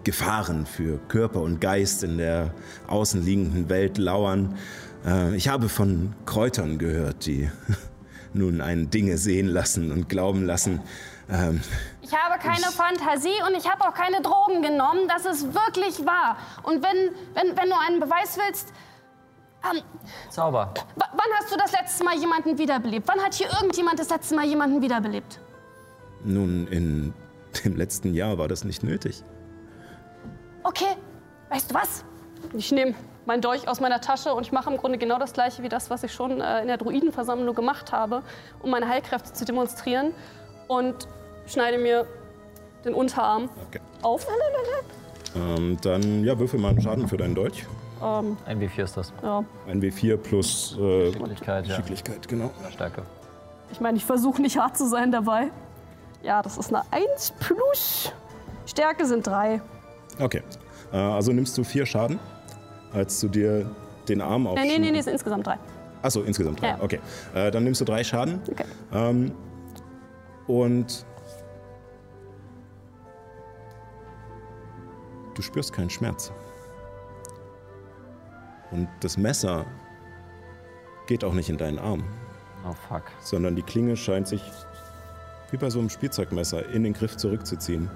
[0.04, 2.54] Gefahren für Körper und Geist in der
[2.86, 4.56] außenliegenden Welt lauern.
[5.04, 7.50] Äh, Ich habe von Kräutern gehört, die
[8.32, 10.82] nun einen Dinge sehen lassen und glauben lassen.
[11.28, 11.60] Ähm,
[12.00, 15.08] Ich habe keine Fantasie und ich habe auch keine Drogen genommen.
[15.08, 16.36] Das ist wirklich wahr.
[16.62, 18.72] Und wenn, wenn, wenn du einen Beweis willst,
[19.74, 19.82] ähm,
[20.30, 20.72] Zauber.
[20.96, 23.06] wann hast du das letzte Mal jemanden wiederbelebt?
[23.08, 25.40] Wann hat hier irgendjemand das letzte Mal jemanden wiederbelebt?
[26.24, 27.14] nun, in
[27.64, 29.22] dem letzten Jahr war das nicht nötig.
[30.64, 30.96] Okay,
[31.50, 32.04] weißt du was?
[32.54, 32.94] Ich nehme
[33.26, 35.88] meinen Dolch aus meiner Tasche und ich mache im Grunde genau das gleiche wie das,
[35.90, 38.22] was ich schon äh, in der Druidenversammlung gemacht habe,
[38.60, 40.12] um meine Heilkräfte zu demonstrieren.
[40.68, 41.06] Und
[41.46, 42.06] schneide mir
[42.84, 43.80] den Unterarm Okay.
[44.02, 44.26] auf.
[45.36, 47.64] Ähm, dann, ja, würfel mal einen Schaden für deinen Dolch.
[48.02, 49.12] Ähm, Ein wie viel ist das?
[49.22, 49.44] ja.
[49.68, 51.76] Ein W4 plus äh, Geschicklichkeit, ja.
[51.76, 52.50] Geschicklichkeit, genau.
[52.70, 53.02] Stärke.
[53.72, 55.50] Ich meine, ich versuche nicht hart zu sein dabei.
[56.22, 58.12] Ja, das ist eine 1 plus.
[58.66, 59.60] Stärke sind 3.
[60.20, 60.42] Okay.
[60.92, 62.18] Äh, also nimmst du vier Schaden,
[62.92, 63.70] als du dir
[64.08, 64.78] den Arm Nee, aufschneidest.
[64.78, 65.58] nee, nee, nee, es sind insgesamt 3.
[66.02, 66.68] Achso, insgesamt drei.
[66.68, 66.78] Ja.
[66.80, 67.00] Okay.
[67.34, 68.40] Äh, dann nimmst du drei Schaden.
[68.48, 68.64] Okay.
[68.92, 69.32] Ähm,
[70.46, 71.04] und
[75.34, 76.30] du spürst keinen Schmerz.
[78.70, 79.64] Und das Messer
[81.06, 82.04] geht auch nicht in deinen Arm,
[82.68, 83.04] Oh fuck.
[83.20, 84.42] sondern die Klinge scheint sich
[85.50, 87.88] wie bei so einem Spielzeugmesser in den Griff zurückzuziehen.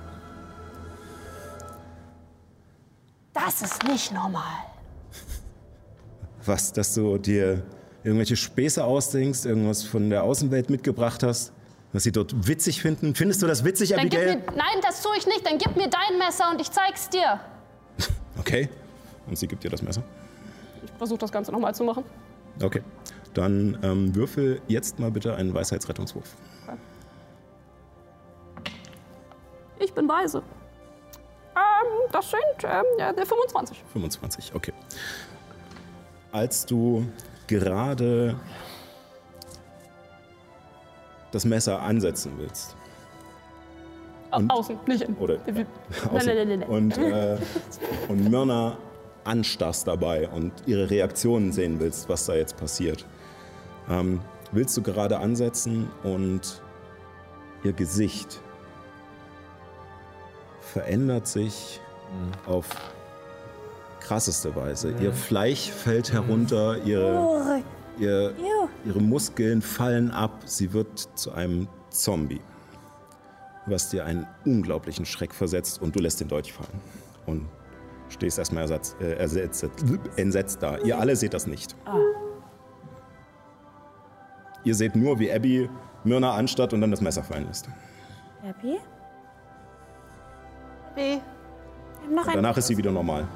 [3.33, 4.64] Das ist nicht normal.
[6.45, 7.62] Was, dass du dir
[8.03, 11.53] irgendwelche Späße ausdenkst, irgendwas von der Außenwelt mitgebracht hast,
[11.93, 13.14] was sie dort witzig finden?
[13.14, 14.37] Findest du das witzig, Dann gib Abigail?
[14.37, 15.45] mir, nein, das tue ich nicht.
[15.45, 17.41] Dann gib mir dein Messer und ich zeig's dir.
[18.39, 18.71] Okay.
[19.27, 20.03] Und sie gibt dir das Messer.
[21.01, 22.05] Versuche das Ganze nochmal zu machen.
[22.62, 22.82] Okay.
[23.32, 26.36] Dann ähm, würfel jetzt mal bitte einen Weisheitsrettungswurf.
[29.78, 30.42] Ich bin weise.
[31.57, 33.82] Ähm, das sind ähm, ja, der 25.
[33.92, 34.74] 25, okay.
[36.32, 37.07] Als du
[37.46, 38.36] gerade
[41.32, 42.76] das Messer ansetzen willst.
[44.32, 45.16] Au- Außen, nicht innen.
[45.16, 45.66] Oder Nein,
[46.12, 46.68] außen, nein, nein, nein, nein.
[46.68, 47.38] und, äh,
[48.09, 48.76] und Myrna
[49.31, 53.07] anstarrst dabei und ihre Reaktionen sehen willst, was da jetzt passiert.
[53.89, 54.20] Ähm,
[54.53, 56.61] willst du gerade ansetzen und
[57.64, 58.41] ihr Gesicht
[60.61, 61.81] verändert sich
[62.47, 62.66] auf
[64.01, 64.93] krasseste Weise.
[65.01, 67.62] Ihr Fleisch fällt herunter, ihre,
[67.99, 68.35] ihr,
[68.85, 72.41] ihre Muskeln fallen ab, sie wird zu einem Zombie.
[73.66, 76.81] Was dir einen unglaublichen Schreck versetzt und du lässt den Dolch fallen.
[77.26, 77.47] Und
[78.11, 79.69] stehst erstmal ersatz, äh, ersetzt,
[80.17, 80.77] entsetzt da.
[80.79, 81.75] Ihr alle seht das nicht.
[84.65, 85.71] Ihr seht nur, wie Abby
[86.05, 87.69] Myrna anstatt und dann das Messer fallen lässt.
[88.47, 88.81] Abby?
[92.05, 93.27] Haben noch Und danach ist sie wieder normal.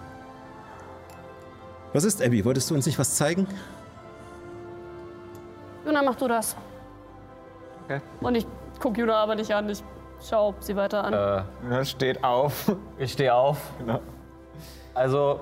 [1.93, 2.45] Was ist, Abby?
[2.45, 3.47] Wolltest du uns nicht was zeigen?
[5.87, 6.57] Juna, mach du das.
[7.85, 8.01] Okay.
[8.21, 8.47] Und ich
[8.81, 9.69] gucke Juna aber nicht an.
[9.69, 9.83] Ich
[10.21, 11.45] schau sie weiter an.
[11.71, 12.75] Äh, steht auf.
[12.99, 13.59] ich stehe auf.
[13.79, 14.01] Genau.
[14.95, 15.41] Also,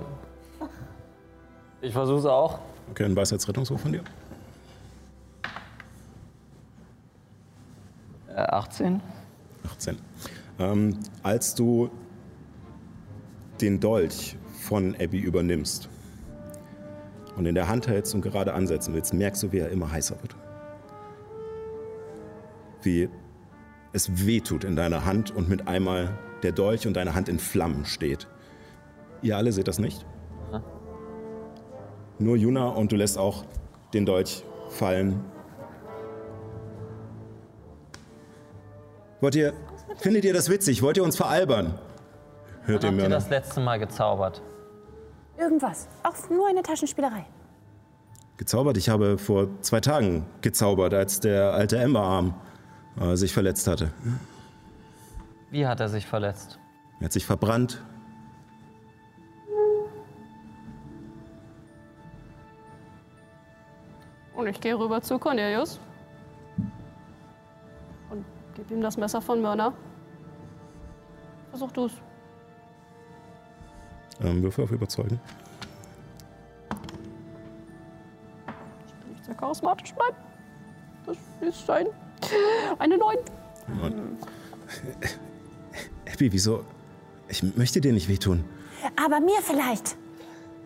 [1.82, 2.58] ich versuche es auch.
[2.90, 4.02] Okay, ein Weisheitsrettungswurf von dir.
[8.28, 9.00] Äh, 18.
[9.64, 9.98] 18.
[10.58, 11.90] Ähm, als du
[13.60, 15.88] den Dolch von Abby übernimmst
[17.36, 20.16] und in der Hand hältst und gerade ansetzen willst, merkst du, wie er immer heißer
[20.22, 20.34] wird.
[22.82, 23.08] Wie
[23.92, 27.84] es wehtut in deiner Hand und mit einmal der Dolch und deine Hand in Flammen
[27.84, 28.26] steht.
[29.22, 30.04] Ihr alle seht das nicht?
[32.18, 33.44] Nur Juna und du lässt auch
[33.94, 35.24] den Dolch fallen.
[39.20, 39.52] Wollt ihr,
[39.98, 40.82] findet ihr das witzig?
[40.82, 41.78] Wollt ihr uns veralbern?
[42.64, 43.16] Hört ihr Habt ihr Myrna?
[43.16, 44.42] das letzte Mal gezaubert?
[45.38, 45.88] Irgendwas.
[46.02, 47.24] Auch nur eine Taschenspielerei.
[48.36, 48.76] Gezaubert?
[48.76, 52.34] Ich habe vor zwei Tagen gezaubert, als der alte Emberarm
[53.00, 53.92] äh, sich verletzt hatte.
[55.50, 56.58] Wie hat er sich verletzt?
[57.00, 57.82] Er hat sich verbrannt.
[64.42, 65.78] Und ich gehe rüber zu Cornelius.
[68.10, 68.24] Und
[68.56, 69.72] gebe ihm das Messer von Mörner.
[71.50, 71.92] Versuch du's.
[74.20, 75.20] Ähm, Würfel auf Überzeugen.
[79.10, 80.16] Nicht sehr charismatisch, nein.
[81.06, 81.86] Das ist ein.
[82.80, 83.16] Eine 9.
[86.12, 86.64] Abby, wieso?
[87.28, 88.44] Ich möchte dir nicht wehtun.
[88.96, 89.96] Aber mir vielleicht.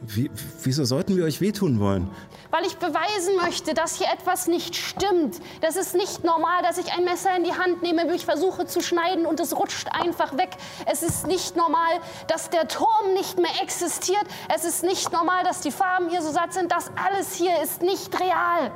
[0.01, 0.31] Wie,
[0.63, 2.09] wieso sollten wir euch wehtun wollen?
[2.57, 5.43] Weil ich beweisen möchte, dass hier etwas nicht stimmt.
[5.61, 8.81] Das ist nicht normal, dass ich ein Messer in die Hand nehme, mich versuche zu
[8.81, 10.57] schneiden und es rutscht einfach weg.
[10.87, 14.25] Es ist nicht normal, dass der Turm nicht mehr existiert.
[14.55, 16.73] Es ist nicht normal, dass die Farben hier so satt sind.
[16.73, 18.73] Das alles hier ist nicht real.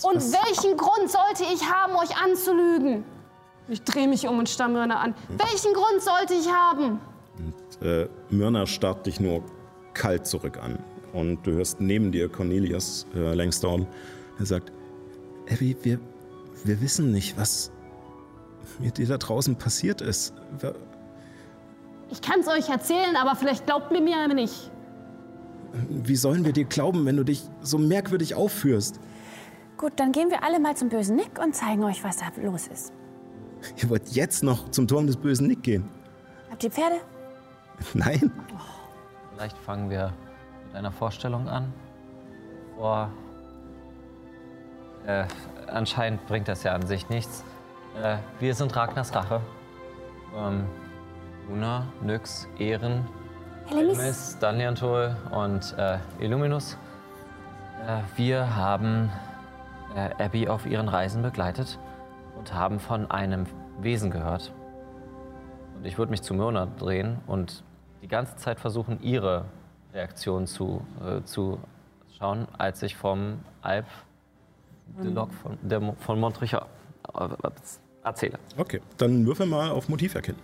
[0.00, 3.04] Und welchen Grund sollte ich haben, euch anzulügen?
[3.68, 5.14] Ich drehe mich um und starre Mörner an.
[5.28, 6.98] Welchen Grund sollte ich haben?
[7.82, 9.42] Äh, Myrna starrt dich nur
[9.92, 10.82] kalt zurück an.
[11.12, 13.86] Und du hörst neben dir Cornelius äh, Langsdorn,
[14.38, 14.72] der sagt,
[15.50, 15.98] Abby, wir,
[16.64, 17.72] wir wissen nicht, was
[18.78, 20.34] mit dir da draußen passiert ist.
[20.60, 20.74] Wir,
[22.10, 24.70] Ich kann es euch erzählen, aber vielleicht glaubt mir mir nicht.
[25.88, 29.00] wie sollen wir dir glauben, wenn du dich so merkwürdig aufführst?
[29.76, 32.66] Gut, dann gehen wir alle mal zum bösen Nick und zeigen euch, was da los
[32.68, 32.92] ist.
[33.82, 35.88] Ihr wollt jetzt noch zum Turm des bösen Nick gehen?
[36.50, 36.96] Habt ihr Pferde?
[37.94, 38.30] Nein?
[39.34, 40.12] Vielleicht fangen wir
[40.70, 41.72] mit einer Vorstellung an.
[42.76, 43.10] Vor.
[45.04, 45.24] Äh,
[45.66, 47.44] anscheinend bringt das ja an sich nichts.
[48.00, 49.40] Äh, wir sind Ragnars Rache.
[50.36, 50.64] Ähm,
[51.48, 53.04] Luna, Nyx, Ehren,
[53.66, 53.98] Helemis?
[53.98, 56.78] Miss, Danliantol und äh, Illuminus.
[57.86, 59.10] Äh, wir haben
[59.96, 61.78] äh, Abby auf ihren Reisen begleitet
[62.38, 63.46] und haben von einem
[63.80, 64.52] Wesen gehört.
[65.76, 67.64] Und ich würde mich zu Myrna drehen und
[68.02, 69.46] die ganze Zeit versuchen, ihre
[69.92, 71.58] Reaktion zu, äh, zu
[72.18, 73.86] schauen, als ich vom Alp
[75.02, 76.66] de Loc von, der, von Montricher
[77.14, 77.28] äh,
[78.04, 78.38] erzähle.
[78.56, 80.38] Okay, dann würfel mal auf Motiv erkennen.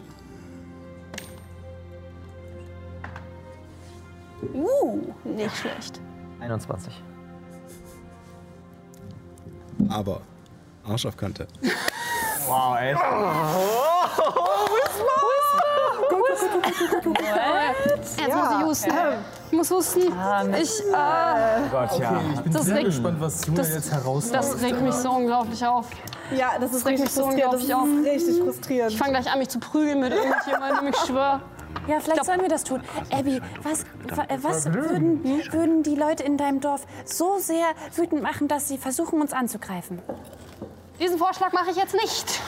[4.53, 6.01] Uh, nicht schlecht.
[6.41, 7.03] 21.
[9.89, 10.21] Aber
[10.89, 11.47] Arsch auf Kante.
[12.47, 12.95] Wow, ey.
[18.17, 18.91] Jetzt muss ich husten.
[19.51, 20.01] Ich muss husten.
[20.01, 22.21] Ich, äh, Gott, ja.
[22.35, 24.31] Ich bin Das sehr regt- gespannt, was Julia das- jetzt heraus.
[24.31, 25.87] das regt mich so unglaublich auf.
[26.37, 27.55] Ja, das ist regt richtig mich so frustrierend.
[27.55, 28.93] Das unglaublich ist richtig frustrierend.
[28.93, 31.41] Ich fange gleich an, mich zu prügeln mit irgendjemandem, ich schwöre.
[31.87, 32.83] Ja, vielleicht sollen wir das tun.
[33.13, 33.85] Abby, was,
[34.17, 35.23] wa- äh, was würden,
[35.53, 40.01] würden die Leute in deinem Dorf so sehr wütend machen, dass sie versuchen, uns anzugreifen?
[40.99, 42.41] Diesen Vorschlag mache ich jetzt nicht.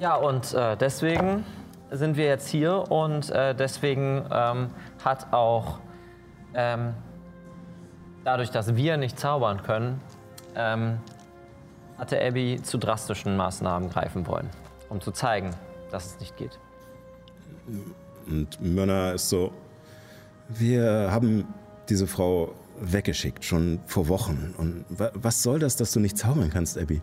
[0.00, 1.44] Ja, und äh, deswegen
[1.92, 4.70] sind wir jetzt hier und äh, deswegen ähm,
[5.04, 5.78] hat auch
[6.54, 6.94] ähm,
[8.24, 10.00] dadurch, dass wir nicht zaubern können,
[10.56, 10.98] ähm,
[11.98, 14.50] hatte Abby zu drastischen Maßnahmen greifen wollen,
[14.88, 15.50] um zu zeigen,
[15.92, 16.58] dass es nicht geht.
[18.26, 19.52] Und Myrna ist so,
[20.48, 21.46] wir haben
[21.88, 22.52] diese Frau
[22.82, 24.54] weggeschickt, schon vor Wochen.
[24.58, 27.00] Und wa was soll das, dass du nicht zaubern kannst, Abby?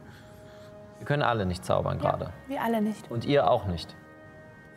[0.98, 2.34] Wir können alle nicht zaubern gerade.
[2.48, 3.10] Wir alle nicht.
[3.10, 3.96] Und ihr auch nicht.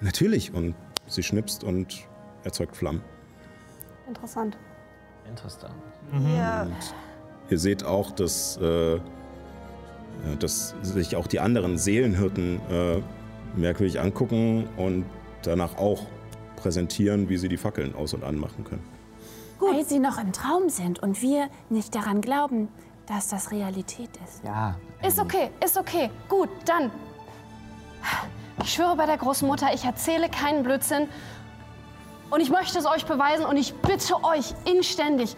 [0.01, 0.55] Natürlich.
[0.55, 0.75] Und
[1.07, 2.07] sie schnipst und
[2.45, 3.03] erzeugt Flammen.
[4.07, 4.57] Interessant.
[5.29, 5.75] Interessant.
[6.37, 6.67] Ja.
[7.51, 9.01] Ihr seht auch, dass, äh, ja,
[10.39, 13.03] dass sich auch die anderen Seelenhirten äh,
[13.57, 15.05] merkwürdig angucken und
[15.43, 16.07] danach auch
[16.57, 18.92] präsentieren, wie sie die Fackeln aus- und anmachen können.
[19.71, 22.69] Weil sie noch im Traum sind und wir nicht daran glauben,
[23.07, 24.45] dass das Realität ist.
[24.45, 24.77] Ja.
[25.07, 26.11] Ist okay, ist okay.
[26.29, 26.91] Gut, dann.
[28.63, 31.09] Ich schwöre bei der Großmutter, ich erzähle keinen Blödsinn.
[32.31, 35.37] Und ich möchte es euch beweisen und ich bitte euch inständig,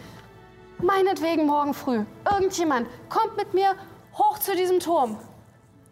[0.80, 3.74] meinetwegen morgen früh, irgendjemand kommt mit mir
[4.16, 5.16] hoch zu diesem Turm.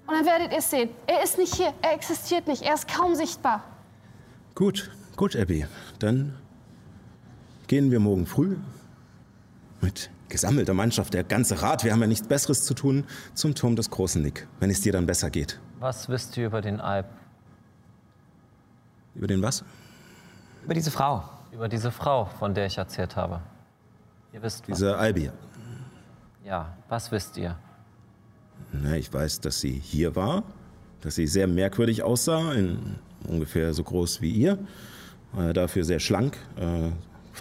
[0.06, 0.90] Und dann werdet ihr es sehen.
[1.06, 3.62] Er ist nicht hier, er existiert nicht, er ist kaum sichtbar.
[4.54, 5.66] Gut, gut, Abby.
[5.98, 6.38] Dann
[7.72, 8.58] gehen wir morgen früh
[9.80, 13.76] mit gesammelter Mannschaft, der ganze Rat, wir haben ja nichts Besseres zu tun, zum Turm
[13.76, 15.58] des großen Nick, wenn es dir dann besser geht.
[15.80, 17.06] Was wisst ihr über den Alp?
[19.14, 19.64] Über den was?
[20.62, 21.24] Über diese Frau.
[21.50, 23.40] Über diese Frau, von der ich erzählt habe.
[24.34, 24.76] Ihr wisst was.
[24.76, 25.30] Diese Albi.
[26.44, 27.56] Ja, was wisst ihr?
[28.70, 30.42] Na, ich weiß, dass sie hier war,
[31.00, 32.52] dass sie sehr merkwürdig aussah,
[33.26, 34.58] ungefähr so groß wie ihr,
[35.38, 36.90] äh, dafür sehr schlank, äh,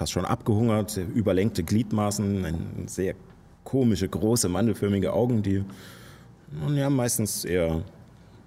[0.02, 3.14] fast schon abgehungert, überlenkte Gliedmaßen, sehr
[3.64, 5.64] komische, große, mandelförmige Augen, die
[6.50, 7.84] nun ja meistens eher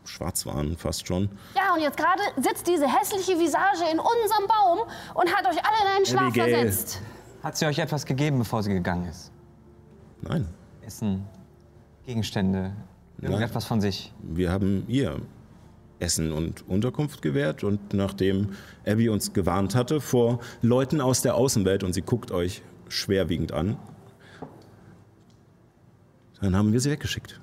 [0.05, 1.29] schwarz waren, fast schon.
[1.55, 4.79] Ja, und jetzt gerade sitzt diese hässliche Visage in unserem Baum
[5.15, 6.55] und hat euch alle in einen Schlaf Abigail.
[6.55, 7.01] versetzt.
[7.45, 9.31] Hat sie euch etwas gegeben, bevor sie gegangen ist?
[10.23, 10.49] Nein,
[10.85, 11.25] Essen,
[12.05, 12.73] Gegenstände,
[13.21, 14.13] irgendetwas von sich?
[14.23, 15.21] wir haben ihr
[15.99, 18.51] Essen und Unterkunft gewährt und nachdem
[18.87, 23.77] Abby uns gewarnt hatte vor Leuten aus der Außenwelt und sie guckt euch schwerwiegend an,
[26.41, 27.41] dann haben wir sie weggeschickt.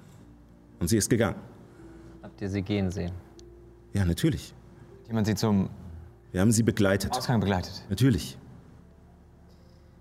[0.80, 1.38] Und sie ist gegangen.
[2.22, 3.12] Habt ihr sie gehen sehen?
[3.94, 4.54] Ja, natürlich.
[5.02, 5.70] Hat jemand sie zum
[6.32, 7.12] Wir haben sie begleitet.
[7.16, 7.84] Ausgang begleitet?
[7.90, 8.38] Natürlich.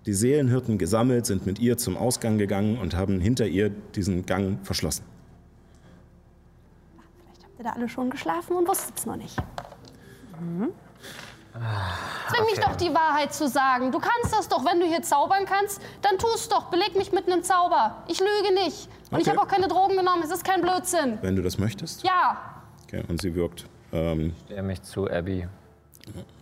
[0.05, 4.57] Die Seelenhirten gesammelt, sind mit ihr zum Ausgang gegangen und haben hinter ihr diesen Gang
[4.65, 5.03] verschlossen.
[7.61, 9.35] Ihr da alle schon geschlafen und wusstet es noch nicht.
[10.35, 10.73] Zwing
[12.45, 13.91] mich doch, die Wahrheit zu sagen.
[13.91, 16.71] Du kannst das doch, wenn du hier zaubern kannst, dann tust doch.
[16.71, 17.97] Beleg mich mit einem Zauber.
[18.07, 18.89] Ich lüge nicht.
[19.11, 19.37] Und ich Okay.
[19.37, 20.23] habe auch keine Drogen genommen.
[20.23, 21.19] Es ist kein Blödsinn.
[21.21, 22.01] Wenn du das möchtest.
[22.03, 22.41] Ja,
[22.87, 23.67] Okay, und sie wirkt.
[23.93, 25.47] Ähm, Stell mich zu Abby.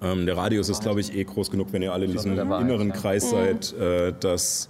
[0.01, 2.61] ähm, der Radius ist, glaube ich, eh groß genug, wenn ihr alle in diesem Wahrheit,
[2.65, 2.95] inneren ja.
[2.95, 4.69] Kreis seid, äh, dass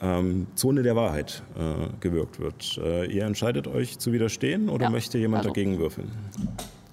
[0.00, 2.78] ähm, Zone der Wahrheit äh, gewirkt wird.
[2.82, 6.10] Äh, ihr entscheidet euch zu widerstehen oder Ja, möchte jemand also- dagegen würfeln?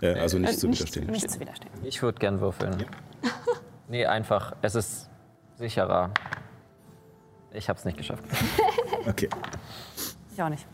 [0.02, 1.08] Äh, also nicht Äh, zu nicht- widerstehen.
[1.08, 1.72] Nichts zu widerstehen.
[1.84, 2.76] Ich würde gern würfeln.
[3.90, 4.56] nee, einfach.
[4.62, 5.10] Es ist
[5.58, 6.12] sicherer.
[7.54, 8.24] Ich hab's nicht geschafft.
[9.08, 9.30] Okay.
[10.34, 10.66] Ich auch nicht.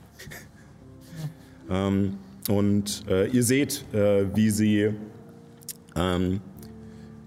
[1.70, 2.18] Ähm,
[2.50, 4.94] und äh, ihr seht, äh, wie sie
[5.98, 6.40] ähm,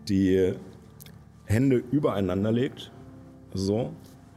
[0.09, 0.55] die
[1.45, 2.91] Hände übereinander legt,
[3.53, 3.93] so,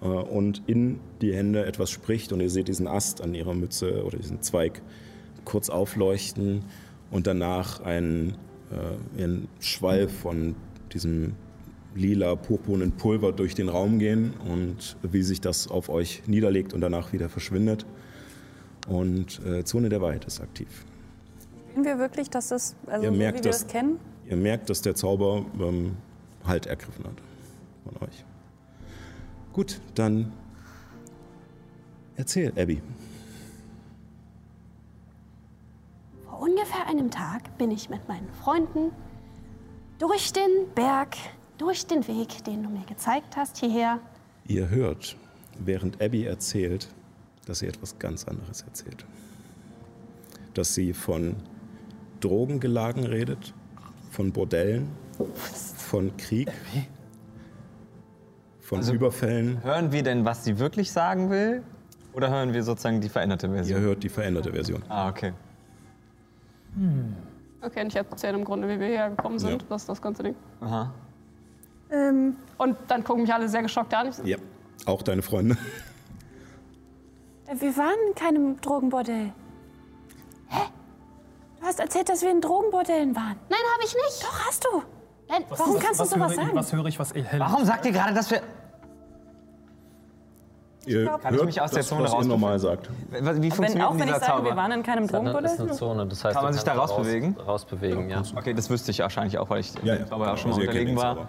[0.05, 2.31] und in die Hände etwas spricht.
[2.33, 4.81] Und ihr seht diesen Ast an ihrer Mütze oder diesen Zweig
[5.45, 6.63] kurz aufleuchten
[7.11, 8.35] und danach einen,
[8.71, 10.55] äh, einen Schwall von
[10.93, 11.33] diesem
[11.95, 16.81] lila, purpurnen Pulver durch den Raum gehen und wie sich das auf euch niederlegt und
[16.81, 17.85] danach wieder verschwindet.
[18.87, 20.67] Und äh, Zone der Wahrheit ist aktiv.
[21.73, 23.99] Sehen wir wirklich, dass das, also Ihr so wie merkt wir das- das kennen?
[24.29, 25.93] Ihr merkt, dass der Zauber ähm,
[26.45, 27.13] Halt ergriffen hat
[27.83, 28.23] von euch.
[29.57, 30.31] Gut, dann
[32.15, 32.79] erzähl, Abby.
[36.23, 38.91] vor ungefähr einem Tag bin ich mit meinen Freunden
[39.97, 41.17] durch den Berg,
[41.57, 43.99] durch den Weg, den du mir gezeigt hast, hierher.
[44.45, 45.17] Ihr hört,
[45.57, 46.89] während Abby erzählt,
[47.47, 49.05] dass sie etwas ganz anderes erzählt.
[50.53, 51.35] dass sie von
[52.19, 53.55] Drogengelagen redet,
[54.11, 54.89] von Bordellen,
[55.77, 56.51] von Krieg,
[58.67, 59.63] von Also- Überfällen.
[59.63, 61.63] Hören wir denn, was sie wirklich sagen will?
[62.13, 63.79] Oder hören wir sozusagen die veränderte Ihr Version?
[63.81, 64.83] hört die veränderte Version.
[64.89, 65.31] Ah, okay.
[67.61, 69.61] Okay, und ich erzähle im Grunde, wie wir hierher gekommen sind.
[69.61, 69.67] Ja.
[69.69, 70.35] Das ist das ganze Ding.
[70.59, 70.91] Aha.
[72.57, 74.11] Und dann gucken mich alle sehr geschockt an.
[74.25, 74.37] Ja,
[74.85, 75.57] auch deine Freunde.
[77.47, 79.31] Äh, Wir waren in keinem Drogenbordell.
[80.49, 80.61] Hä?
[81.61, 83.37] Du hast erzählt, dass wir in Drogenbordellen waren.
[83.49, 84.21] Nein, habe ich nicht.
[84.23, 84.83] Doch, hast du.
[85.29, 86.55] Nein, Warum kannst du was sowas höre ich, sagen?
[86.55, 88.41] Was höre ich, was hell Warum sagt ihr gerade, dass wir.
[90.85, 92.39] Ihr Kann ich mich aus der das, Zone was ihr rausbewegen?
[92.41, 92.89] normal sagt.
[93.09, 94.55] Wie Wenn, funktioniert auch denn wenn ich dieser sage, wir Zauber?
[94.55, 95.71] waren in keinem Das ist eine.
[95.73, 97.35] Zone, das heißt, Kann man du sich da kannst rausbewegen?
[97.35, 98.21] Raus, rausbewegen, ja.
[98.37, 100.05] Okay, das wüsste ich wahrscheinlich auch, weil ich Ja, ja.
[100.09, 101.15] aber auch schon mal Also kennt unterlegen war.
[101.15, 101.27] Zauber.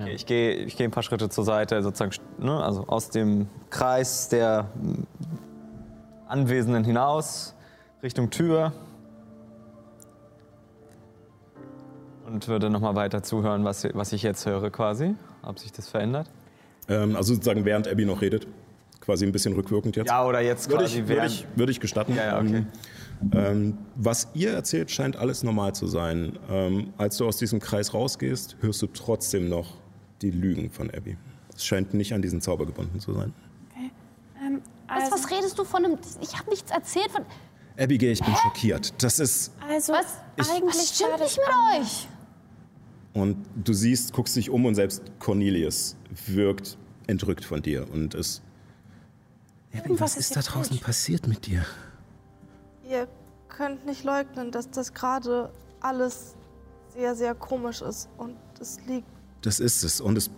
[0.00, 3.46] Okay, ich gehe ich gehe ein paar Schritte zur Seite, sozusagen, ne, also aus dem
[3.68, 4.68] Kreis der
[6.28, 7.54] Anwesenden hinaus,
[8.02, 8.72] Richtung Tür.
[12.26, 16.28] Und würde nochmal weiter zuhören, was, was ich jetzt höre quasi, ob sich das verändert.
[16.88, 18.46] Ähm, also sozusagen während Abby noch redet.
[19.00, 20.08] Quasi ein bisschen rückwirkend jetzt.
[20.08, 22.16] Ja, oder jetzt Würde quasi ich, würde während- ich, würde ich gestatten.
[22.16, 22.66] Ja, ja, okay.
[23.22, 26.36] Ähm, ähm, was ihr erzählt, scheint alles normal zu sein.
[26.50, 29.74] Ähm, als du aus diesem Kreis rausgehst, hörst du trotzdem noch
[30.22, 31.16] die Lügen von Abby.
[31.54, 33.32] Es scheint nicht an diesen Zauber gebunden zu sein.
[34.44, 35.98] Ähm, Was, also, was redest du von einem.
[36.20, 37.22] Ich habe nichts erzählt von.
[37.78, 38.92] Abigail, ich bin schockiert.
[39.02, 39.52] Das ist.
[39.68, 40.06] also Was?
[40.50, 41.22] eigentlich Was stimmt schade.
[41.22, 42.08] nicht mit euch?
[43.16, 46.76] Und du siehst, guckst dich um und selbst Cornelius wirkt
[47.06, 47.90] entrückt von dir.
[47.90, 48.42] Und es.
[49.72, 50.84] Irgendwas was ist ist da draußen falsch.
[50.84, 51.64] passiert mit dir?
[52.86, 53.08] Ihr
[53.48, 56.34] könnt nicht leugnen, dass das gerade alles
[56.94, 58.10] sehr, sehr komisch ist.
[58.18, 59.08] Und es liegt.
[59.40, 60.02] Das ist es.
[60.02, 60.30] Und es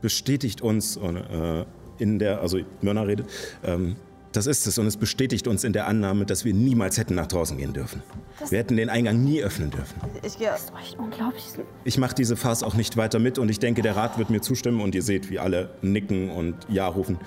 [0.00, 1.66] bestätigt uns und, äh,
[1.98, 3.28] in der, also Mörner redet,
[3.62, 3.96] ähm,
[4.36, 4.78] das ist es.
[4.78, 8.02] Und es bestätigt uns in der Annahme, dass wir niemals hätten nach draußen gehen dürfen.
[8.48, 10.00] wir hätten den Eingang nie öffnen dürfen.
[10.22, 10.52] Ich gehe.
[10.52, 11.44] Echt unglaublich.
[11.84, 14.40] Ich mache diese Farce auch nicht weiter mit und ich denke, der Rat wird mir
[14.40, 17.18] zustimmen und ihr seht, wie alle nicken und Ja rufen,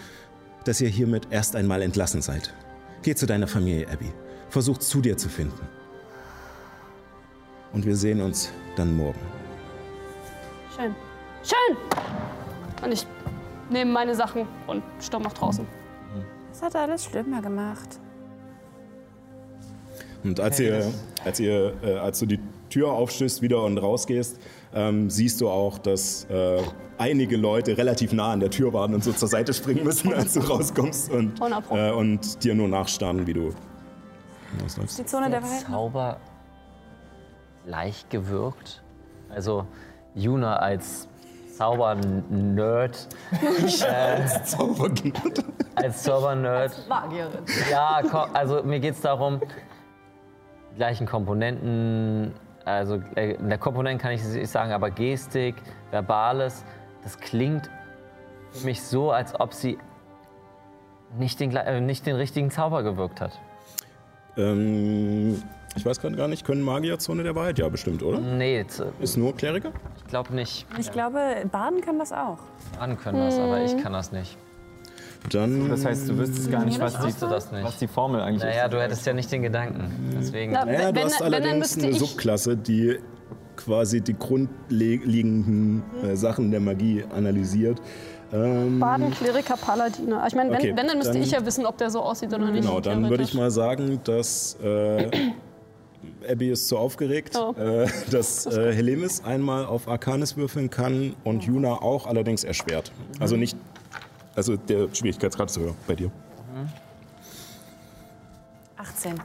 [0.66, 2.54] dass ihr hiermit erst einmal entlassen seid.
[3.04, 4.12] Geh zu deiner Familie, Abby.
[4.50, 5.60] Versuch zu dir zu finden.
[7.74, 9.20] Und wir sehen uns dann morgen.
[10.76, 10.96] schön.
[11.44, 11.78] Schön!
[12.84, 13.06] Und ich
[13.70, 15.66] nehme meine Sachen und stopp nach draußen.
[16.60, 18.00] Das hat alles schlimmer gemacht.
[20.24, 20.92] Und als, ihr,
[21.24, 22.40] als, ihr, äh, als du die
[22.72, 24.40] Tür aufstößt wieder und rausgehst,
[24.74, 26.64] ähm, siehst du auch, dass äh,
[26.98, 30.34] einige Leute relativ nah an der Tür waren und so zur Seite springen müssen, als
[30.34, 31.78] du rauskommst und, 100 Pro.
[31.78, 33.54] äh, und dir nur nachstarren, wie du
[34.60, 34.98] rausläufst.
[34.98, 35.62] Die Zone der Wahrheit.
[35.62, 36.18] Zauber
[37.68, 38.82] leicht gewirkt.
[39.30, 39.68] Also
[40.16, 41.08] Juna als
[41.58, 43.08] Zauber-Nerd.
[43.32, 45.44] äh, Zaubergott.
[45.76, 46.88] als Zauber-Nerd.
[46.88, 47.44] Magierin.
[47.72, 48.02] Ja,
[48.34, 49.40] also mir geht es darum,
[50.72, 52.34] die gleichen Komponenten,
[52.66, 55.56] also äh, in der Komponenten kann ich es nicht sagen, aber Gestik,
[55.92, 56.64] Verbales,
[57.04, 57.70] das klingt
[58.52, 59.78] für mich so, als ob sie
[61.18, 63.32] nicht den, äh, nicht den richtigen Zauber gewirkt hat.
[64.36, 65.42] Ähm,
[65.76, 67.60] ich weiß gerade gar nicht, können Magier Zone der Wahrheit?
[67.60, 68.19] Ja, bestimmt, oder?
[68.19, 69.72] Nee, z- Ist nur Kleriker?
[69.98, 70.65] ich glaube nicht.
[70.80, 71.19] Ich glaube,
[71.52, 72.39] Baden kann das auch.
[72.80, 74.38] Ahnen können das, aber ich kann das nicht.
[75.31, 75.69] Dann.
[75.69, 77.64] Das heißt, du wüsstest gar nicht, was die, Siehst du das nicht?
[77.64, 78.73] was die Formel eigentlich Naja, ist.
[78.73, 80.14] du hättest ja nicht den Gedanken.
[80.18, 80.53] Deswegen.
[80.53, 81.99] Na, ja, du wenn, hast allerdings müsste eine ich.
[81.99, 82.99] Subklasse, die
[83.57, 87.81] quasi die grundlegenden äh, Sachen der Magie analysiert.
[88.31, 90.26] Ähm, Baden, Kleriker, Paladiner.
[90.27, 92.34] Ich meine, wenn, Okay, wenn, dann müsste dann- ich ja wissen, ob der so aussieht
[92.34, 92.61] oder nicht.
[92.64, 95.10] Genau, dann würde ich mal sagen, dass äh,
[96.30, 97.54] Abby ist zu aufgeregt, Oh.
[97.60, 102.92] äh, dass äh, Helemis einmal auf Arcanis würfeln kann und Juna auch, allerdings erschwert.
[103.20, 103.56] Also nicht,
[104.36, 106.12] also der Schwierigkeitsgrad ist höher bei dir.
[108.78, 109.20] 18.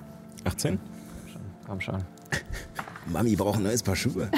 [0.45, 0.79] 18?
[1.67, 1.99] Komm schon.
[3.07, 4.29] Mami braucht ein neues Paar Schuhe.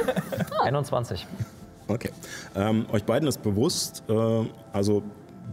[0.62, 1.26] 21.
[1.88, 2.10] Okay.
[2.54, 5.02] Ähm, euch beiden ist bewusst, äh, also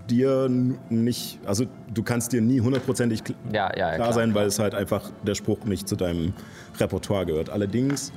[0.10, 4.14] dir nicht, also du kannst dir nie hundertprozentig kl Ja, ja, ja, klar, klar.
[4.14, 6.34] sein, weil es halt einfach der Spruch nicht zu deinem
[6.80, 7.50] Repertoire gehört.
[7.50, 8.12] Allerdings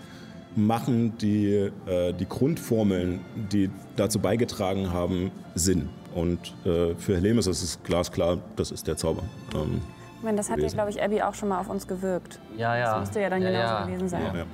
[0.57, 3.21] machen die, äh, die Grundformeln,
[3.53, 5.89] die dazu beigetragen haben, Sinn.
[6.15, 9.23] Und äh, für Helemis ist es glasklar, das ist der Zauber.
[9.55, 9.81] Ähm,
[10.19, 12.39] Ich meine, das hat ja, glaube ich, Abby auch schon mal auf uns gewirkt.
[12.57, 12.93] Ja, ja.
[12.93, 13.87] Das müsste ja dann ja, genauso ja.
[13.87, 14.45] gewesen sein.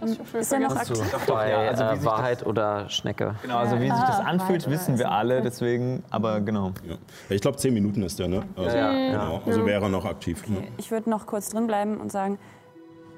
[0.00, 0.06] Ja.
[0.06, 1.26] Das ist Ist er noch aktiv?
[1.26, 3.34] bei ja, also wie äh, Wahrheit oder Schnecke?
[3.42, 6.72] Genau, also wie sich das anfühlt, Weiter wissen wir alle, deswegen, aber genau.
[6.86, 6.92] Ja.
[6.92, 6.96] Ja,
[7.36, 8.42] Ich glaube, zehn Minuten ist der, ne?
[8.56, 9.10] Also, Ja, ja.
[9.12, 9.42] Genau.
[9.46, 10.46] also wäre er noch aktiv.
[10.48, 10.64] ne?
[10.78, 12.38] Ich würde noch kurz drin bleiben und sagen,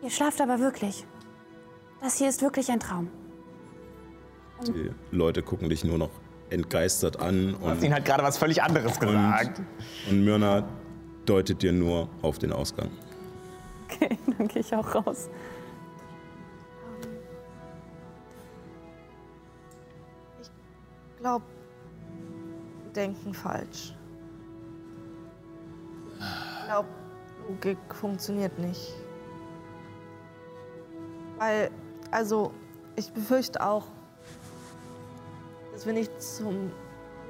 [0.02, 1.06] ihr schlaft aber wirklich.
[2.02, 3.08] Das hier ist wirklich ein Traum.
[4.66, 6.10] Die Leute gucken dich nur noch
[6.50, 9.60] entgeistert an und Ihn hat gerade was völlig anderes gesagt.
[10.10, 10.64] Und Myrna
[11.24, 12.90] deutet dir nur auf den Ausgang.
[13.88, 15.28] Okay, dann gehe ich auch raus.
[21.22, 21.40] Wir
[22.94, 23.94] denken falsch.
[26.18, 26.88] Ich glaube,
[27.48, 28.92] Logik funktioniert nicht.
[31.38, 31.70] Weil,
[32.10, 32.52] also,
[32.96, 33.86] ich befürchte auch,
[35.72, 36.70] dass wir nicht zum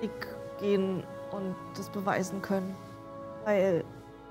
[0.01, 0.11] Weg
[0.59, 2.75] gehen und das beweisen können.
[3.45, 3.85] Weil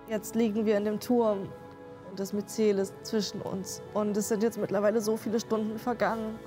[0.08, 1.50] jetzt liegen wir in dem Turm
[2.10, 3.82] und das Myzel ist zwischen uns.
[3.94, 6.40] Und es sind jetzt mittlerweile so viele Stunden vergangen,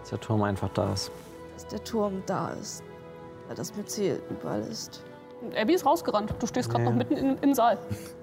[0.00, 1.10] Dass der Turm einfach da ist.
[1.56, 2.84] Dass der Turm da ist.
[3.48, 5.02] Weil das Myzel überall ist.
[5.40, 6.34] Und Abby ist rausgerannt.
[6.38, 7.78] Du stehst gerade noch mitten in, im Saal.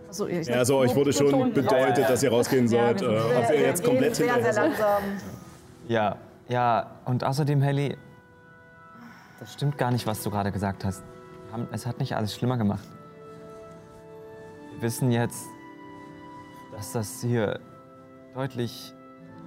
[0.08, 3.02] Also, ich Ja, also euch wurde schon bedeutet, dass ihr rausgehen sollt.
[3.02, 5.04] Äh, ob ihr jetzt komplett sehr, sehr langsam.
[5.88, 7.98] Ja, ja, und außerdem, Helly,
[9.40, 11.04] das stimmt gar nicht, was du gerade gesagt hast.
[11.72, 12.88] Es hat nicht alles schlimmer gemacht.
[14.74, 15.46] Wir wissen jetzt,
[16.76, 17.60] dass das hier
[18.36, 18.94] deutlich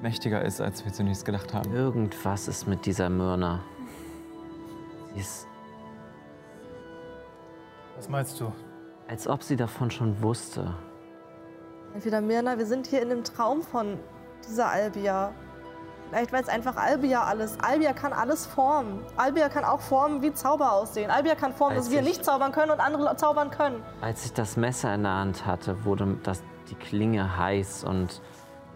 [0.02, 1.72] mächtiger ist, als wir zunächst gedacht haben.
[1.74, 3.60] Irgendwas ist mit dieser Myrna.
[5.16, 5.47] Ist,
[7.97, 8.52] Was meinst du?
[9.09, 10.74] als ob sie davon schon wusste.
[11.94, 13.98] Entweder Mirna, wir sind hier in dem Traum von
[14.47, 15.32] dieser Albia.
[16.10, 17.59] Vielleicht weiß einfach Albia alles.
[17.60, 19.02] Albia kann alles formen.
[19.16, 21.10] Albia kann auch formen, wie Zauber aussehen.
[21.10, 23.82] Albia kann formen, Als dass wir ich- nicht zaubern können und andere zaubern können.
[24.01, 28.20] Als ich das Messer in der Hand hatte, wurde das, die Klinge heiß und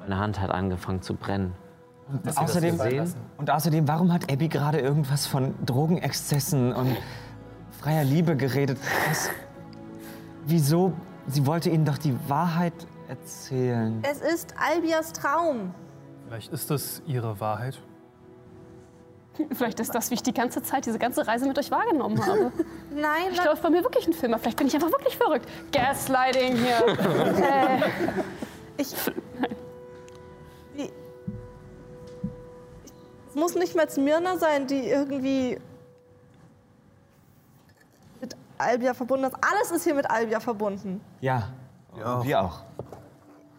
[0.00, 1.54] meine Hand hat angefangen zu brennen.
[2.12, 2.78] Und außerdem,
[3.38, 6.96] und außerdem, warum hat Abby gerade irgendwas von Drogenexzessen und
[7.80, 8.78] freier Liebe geredet?
[9.08, 9.30] Was,
[10.46, 10.92] wieso?
[11.26, 12.72] Sie wollte ihnen doch die Wahrheit
[13.08, 14.02] erzählen.
[14.02, 15.72] Es ist Albias Traum.
[16.26, 17.80] Vielleicht ist das ihre Wahrheit.
[19.52, 22.52] Vielleicht ist das, wie ich die ganze Zeit, diese ganze Reise mit euch wahrgenommen habe.
[22.94, 24.36] Nein, Ich läuft bei mir wirklich ein Film.
[24.38, 25.48] Vielleicht bin ich einfach wirklich verrückt.
[25.72, 26.86] Gaslighting hier.
[26.96, 27.80] äh,
[28.76, 28.94] ich.
[33.40, 35.58] Muss nicht mehr Mirna sein, die irgendwie
[38.20, 39.34] mit Albia verbunden ist.
[39.40, 41.00] Alles ist hier mit Albia verbunden.
[41.20, 41.48] Ja,
[42.22, 42.60] wir auch.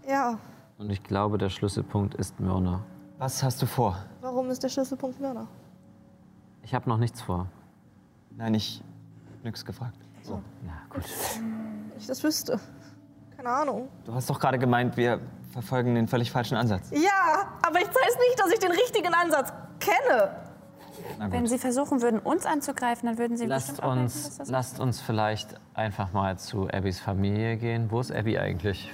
[0.08, 0.38] Ja,
[0.78, 2.82] Und ich glaube, der Schlüsselpunkt ist Myrna.
[3.18, 3.98] Was hast du vor?
[4.22, 5.48] warum ist der Schlüsselpunkt Mirna?
[6.64, 7.48] Ich habe noch nichts vor.
[8.38, 8.84] Nein, ich
[9.44, 9.98] nix gefragt.
[10.24, 10.40] Ja,
[10.90, 11.04] gut.
[11.40, 12.60] Wenn ich das wüsste.
[13.36, 13.90] Keine Ahnung.
[14.06, 15.20] Du hast doch gerade gemeint, wir
[15.52, 16.90] verfolgen den völlig falschen Ansatz.
[16.92, 19.52] Ja, aber ich weiß nicht, dass ich den richtigen Ansatz
[19.82, 20.32] kenne.
[21.30, 24.50] Wenn sie versuchen würden, uns anzugreifen, dann würden sie Lasst bestimmt auch uns, dass das
[24.50, 27.88] lasst uns vielleicht einfach mal zu Abbys Familie gehen.
[27.90, 28.92] Wo ist Abby eigentlich?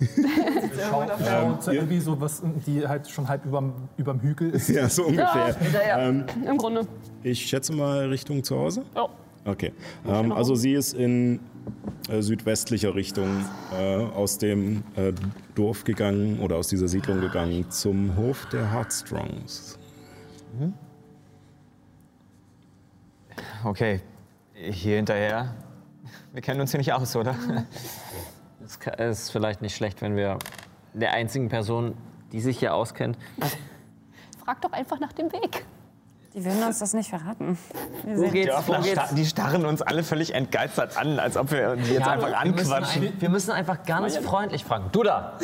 [0.00, 4.68] Ähm, zu Abby, so was, die halt schon halb überm, überm Hügel ist.
[4.68, 5.56] Ja, so ungefähr.
[5.98, 6.86] Ähm, Im Grunde.
[7.22, 8.84] ich schätze mal Richtung zu Hause.
[8.94, 9.08] Ja.
[9.44, 9.72] Okay.
[10.06, 11.40] Ähm, also sie ist in
[12.08, 13.44] äh, südwestlicher Richtung
[13.78, 15.12] äh, aus dem äh,
[15.54, 19.77] Dorf gegangen oder aus dieser Siedlung gegangen zum Hof der Heartstrongs.
[23.64, 24.00] Okay,
[24.54, 25.54] hier hinterher.
[26.32, 27.34] Wir kennen uns hier nicht aus, oder?
[28.98, 30.38] Es ist vielleicht nicht schlecht, wenn wir
[30.92, 31.94] der einzigen Person,
[32.32, 33.16] die sich hier auskennt,
[34.48, 35.66] Frag doch einfach nach dem Weg.
[36.38, 37.58] Die würden uns das nicht verraten.
[38.04, 38.54] Wo geht's?
[38.62, 42.52] Sta die starren uns alle völlig entgeistert an, als ob wir die jetzt einfach wir
[42.52, 43.02] müssen, anquatschen.
[43.02, 44.84] ein, wir müssen einfach ganz freundlich fragen.
[44.92, 45.36] Du da!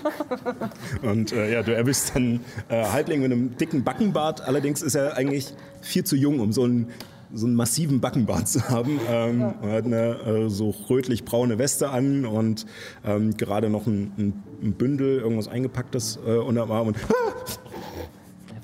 [1.02, 2.40] Und äh, ja, du erwischst dann
[2.70, 4.40] äh, Halbling mit einem dicken Backenbart.
[4.40, 6.88] Allerdings ist er eigentlich viel zu jung, um so einen,
[7.34, 8.98] so einen massiven Backenbart zu haben.
[9.06, 12.64] Ähm, Er hat eine äh, so rötlich-braune Weste an und
[13.04, 16.88] ähm, gerade noch ein, ein, ein Bündel, irgendwas eingepacktes äh, unterm Arm.
[16.88, 16.96] Und,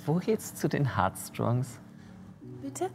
[0.06, 1.80] Wo geht's zu den Heartstrongs?
[2.62, 2.90] Bitte?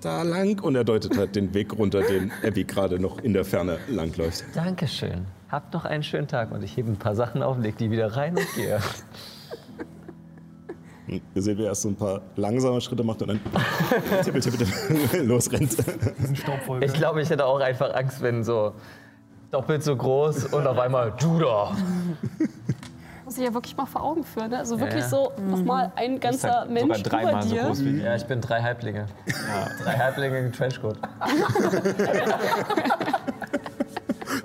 [0.00, 0.60] da lang.
[0.60, 4.44] Und er deutet halt den Weg runter, den Abby gerade noch in der Ferne langläuft.
[4.54, 5.26] Dankeschön.
[5.50, 8.16] Habt noch einen schönen Tag und ich hebe ein paar Sachen auf, leg die wieder
[8.16, 8.78] rein und gehe.
[11.32, 13.40] Wir sehen, wie er erst so ein paar langsame Schritte macht und dann
[14.24, 15.74] tippel, tippel, tippel, losrennt.
[16.82, 18.74] Ich glaube, ich hätte auch einfach Angst, wenn so
[19.50, 21.74] doppelt so groß und auf einmal Judah.
[23.28, 24.48] Muss ich ja wirklich mal vor Augen führen.
[24.48, 24.56] Ne?
[24.56, 25.08] Also wirklich ja.
[25.10, 27.62] so nochmal ein ganzer halt Mensch sogar dreimal über so dir.
[27.64, 29.04] groß wie Ja, ich bin drei Halblinge.
[29.82, 30.96] Drei Halblinge in Trenchcoat.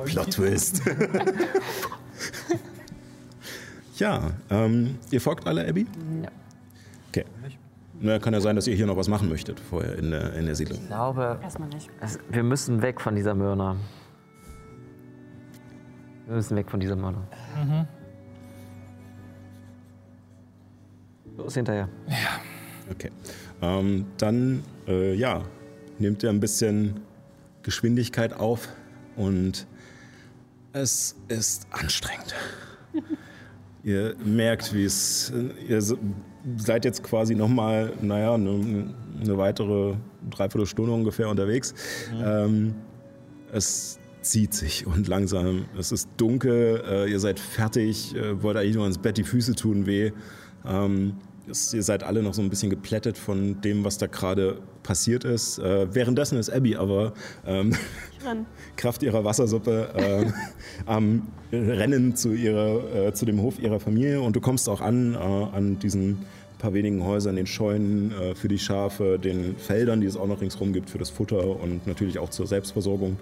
[0.03, 0.81] Plot Twist.
[3.99, 5.87] ja, ähm, ihr folgt alle Abby?
[6.21, 6.29] Ja.
[7.07, 7.23] Okay.
[8.01, 10.45] Na, kann ja sein, dass ihr hier noch was machen möchtet vorher in der, in
[10.45, 10.79] der Siedlung.
[10.81, 11.89] Ich glaube, Erstmal nicht.
[12.01, 13.77] es, wir müssen weg von dieser Myrna.
[16.25, 17.21] Wir müssen weg von dieser Myrna.
[21.37, 21.89] Los hinterher.
[22.91, 23.09] Okay.
[23.61, 25.43] Ähm, dann, äh, ja,
[25.99, 26.99] nehmt ihr ein bisschen
[27.63, 28.67] Geschwindigkeit auf
[29.15, 29.67] und
[30.73, 32.35] Es ist anstrengend.
[33.83, 35.31] ihr merkt, wie es.
[35.67, 35.81] Ihr
[36.57, 39.95] seid jetzt quasi nochmal, naja, eine, eine weitere
[40.29, 41.73] Dreiviertelstunde ungefähr unterwegs.
[42.21, 42.75] Ähm,
[43.51, 48.75] es zieht sich und langsam, es ist dunkel, äh, ihr seid fertig, äh, wollt eigentlich
[48.75, 50.11] nur ins Bett, die Füße tun weh.
[50.67, 51.15] Ähm,
[51.47, 55.59] ihr seid alle noch so ein bisschen geplättet von dem, was da gerade passiert ist.
[55.59, 57.13] Äh, währenddessen ist Abby aber
[57.45, 57.75] ähm,
[58.77, 60.25] Kraft ihrer Wassersuppe äh,
[60.85, 65.15] am Rennen zu, ihrer, äh, zu dem Hof ihrer Familie und du kommst auch an,
[65.15, 66.25] äh, an diesen
[66.63, 70.39] paar wenigen Häusern, den Scheunen äh, für die Schafe, den Feldern, die es auch noch
[70.39, 73.17] ringsherum gibt für das Futter und natürlich auch zur Selbstversorgung.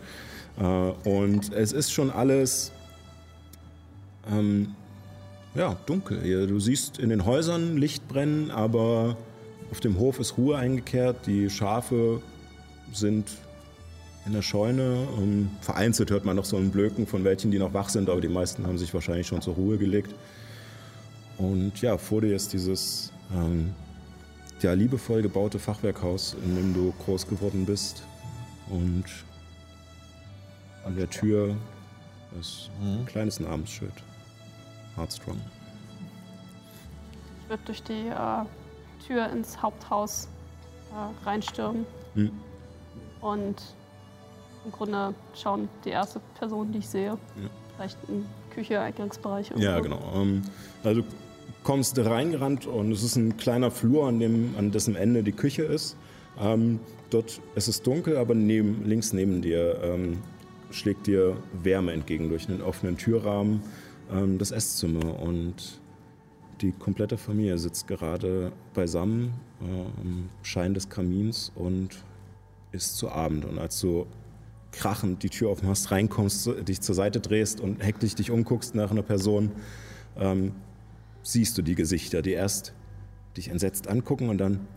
[0.60, 0.64] Äh,
[1.10, 2.72] und es ist schon alles
[4.32, 4.76] ähm,
[5.56, 6.22] ja, dunkel.
[6.22, 9.18] Hier, Du siehst in den Häusern Licht brennen, aber
[9.72, 11.28] auf dem Hof ist Ruhe eingekehrt.
[11.28, 12.22] Die Schafe
[12.94, 13.30] sind
[14.26, 15.08] in der Scheune.
[15.18, 18.22] Ähm, vereinzelt hört man noch so ein Blöken von welchen, die noch wach sind, aber
[18.22, 20.14] die meisten haben sich wahrscheinlich schon zur Ruhe gelegt.
[21.38, 23.74] Und ja, vor dir ist dieses ähm,
[24.62, 28.04] ja, liebevoll gebaute Fachwerkhaus, in dem du groß geworden bist.
[28.70, 29.06] Und
[30.86, 31.56] an der Tür
[32.40, 33.94] ist ein kleines Namensschild.
[34.98, 35.38] Heartstrong.
[37.44, 40.28] Ich würde durch die äh, Tür ins Haupthaus
[40.92, 41.86] äh, reinstürmen
[42.16, 42.30] Hm.
[43.22, 43.56] und
[44.66, 47.18] im Grunde schauen, die erste Person, die ich sehe.
[47.76, 49.50] Vielleicht in Küche, Eingangsbereich.
[49.56, 49.98] Ja, irgendwo.
[49.98, 50.22] genau.
[50.22, 50.42] Ähm,
[50.84, 51.08] also du
[51.64, 55.64] kommst reingerannt und es ist ein kleiner Flur, an, dem, an dessen Ende die Küche
[55.64, 55.96] ist.
[56.40, 60.20] Ähm, dort es ist dunkel, aber neben, links neben dir ähm,
[60.70, 63.62] schlägt dir Wärme entgegen durch einen offenen Türrahmen
[64.12, 65.82] ähm, das Esszimmer und
[66.62, 72.04] die komplette Familie sitzt gerade beisammen äh, am Schein des Kamins und
[72.72, 73.46] isst zu Abend.
[73.46, 74.06] Und als du
[74.72, 79.02] krachend die Tür hast, reinkommst, dich zur Seite drehst und hektisch dich umguckst nach einer
[79.02, 79.52] Person,
[80.18, 80.54] ähm,
[81.24, 82.74] siehst du die Gesichter, die erst
[83.38, 84.68] dich entsetzt angucken und dann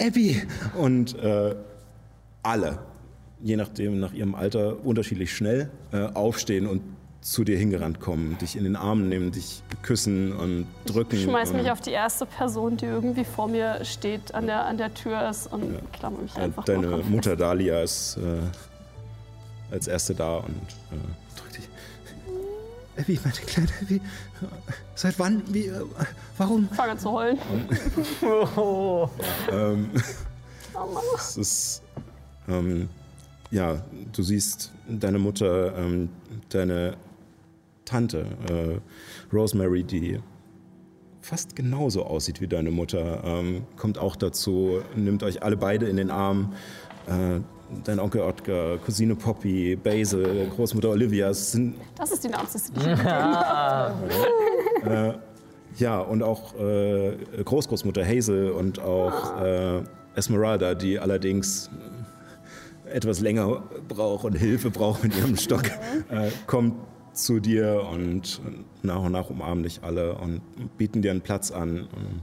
[0.00, 0.42] Abby!
[0.76, 1.54] Und äh,
[2.42, 2.78] alle,
[3.40, 6.82] je nachdem, nach ihrem Alter, unterschiedlich schnell äh, aufstehen und
[7.24, 11.16] zu dir hingerannt kommen, dich in den Arm nehmen, dich küssen und drücken.
[11.16, 14.76] Ich schmeiß mich auf die erste Person, die irgendwie vor mir steht, an der, an
[14.76, 20.14] der Tür ist und klammer mich äh, einfach Deine Mutter Dalia ist äh, als erste
[20.14, 20.50] da und
[20.92, 21.68] äh, drückt dich.
[22.98, 24.00] Abby, meine kleine Abby,
[24.94, 25.42] seit wann?
[25.48, 25.80] Wie, äh,
[26.36, 26.68] warum?
[26.68, 27.38] Fange an zu heulen.
[29.50, 29.90] Ähm,
[30.76, 31.04] Oh Mann.
[31.16, 31.82] es ist,
[32.48, 32.88] ähm,
[33.50, 33.80] ja,
[34.12, 36.08] du siehst deine Mutter, ähm,
[36.50, 36.96] deine
[37.84, 40.20] Tante, äh, Rosemary, die
[41.20, 45.96] fast genauso aussieht wie deine Mutter, ähm, kommt auch dazu, nimmt euch alle beide in
[45.96, 46.52] den Arm.
[47.06, 47.40] Äh,
[47.84, 52.58] dein Onkel Ottgar, Cousine Poppy, Basil, Großmutter Olivia, es sind Das ist die Namens, die
[52.58, 53.94] ich gegeben habe.
[54.84, 55.14] äh,
[55.78, 59.82] ja, und auch äh, Großgroßmutter Hazel und auch äh,
[60.14, 61.70] Esmeralda, die allerdings
[62.92, 65.64] etwas länger braucht und Hilfe braucht mit ihrem Stock,
[66.10, 66.74] äh, kommt
[67.14, 68.40] zu dir und
[68.82, 70.40] nach und nach umarmen dich alle und
[70.76, 71.88] bieten dir einen Platz an.
[71.94, 72.22] Und,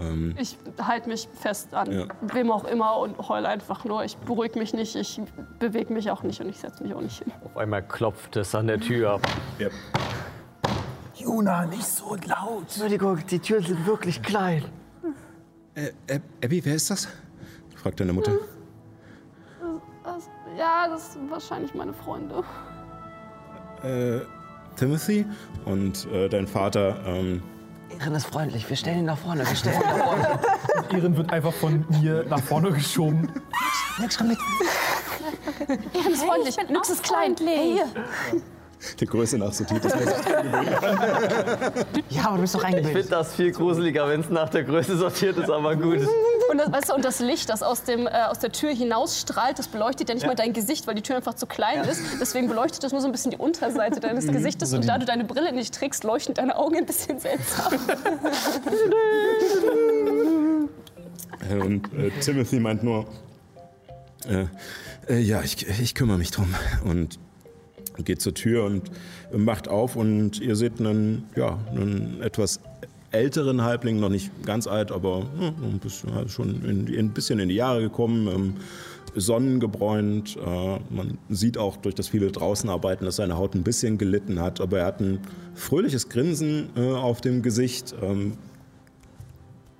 [0.00, 2.06] ähm, Ich halte mich fest an Ja.
[2.22, 4.04] wem auch immer und heul einfach nur.
[4.04, 5.20] Ich beruhige mich nicht, ich
[5.58, 7.32] bewege mich auch nicht und ich setze mich auch nicht hin.
[7.44, 9.20] Auf einmal klopft es an der Tür.
[9.58, 9.68] ja.
[11.16, 12.62] Juna, nicht so laut.
[12.62, 14.64] Entschuldigung, die Türen sind wirklich klein.
[15.76, 17.08] Äh, Ab- Abby, wer ist das?
[17.76, 18.32] fragt deine Mutter.
[20.02, 20.28] Das,
[20.58, 22.42] ja, das sind wahrscheinlich meine Freunde.
[23.84, 24.20] Äh,
[24.76, 25.24] Timothy
[25.66, 26.96] und äh, dein Vater.
[27.06, 27.42] Ähm,
[28.00, 30.40] Ehren ist freundlich, wir stellen ihn nach vorne, wir stellen ihn nach vorne.
[30.90, 33.30] Ehren wird einfach von mir nach vorne geschoben.
[33.98, 34.38] Nix, komm mit.
[35.68, 37.36] Ehren ist freundlich, Nux ist klein.
[37.38, 38.42] Hey, hier.
[39.00, 39.92] der Größe nach sortiert das
[42.10, 42.96] Ja, aber du bist doch eingebildet.
[42.96, 46.00] Ich finde das viel gruseliger, wenn es nach der Größe sortiert ist, aber gut.
[46.50, 49.58] Und das, weißt du, und das Licht, das aus, dem, äh, aus der Tür hinausstrahlt,
[49.58, 52.00] das beleuchtet ja nicht mal dein Gesicht, weil die Tür einfach zu klein ist.
[52.20, 54.72] Deswegen beleuchtet das nur so ein bisschen die Unterseite deines Gesichtes.
[54.72, 57.72] und da du deine Brille nicht trägst, leuchten deine Augen ein bisschen seltsam.
[61.50, 63.06] Und äh, Timothy meint nur,
[64.28, 64.46] äh,
[65.08, 66.54] äh, ja, ich, ich kümmere mich drum.
[66.84, 67.18] Und
[68.04, 68.90] geht zur Tür und
[69.32, 72.60] macht auf und ihr seht einen, ja, einen etwas
[73.14, 77.10] älteren Halbling, noch nicht ganz alt, aber ja, ein bisschen, halt schon in, in, ein
[77.10, 78.54] bisschen in die Jahre gekommen, ähm,
[79.14, 80.36] sonnengebräunt.
[80.36, 84.60] Äh, man sieht auch durch das viele Draußenarbeiten, dass seine Haut ein bisschen gelitten hat,
[84.60, 85.20] aber er hat ein
[85.54, 87.94] fröhliches Grinsen äh, auf dem Gesicht.
[88.02, 88.32] Ähm,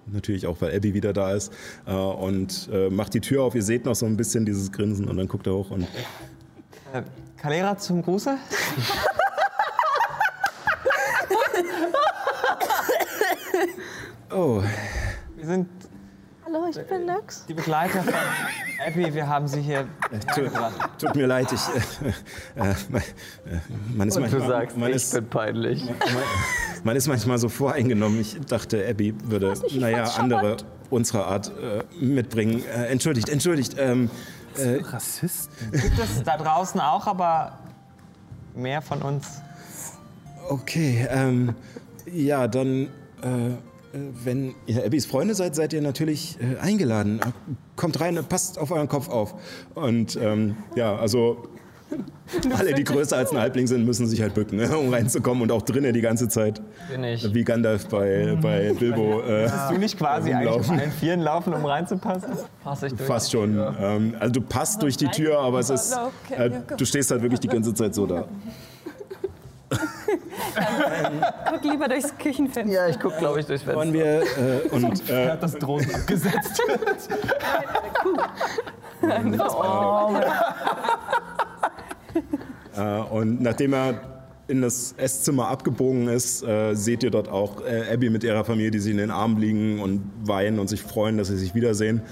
[0.06, 1.50] Natürlich auch, weil Abby wieder da ist.
[1.86, 3.54] Äh, und äh, macht die Tür auf.
[3.54, 5.86] Ihr seht noch so ein bisschen dieses Grinsen und dann guckt er hoch und.
[7.44, 8.38] Kalera zum Gruße?
[14.30, 14.62] Oh,
[15.36, 15.68] Wir sind
[16.46, 17.44] Hallo, ich bin Nix.
[17.44, 18.14] die Begleiter von
[18.86, 19.12] Abby.
[19.12, 19.86] Wir haben sie hier
[20.34, 20.50] tut,
[20.98, 21.60] tut mir leid, ich.
[22.56, 23.02] Äh, äh, man,
[23.94, 25.84] man ist Und du manchmal, sagst, man ich ist, bin peinlich.
[26.82, 28.20] Man ist manchmal so voreingenommen.
[28.20, 30.56] Ich dachte, Abby würde, ich naja, andere
[30.88, 32.62] unserer Art äh, mitbringen.
[32.74, 33.76] Äh, entschuldigt, entschuldigt.
[33.78, 34.10] Ähm,
[34.58, 35.50] äh, Rassist?
[35.70, 37.58] Gibt es da draußen auch, aber
[38.54, 39.26] mehr von uns?
[40.48, 41.54] okay, ähm,
[42.12, 42.88] ja, dann,
[43.22, 43.56] äh, äh,
[43.92, 47.20] wenn ihr Abbys Freunde seid, seid ihr natürlich äh, eingeladen.
[47.76, 49.34] Kommt rein, passt auf euren Kopf auf.
[49.74, 51.48] Und ähm, ja, also
[52.58, 55.52] alle, die größer als ein Halbling sind, müssen sich halt bücken, ne, um reinzukommen und
[55.52, 56.60] auch drinnen die ganze Zeit.
[56.90, 57.32] Bin ich.
[57.34, 59.14] Wie Gandalf bei, bei Bilbo.
[59.24, 62.32] Äh, Musst du nicht quasi eigentlich auf allen Vieren laufen, um reinzupassen?
[62.62, 63.06] Pass ich durch.
[63.06, 63.58] Fast schon.
[63.80, 65.96] Ähm, also du passt durch die Tür, aber es ist,
[66.30, 68.26] äh, du stehst halt wirklich die ganze Zeit so da.
[71.50, 72.72] Guck lieber durchs Küchenfenster.
[72.74, 73.78] Ja, ich guck, glaube ich, durchs Fenster.
[73.80, 76.60] Wollen wir äh, und äh, Hat das Drohnen abgesetzt.
[79.02, 79.20] Äh,
[82.80, 84.00] und nachdem er
[84.46, 88.70] in das Esszimmer abgebogen ist, äh, seht ihr dort auch äh, Abby mit ihrer Familie,
[88.70, 92.02] die sich in den Armen liegen und weinen und sich freuen, dass sie sich wiedersehen.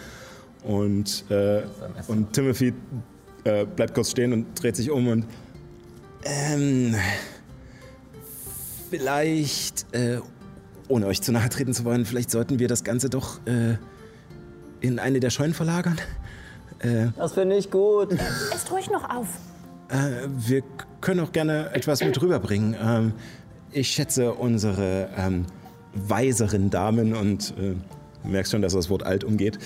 [0.65, 1.63] Und, äh,
[2.09, 2.73] und Timothy
[3.45, 5.27] äh, bleibt kurz stehen und dreht sich um und
[6.25, 6.95] ähm,
[8.89, 10.19] vielleicht, äh,
[10.89, 13.77] ohne euch zu nahe treten zu wollen, vielleicht sollten wir das Ganze doch äh,
[14.81, 15.99] in eine der Scheunen verlagern.
[16.79, 18.13] Äh, Das finde ich gut.
[18.55, 19.27] Esst ruhig noch auf.
[19.93, 20.63] Äh, wir
[21.01, 22.75] können auch gerne etwas mit rüberbringen.
[22.83, 23.13] Ähm,
[23.71, 25.47] ich schätze unsere ähm,
[25.95, 27.75] weiseren Damen und äh,
[28.23, 29.59] du merkst schon, dass das Wort alt umgeht.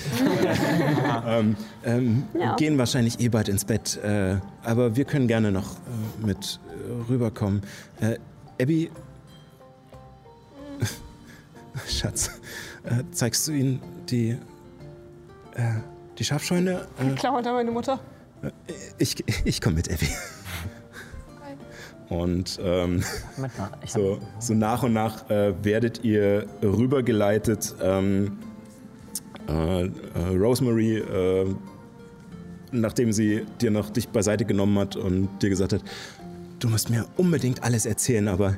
[1.27, 2.25] ähm, ähm,
[2.57, 3.99] Gehen wahrscheinlich eh bald ins Bett.
[4.03, 7.63] Äh, aber wir können gerne noch äh, mit äh, rüberkommen.
[8.01, 8.19] Äh,
[8.61, 8.91] Abby.
[11.89, 12.31] Schatz,
[12.85, 14.31] äh, zeigst du ihnen die,
[15.55, 15.75] äh,
[16.19, 16.87] die Schafscheune?
[16.99, 18.01] Äh, Klar, unter meine Mutter.
[18.99, 20.09] Ich ich komme mit, Abby.
[22.09, 23.03] Und ähm,
[23.87, 27.75] so, so nach und nach äh, werdet ihr rübergeleitet.
[27.83, 28.39] Ähm,
[29.49, 29.91] äh, äh,
[30.37, 31.55] Rosemary, äh,
[32.73, 35.83] nachdem sie dir noch dich beiseite genommen hat und dir gesagt hat,
[36.59, 38.57] du musst mir unbedingt alles erzählen, aber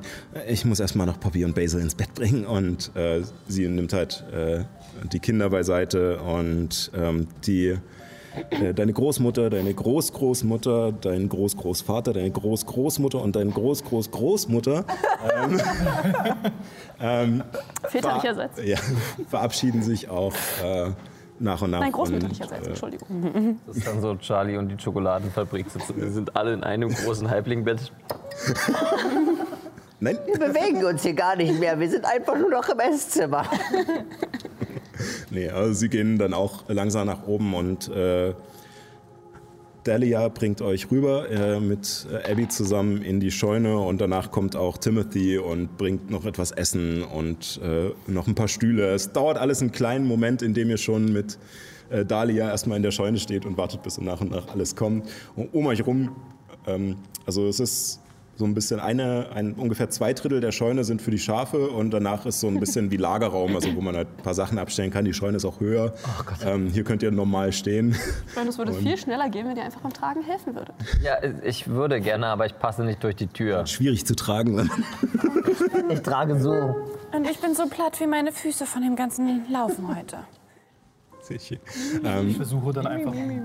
[0.49, 2.47] ich muss erstmal noch Poppy und Basil ins Bett bringen.
[2.47, 4.65] Und äh, sie nimmt halt äh,
[5.13, 7.77] die Kinder beiseite und ähm, die
[8.51, 14.85] äh, deine Großmutter, deine Großgroßmutter, dein Großgroßvater, deine Großgroßmutter und deine Großgroßgroßmutter
[15.43, 15.61] ähm,
[17.01, 17.43] ähm,
[17.89, 18.63] Väterlicherseits.
[18.65, 18.79] ja,
[19.29, 20.35] verabschieden sich auch
[20.65, 20.91] äh,
[21.39, 21.81] nach und nach.
[21.81, 23.61] Nein, und, großmütterlicherseits, äh, Entschuldigung.
[23.67, 26.01] Das ist dann so Charlie und die Schokoladenfabrik sitzen.
[26.01, 27.93] Wir sind alle in einem großen Halblingbett.
[30.01, 31.79] Nein, Wir bewegen uns hier gar nicht mehr.
[31.79, 33.45] Wir sind einfach nur noch im Esszimmer.
[35.39, 38.35] nee, also sie gehen dann auch langsam nach oben und äh,
[39.85, 44.57] Dahlia bringt euch rüber äh, mit äh, Abby zusammen in die Scheune und danach kommt
[44.57, 48.89] auch Timothy und bringt noch etwas Essen und äh, noch ein paar Stühle.
[48.93, 51.39] Es dauert alles einen kleinen Moment, in dem ihr schon mit
[51.91, 54.77] äh, Dahlia erstmal in der Scheune steht und wartet, bis so nach und nach alles
[54.77, 55.09] kommt.
[55.37, 56.15] Und um euch rum,
[56.67, 58.01] ähm, also es ist
[58.39, 61.91] so ein bisschen eine, ein, ungefähr zwei Drittel der Scheune sind für die Schafe und
[61.91, 64.93] danach ist so ein bisschen wie Lagerraum, also wo man halt ein paar Sachen abstellen
[64.93, 65.05] kann.
[65.05, 65.93] Die Scheune ist auch höher.
[66.45, 67.97] ähm, hier könnt ihr normal stehen.
[68.29, 70.73] Ich meine, es würde viel schneller gehen, wenn ihr einfach beim Tragen helfen würdet.
[71.03, 73.67] Ja, ich würde gerne, aber ich passe nicht durch die Tür.
[73.67, 74.57] Schwierig zu tragen.
[74.57, 76.53] wenn man- Ich trage so.
[76.53, 80.19] Und ich bin so platt wie meine Füße von dem ganzen Laufen heute.
[81.23, 81.57] Sicher.
[82.29, 83.41] Ich versuche dann einfach, äh,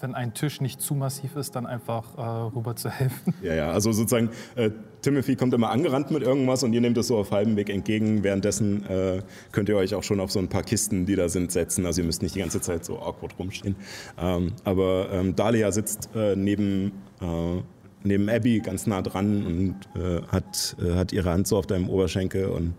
[0.00, 3.34] wenn ein Tisch nicht zu massiv ist, dann einfach äh, rüber zu helfen.
[3.42, 4.70] Ja, ja, also sozusagen, äh,
[5.02, 8.24] Timothy kommt immer angerannt mit irgendwas und ihr nehmt es so auf halbem Weg entgegen.
[8.24, 11.52] Währenddessen äh, könnt ihr euch auch schon auf so ein paar Kisten, die da sind,
[11.52, 11.86] setzen.
[11.86, 13.76] Also ihr müsst nicht die ganze Zeit so awkward rumstehen.
[14.18, 17.62] Ähm, aber ähm, Dahlia sitzt äh, neben, äh,
[18.02, 21.88] neben Abby ganz nah dran und äh, hat, äh, hat ihre Hand so auf deinem
[21.88, 22.74] Oberschenkel und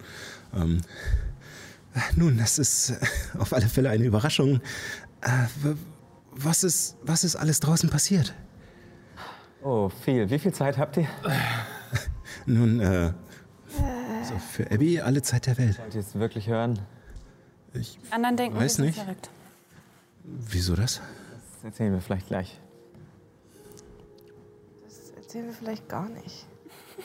[0.56, 0.81] ähm,
[2.15, 2.95] nun, das ist äh,
[3.39, 4.61] auf alle Fälle eine Überraschung.
[5.22, 5.73] Äh,
[6.40, 8.34] was, ist, was ist alles draußen passiert?
[9.64, 10.30] Oh, viel.
[10.30, 11.08] Wie viel Zeit habt ihr?
[12.46, 13.14] Nun, äh,
[14.24, 15.80] so für Abby alle Zeit der Welt.
[15.80, 16.80] Wollt ihr es wirklich hören?
[17.74, 19.00] Ich, anderen denken, Weiß wir sind nicht.
[19.00, 19.30] verrückt.
[20.24, 21.02] wieso das?
[21.56, 22.60] Das erzählen wir vielleicht gleich.
[24.86, 26.46] Das erzählen wir vielleicht gar nicht.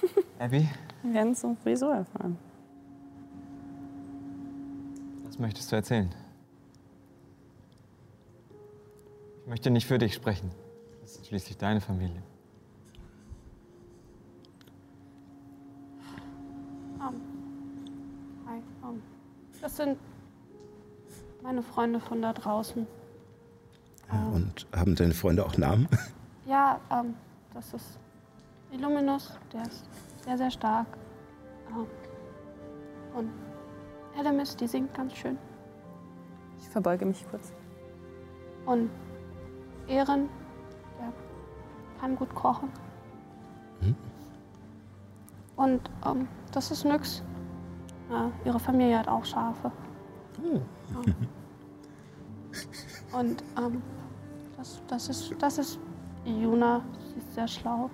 [0.39, 0.69] Abby,
[1.03, 2.39] Wir werden es sowieso erfahren.
[5.25, 6.15] was möchtest du erzählen?
[9.53, 10.51] möchte nicht für dich sprechen.
[11.03, 12.23] Das ist schließlich deine Familie.
[16.99, 17.21] Um.
[18.47, 19.03] Hi, um.
[19.61, 19.99] Das sind
[21.43, 22.87] meine Freunde von da draußen.
[24.11, 24.33] Ja, um.
[24.33, 25.87] Und haben deine Freunde auch Namen?
[26.45, 27.15] Ja, um,
[27.55, 28.01] das ist
[28.73, 29.85] Illuminus, der ist
[30.25, 30.89] sehr, sehr stark.
[33.15, 33.31] und
[34.19, 35.39] Elemis, die singt ganz schön.
[36.59, 37.53] Ich verbeuge mich kurz.
[38.67, 38.91] Und
[39.93, 40.29] Ehren,
[40.99, 41.13] der
[42.01, 42.69] kann gut kochen.
[43.81, 43.95] Hm?
[45.57, 47.23] Und ähm, das ist Nyx.
[48.11, 49.71] Ja, ihre Familie hat auch Schafe.
[50.43, 50.61] Ja.
[53.19, 53.83] Und ähm,
[54.57, 55.79] das, das, ist, das ist
[56.25, 56.83] Juna.
[57.13, 57.91] Sie ist sehr schlau.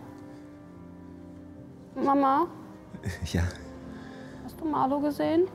[1.94, 2.46] Mama,
[3.32, 3.42] Ja.
[4.44, 5.46] hast du Marlo gesehen?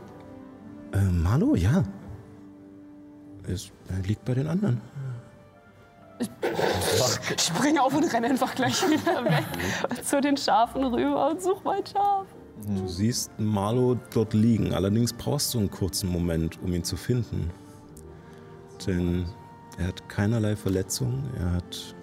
[0.92, 1.84] Äh, Marlo, ja.
[3.48, 3.72] Es
[4.06, 4.82] liegt bei den anderen.
[6.20, 9.46] Ich springe auf und renne einfach gleich wieder weg
[10.04, 12.28] zu den Schafen rüber und suche mein Schaf.
[12.66, 17.52] Du siehst Marlo dort liegen, allerdings brauchst du einen kurzen Moment, um ihn zu finden.
[18.86, 19.26] Denn
[19.78, 21.96] er hat keinerlei Verletzungen, er hat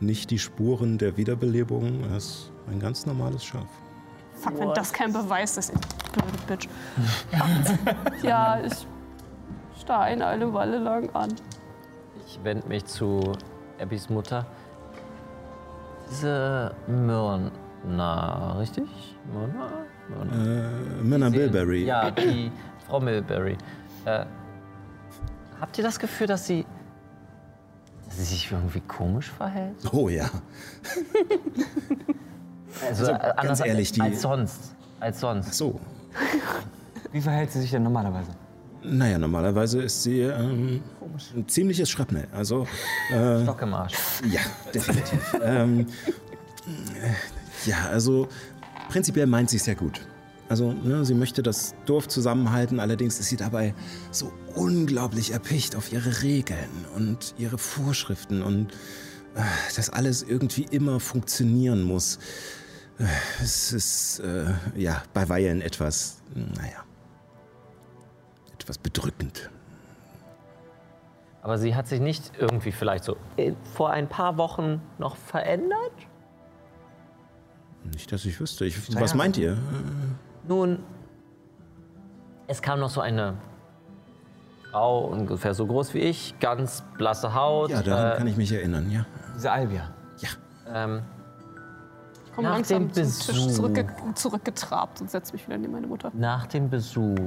[0.00, 3.68] nicht die Spuren der Wiederbelebung, er ist ein ganz normales Schaf.
[4.34, 5.72] Fuck, wenn das kein Beweis ist,
[6.12, 6.68] blöde Bitch.
[8.22, 8.86] ja, ich
[9.80, 11.34] starr ihn eine Weile lang an.
[12.32, 13.32] Ich wende mich zu
[13.78, 14.46] Abbys Mutter.
[16.10, 18.88] Diese Myrna, richtig?
[19.30, 19.68] Myrna?
[20.08, 20.66] Myrna.
[20.66, 21.84] Äh, Myrna Bilberry.
[21.84, 22.50] Ja, die
[22.86, 23.58] Frau Milberry.
[24.06, 24.24] Äh,
[25.60, 26.64] habt ihr das Gefühl, dass sie,
[28.06, 29.76] dass sie sich irgendwie komisch verhält?
[29.92, 30.28] Oh ja.
[32.88, 34.74] Also, Also, äh, ganz anders ehrlich, die- als sonst.
[34.98, 35.52] Als sonst.
[35.54, 35.78] So.
[37.12, 38.30] Wie verhält sie sich denn normalerweise?
[38.84, 40.82] Naja, normalerweise ist sie ähm,
[41.36, 42.26] ein ziemliches Schrapnell.
[42.32, 42.66] Also,
[43.10, 43.94] äh, Stock im Arsch.
[44.28, 44.40] Ja,
[44.74, 45.36] definitiv.
[45.42, 45.86] ähm,
[47.00, 48.28] äh, ja, also
[48.88, 50.00] prinzipiell meint sie es ja gut.
[50.48, 53.74] Also, ne, sie möchte das Dorf zusammenhalten, allerdings ist sie dabei
[54.10, 58.72] so unglaublich erpicht auf ihre Regeln und ihre Vorschriften und
[59.34, 59.40] äh,
[59.76, 62.18] dass alles irgendwie immer funktionieren muss.
[62.98, 63.04] Äh,
[63.42, 66.84] Es ist, äh, ja, bei Weilen etwas, naja,
[68.62, 69.50] etwas bedrückend.
[71.42, 75.92] Aber sie hat sich nicht irgendwie vielleicht so äh, vor ein paar Wochen noch verändert?
[77.92, 78.64] Nicht, dass ich wüsste.
[78.64, 79.56] Ich, was meint ihr?
[80.46, 80.78] Nun,
[82.46, 83.34] es kam noch so eine
[84.70, 87.70] Frau, ungefähr so groß wie ich, ganz blasse Haut.
[87.70, 89.04] Ja, daran äh, kann ich mich erinnern, ja.
[89.34, 89.90] Diese Albia.
[90.72, 91.02] Ähm,
[92.24, 93.50] Ich komme Nach langsam dem zum Tisch Besuch.
[93.52, 96.10] zurückge zurückgetrabt und setze mich wieder neben meine Mutter.
[96.14, 97.18] nach dem Besuch,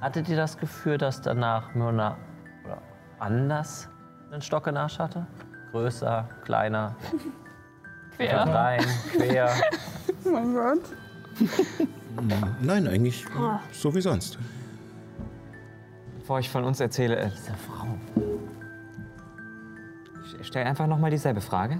[0.00, 2.16] hattet ihr das Gefühl, dass danach Myrna
[2.64, 2.78] oder
[3.18, 3.88] anders
[4.30, 5.26] einen Stock in den Arsch hatte?
[5.72, 6.94] Größer, kleiner,
[8.16, 8.40] Quer.
[8.40, 8.84] rein,
[9.16, 9.50] quer.
[10.24, 10.80] Oh mein Gott.
[12.60, 13.24] Nein, eigentlich
[13.72, 14.38] so wie sonst.
[16.18, 17.86] Bevor ich von uns erzähle, äh, Diese Frau.
[20.40, 21.78] ich stelle einfach nochmal dieselbe Frage.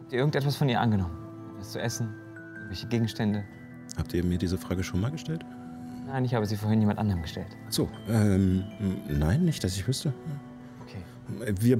[0.00, 1.16] Habt ihr irgendetwas von ihr angenommen?
[1.54, 2.14] Etwas zu essen?
[2.54, 3.44] Irgendwelche Gegenstände?
[3.98, 5.44] Habt ihr mir diese Frage schon mal gestellt?
[6.10, 7.46] Nein, ich habe sie vorhin jemand anderem gestellt.
[7.68, 8.64] Ach So, ähm,
[9.08, 10.12] nein, nicht, dass ich wüsste.
[10.82, 11.54] Okay.
[11.60, 11.78] Wir,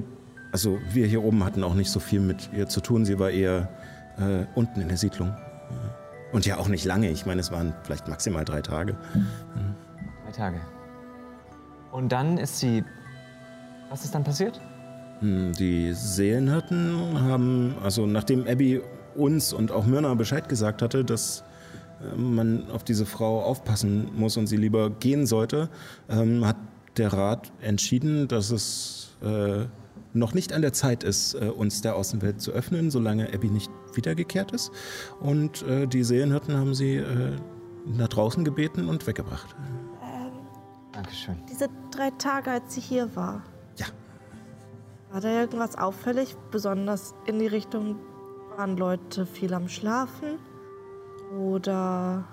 [0.53, 3.05] also wir hier oben hatten auch nicht so viel mit ihr zu tun.
[3.05, 3.69] Sie war eher
[4.19, 5.35] äh, unten in der Siedlung.
[6.33, 7.11] Und ja auch nicht lange.
[7.11, 8.97] Ich meine, es waren vielleicht maximal drei Tage.
[10.27, 10.61] Drei Tage.
[11.91, 12.85] Und dann ist sie.
[13.89, 14.61] Was ist dann passiert?
[15.19, 18.81] Hm, Die Seelenhirten haben, also nachdem Abby
[19.17, 21.43] uns und auch Myrna Bescheid gesagt hatte, dass
[22.17, 25.69] man auf diese Frau aufpassen muss und sie lieber gehen sollte,
[26.09, 26.57] ähm, hat
[26.97, 29.65] der Rat entschieden, dass es äh,
[30.13, 33.71] noch nicht an der Zeit ist, äh, uns der Außenwelt zu öffnen, solange Abby nicht
[33.95, 34.73] wiedergekehrt ist.
[35.21, 37.37] Und äh, die Seelenhirten haben sie äh,
[37.87, 39.55] nach draußen gebeten und weggebracht.
[40.03, 40.33] Ähm,
[40.93, 41.37] Dankeschön.
[41.51, 43.43] diese drei Tage, als sie hier war.
[43.77, 43.87] Ja.
[45.13, 46.37] War da irgendwas auffällig?
[46.51, 47.97] Besonders in die Richtung,
[48.57, 50.39] waren Leute viel am Schlafen?
[51.39, 52.25] Oder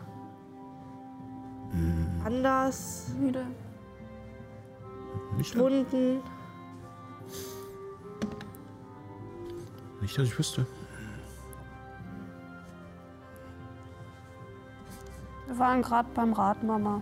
[2.23, 3.11] anders?
[3.19, 3.45] Müde.
[5.37, 6.21] Nicht, Wunden?
[10.07, 10.65] nicht, dass ich wüsste.
[15.47, 17.01] Wir waren gerade beim Rat, Mama.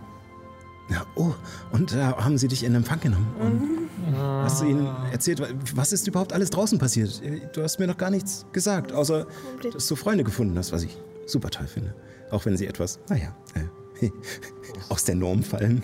[0.88, 1.32] Ja, oh,
[1.72, 3.26] und da haben sie dich in Empfang genommen.
[3.40, 5.42] Und hast du ihnen erzählt,
[5.74, 7.20] was ist überhaupt alles draußen passiert?
[7.54, 9.26] Du hast mir noch gar nichts gesagt, außer
[9.72, 10.96] dass du Freunde gefunden hast, was ich
[11.26, 11.94] super toll finde.
[12.30, 14.10] Auch wenn sie etwas, naja, äh,
[14.88, 15.82] aus der Norm fallen.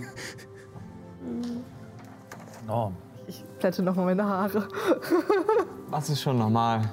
[2.66, 2.96] Norm.
[3.26, 4.68] Ich plätte nochmal meine Haare.
[5.88, 6.90] Was ist schon normal?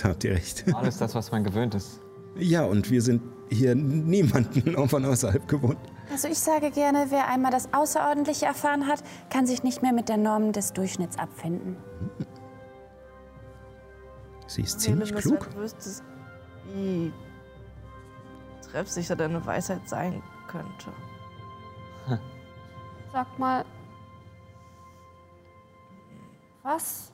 [0.00, 0.64] Da habt ihr recht.
[0.72, 2.00] Alles das, was man gewöhnt ist.
[2.36, 3.20] Ja, und wir sind
[3.50, 5.78] hier niemanden von außerhalb gewohnt.
[6.12, 10.08] Also ich sage gerne, wer einmal das Außerordentliche erfahren hat, kann sich nicht mehr mit
[10.08, 11.76] der Norm des Durchschnitts abfinden.
[14.46, 15.48] Sie ist ziemlich klug.
[15.56, 16.04] Wüsstest,
[16.72, 17.12] wie
[18.74, 20.92] treffsicher deine Weisheit sein könnte.
[23.12, 23.64] Sag mal,
[26.64, 27.12] was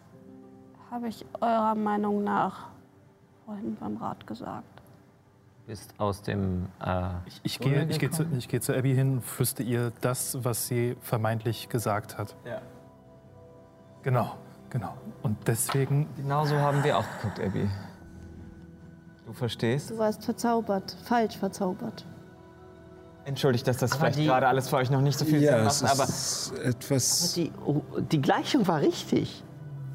[0.91, 2.69] habe ich eurer Meinung nach
[3.45, 4.65] vorhin beim Rat gesagt?
[5.67, 6.69] Bist aus dem.
[6.83, 7.11] Äh,
[7.43, 10.67] Ich gehe, ich, gehe zu, ich gehe zu Abby hin und flüstere ihr das, was
[10.67, 12.35] sie vermeintlich gesagt hat.
[12.47, 12.63] Ja.
[14.03, 14.37] Genau,
[14.71, 14.95] genau.
[15.23, 16.09] Und deswegen.
[16.17, 17.69] Genau so haben wir auch geguckt, Abby.
[19.31, 19.91] Du verstehst?
[19.91, 22.05] Du warst verzaubert, falsch verzaubert.
[23.25, 25.71] Entschuldigt, dass das Aber vielleicht die- gerade alles für euch noch nicht so viel Ja,
[25.71, 27.35] Sinn macht, aber ist etwas.
[27.35, 27.81] Die, oh,
[28.11, 29.45] die Gleichung war richtig.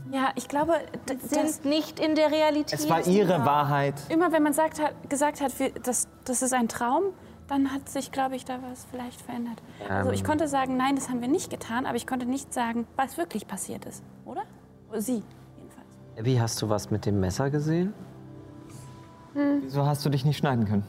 [0.09, 0.75] Ja, ich glaube,
[1.05, 2.79] das, Sind nicht in der Realität.
[2.79, 3.95] es war ihre Wahrheit.
[4.07, 7.03] immer wenn man sagt hat, gesagt hat, wir, das, das ist ein Traum,
[7.49, 9.61] dann hat sich, glaube ich, da was vielleicht verändert.
[9.89, 10.25] Also ich Ähm.
[10.27, 13.47] konnte sagen, nein, das haben wir nicht getan, aber ich konnte nicht sagen, was wirklich
[13.47, 14.43] passiert ist, oder?
[14.89, 15.23] Oder Sie,
[15.57, 15.87] jedenfalls.
[16.17, 17.93] Abby, hast du was mit dem Messer gesehen?
[19.35, 20.83] Wieso hast du dich nicht schneiden können?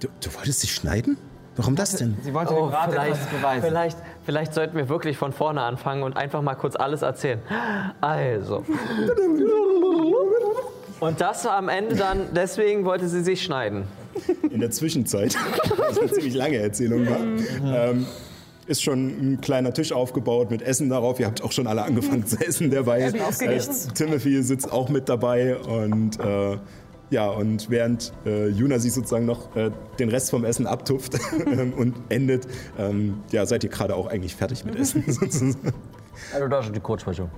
[0.00, 1.16] Du, du wolltest dich schneiden?
[1.56, 2.16] Warum das denn?
[2.22, 3.64] Sie wollte dem Rat etwas beweisen.
[3.64, 7.40] Oh, vielleicht, vielleicht sollten wir wirklich von vorne anfangen und einfach mal kurz alles erzählen.
[8.02, 8.62] Also.
[11.00, 13.84] Und das am Ende dann, deswegen wollte sie sich schneiden.
[14.50, 15.36] In der Zwischenzeit,
[15.76, 18.06] was eine ziemlich lange Erzählung war, ähm,
[18.66, 21.20] ist schon ein kleiner Tisch aufgebaut mit Essen darauf.
[21.20, 23.00] Ihr habt auch schon alle angefangen zu essen dabei.
[23.00, 23.60] Äh,
[23.94, 26.58] Timothy sitzt auch mit dabei und äh,
[27.10, 31.16] ja, und während äh, Juna sich sozusagen noch äh, den Rest vom Essen abtupft
[31.46, 32.48] ähm, und endet,
[32.78, 35.72] ähm, ja, seid ihr gerade auch eigentlich fertig mit Essen sozusagen.
[36.34, 37.30] Also das ist die Kurzversion.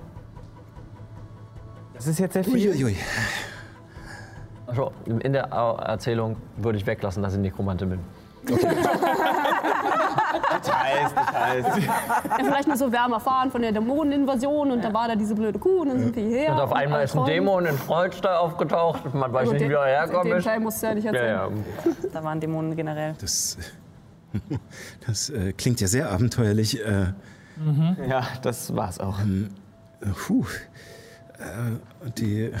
[1.93, 2.53] Das ist jetzt sehr viel.
[2.55, 2.95] Uiuiui.
[4.65, 7.99] Also, in der Erzählung würde ich weglassen, dass ich Nekromantin bin.
[10.51, 11.85] Details, Details.
[11.85, 11.93] Ja,
[12.43, 15.59] vielleicht nur so, wir haben erfahren von der Dämoneninvasion und da war da diese blöde
[15.59, 16.53] Kuh und dann sind wir hierher.
[16.53, 19.13] Und auf einmal ist ein Dämon in Freudstall aufgetaucht.
[19.13, 20.41] Man weiß nicht, wie er herkommen Den.
[20.43, 21.65] Teil musst du ja nicht Ja, erzählen.
[21.85, 21.91] ja.
[22.13, 23.15] Da waren Dämonen generell.
[23.21, 23.57] Das,
[25.07, 26.79] das äh, klingt ja sehr abenteuerlich.
[26.85, 27.13] Äh,
[28.07, 29.19] Ja, das war's auch.
[30.27, 30.45] Puh.
[31.39, 32.51] Äh, und die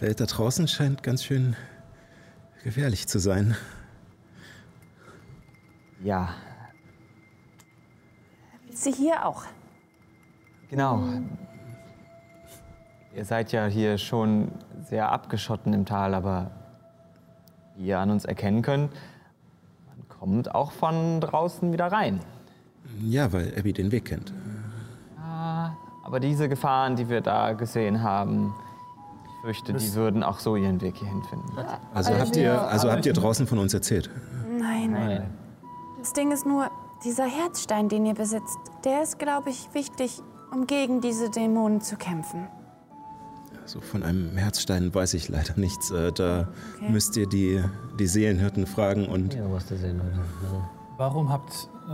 [0.00, 1.56] Welt da draußen scheint ganz schön
[2.64, 3.56] gefährlich zu sein.
[6.02, 6.30] Ja,
[8.70, 9.44] Sie hier auch.
[10.70, 11.02] genau.
[13.14, 14.50] Ihr seid ja hier schon
[14.88, 16.50] sehr abgeschotten im Tal, aber
[17.76, 18.90] wie ihr an uns erkennen könnt,
[19.86, 22.20] man kommt auch von draußen wieder rein.
[23.00, 24.32] Ja, weil Abby den Weg kennt.
[26.04, 28.54] Aber diese Gefahren, die wir da gesehen haben,
[29.42, 31.52] fürchte, die würden auch so ihren Weg hierhin finden.
[31.92, 34.08] Also habt ihr, also habt ihr draußen von uns erzählt?
[34.58, 35.30] Nein.
[35.98, 36.70] Das Ding ist nur,
[37.04, 40.20] dieser Herzstein, den ihr besitzt, der ist, glaube ich, wichtig,
[40.52, 42.46] um gegen diese Dämonen zu kämpfen.
[43.64, 45.90] So von einem Herzstein weiß ich leider nichts.
[45.90, 46.48] Äh, Da
[46.80, 47.62] müsst ihr die,
[47.98, 50.20] die Seelenhirten fragen und Ja, was du sehen heute.
[50.96, 51.92] Warum habt, äh,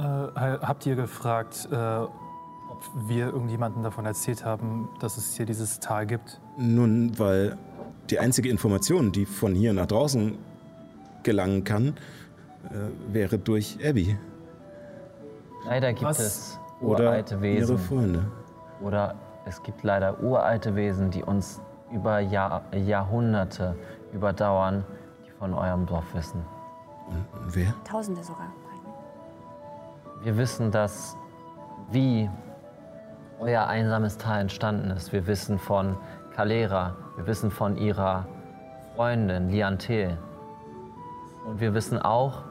[0.66, 1.76] habt ihr gefragt, äh,
[2.78, 6.40] ob wir irgendjemandem davon erzählt haben, dass es hier dieses Tal gibt?
[6.56, 7.56] nun, weil
[8.10, 10.36] die einzige Information, die von hier nach draußen
[11.22, 11.88] gelangen kann,
[12.70, 14.16] äh, wäre durch Abby
[15.64, 16.18] Leider gibt Was?
[16.18, 17.78] es oder uralte ihre Wesen.
[17.78, 18.24] Freunde.
[18.80, 19.14] Oder
[19.44, 21.60] es gibt leider uralte Wesen, die uns
[21.92, 23.76] über Jahr, Jahrhunderte
[24.12, 24.84] überdauern,
[25.26, 26.42] die von eurem Dorf wissen.
[27.08, 27.74] Und wer?
[27.84, 28.52] Tausende sogar.
[30.22, 31.16] Wir wissen, dass
[31.90, 32.30] wie
[33.40, 35.12] euer einsames Tal entstanden ist.
[35.12, 35.96] Wir wissen von
[36.34, 38.26] Kalera, wir wissen von ihrer
[38.94, 40.18] Freundin Liantel.
[41.46, 42.42] Und wir wissen auch,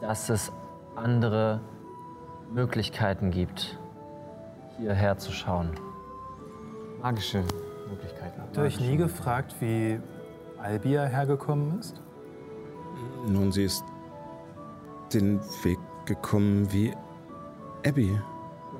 [0.00, 0.52] dass es
[0.96, 1.60] andere
[2.52, 3.78] Möglichkeiten gibt,
[4.78, 5.70] hierher zu schauen.
[7.02, 7.44] Magische
[7.88, 8.40] Möglichkeiten.
[8.40, 10.00] Habt ihr euch nie gefragt, wie
[10.58, 12.02] Albia hergekommen ist?
[13.26, 13.84] Nun, sie ist
[15.12, 16.94] den Weg gekommen wie
[17.86, 18.18] Abby.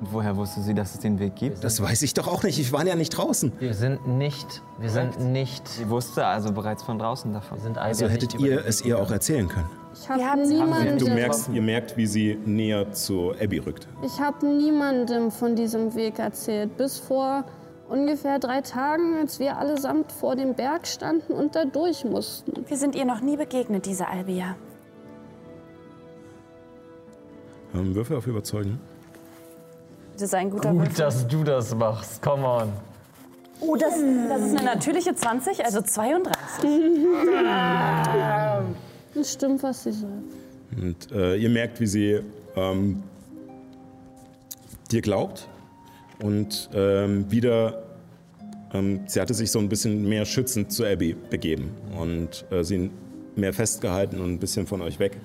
[0.01, 1.63] Und woher wusste sie, dass es den Weg gibt?
[1.63, 2.57] Das weiß ich doch auch nicht.
[2.59, 3.53] Ich war ja nicht draußen.
[3.59, 7.59] Wir sind nicht, wir sind nicht, Sie wusste also bereits von draußen davon.
[7.59, 9.69] wir sind Also hättet nicht über ihr es ihr auch erzählen können.
[9.93, 13.59] Ich Wir habe haben sie- niemandem, Du merkst, ihr merkt, wie sie näher zu Abby
[13.59, 13.87] rückt.
[14.03, 16.75] ich hab niemandem von diesem Weg erzählt.
[16.77, 17.43] Bis vor
[17.87, 22.53] ungefähr drei Tagen, als wir allesamt vor dem Berg standen und da durch mussten.
[22.67, 24.55] Wir sind ihr noch nie begegnet, diese Albia.
[27.75, 28.79] Ähm, Würfel auf Überzeugen.
[30.21, 30.97] Das ist ein guter Gut, Würfel.
[30.97, 32.21] dass du das machst.
[32.21, 32.71] Come on.
[33.59, 36.63] Oh, das, das ist eine natürliche 20, also 32.
[39.15, 40.13] Das stimmt, was sie sagt.
[40.79, 42.21] Und äh, ihr merkt, wie sie
[42.55, 43.01] ähm,
[44.91, 45.47] dir glaubt
[46.21, 47.81] und ähm, wieder,
[48.75, 52.91] ähm, sie hatte sich so ein bisschen mehr schützend zu Abby begeben und äh, sie
[53.35, 55.17] mehr festgehalten und ein bisschen von euch weg.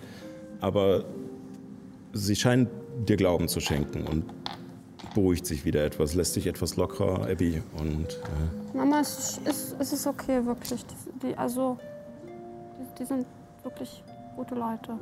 [0.62, 1.04] Aber
[2.14, 2.70] sie scheint
[3.06, 4.24] dir Glauben zu schenken und
[5.16, 7.62] beruhigt sich wieder etwas, lässt sich etwas lockerer, Abby.
[7.78, 10.84] Und äh, Mama, es ist, es, ist okay, wirklich.
[10.84, 11.78] Die, die, also,
[12.78, 13.26] die, die sind
[13.62, 14.04] wirklich
[14.36, 14.98] gute Leute.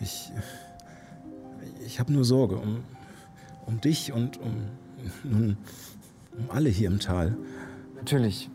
[0.00, 0.32] ich,
[1.86, 2.82] ich habe nur Sorge um,
[3.66, 4.64] um dich und um,
[5.22, 5.56] nun,
[6.36, 7.36] um alle hier im Tal.
[7.94, 8.50] Natürlich.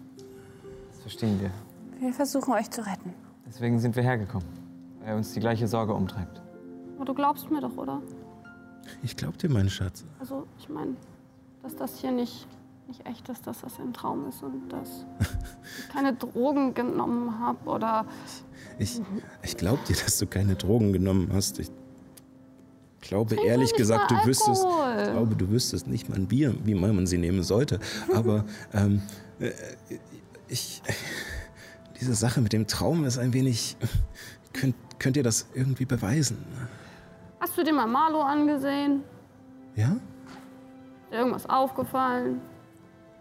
[0.91, 1.51] Das verstehen wir.
[2.01, 3.14] Wir versuchen euch zu retten.
[3.47, 4.49] Deswegen sind wir hergekommen.
[5.05, 6.41] Weil uns die gleiche Sorge umtreibt.
[6.97, 8.01] Aber du glaubst mir doch, oder?
[9.03, 10.05] Ich glaub dir, mein Schatz.
[10.19, 10.95] Also, ich meine,
[11.64, 12.47] dass das hier nicht,
[12.88, 15.05] nicht echt ist, dass das ein Traum ist und dass
[15.80, 18.05] ich keine Drogen genommen habe oder.
[18.80, 19.01] Ich,
[19.43, 21.59] ich glaube dir, dass du keine Drogen genommen hast.
[21.59, 21.72] Ich
[23.01, 26.76] glaube Trink ehrlich gesagt, du wüsstest, ich glaube, du wüsstest nicht mal ein Bier, wie
[26.76, 27.80] man sie nehmen sollte.
[28.14, 29.01] Aber ähm,
[29.39, 29.51] äh,
[30.47, 30.81] ich,
[31.99, 33.77] diese Sache mit dem Traum ist ein wenig.
[34.53, 36.38] Könnt, könnt ihr das irgendwie beweisen?
[37.48, 39.06] Hast du dir mal Marlo angesehen?
[39.78, 39.94] Ja?
[39.94, 42.41] Ist dir irgendwas aufgefallen?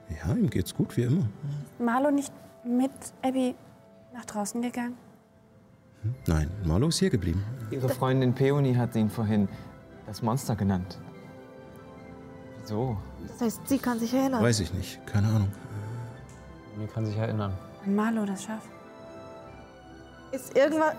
[0.08, 1.28] Ja, ihm geht's gut wie immer.
[1.78, 2.32] Marlo nicht
[2.64, 2.90] mit
[3.22, 3.54] Abby
[4.12, 4.96] nach draußen gegangen?
[6.26, 7.44] Nein, Marlo ist hier geblieben.
[7.70, 9.48] Ihre Freundin Peony hat ihn vorhin
[10.08, 10.98] das Monster genannt.
[12.62, 12.96] Wieso?
[13.28, 14.42] Das heißt, sie kann sich erinnern.
[14.42, 15.52] Weiß ich nicht, keine Ahnung.
[16.76, 17.56] Mir kann sich erinnern.
[17.84, 18.64] An Marlo das Schaf.
[20.32, 20.94] Ist irgendwas,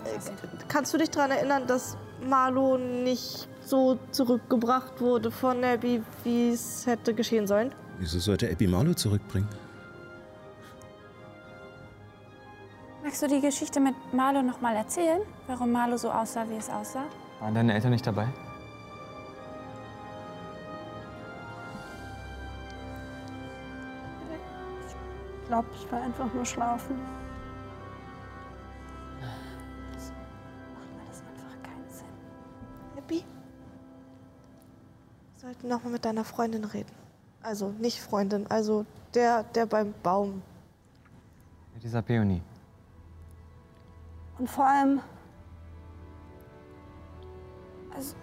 [0.68, 6.86] kannst du dich daran erinnern, dass Marlo nicht so zurückgebracht wurde von Abby, wie es
[6.86, 7.72] hätte geschehen sollen?
[7.98, 9.48] Wieso sollte Abby Marlo zurückbringen?
[13.02, 15.20] Magst du die Geschichte mit Marlo noch mal erzählen?
[15.46, 17.04] Warum Marlo so aussah, wie es aussah?
[17.40, 18.28] Waren deine Eltern nicht dabei?
[25.40, 26.96] Ich glaube, ich will einfach nur schlafen.
[33.16, 33.24] Wir
[35.36, 36.90] sollten noch mal mit deiner Freundin reden.
[37.42, 40.42] Also nicht Freundin, also der, der beim Baum.
[41.74, 42.42] Mit dieser Peony.
[44.38, 45.00] Und vor allem.
[47.94, 48.14] Also.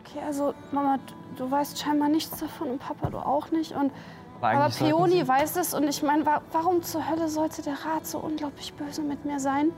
[0.00, 3.72] Okay, also, Mama, du, du weißt scheinbar nichts davon und Papa, du auch nicht.
[3.72, 3.92] Und,
[4.38, 8.06] Aber aber sie- weiß es und ich meine, wa warum zur Hölle sollte der Rat
[8.06, 9.72] so unglaublich böse mit mir sein?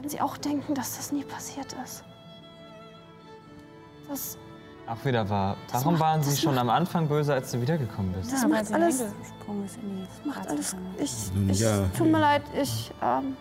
[0.00, 2.04] Wenn sie auch denken, dass das nie passiert ist.
[4.08, 4.38] Das,
[4.86, 5.56] Auch wieder wahr.
[5.72, 8.32] Warum macht- waren sie schon macht- am Anfang böse, als du wiedergekommen bist?
[8.32, 10.76] Das ja, macht alles- das macht alles.
[10.98, 11.84] Ich, Nun ich, ja.
[11.96, 13.36] tut mir leid, ich ähm,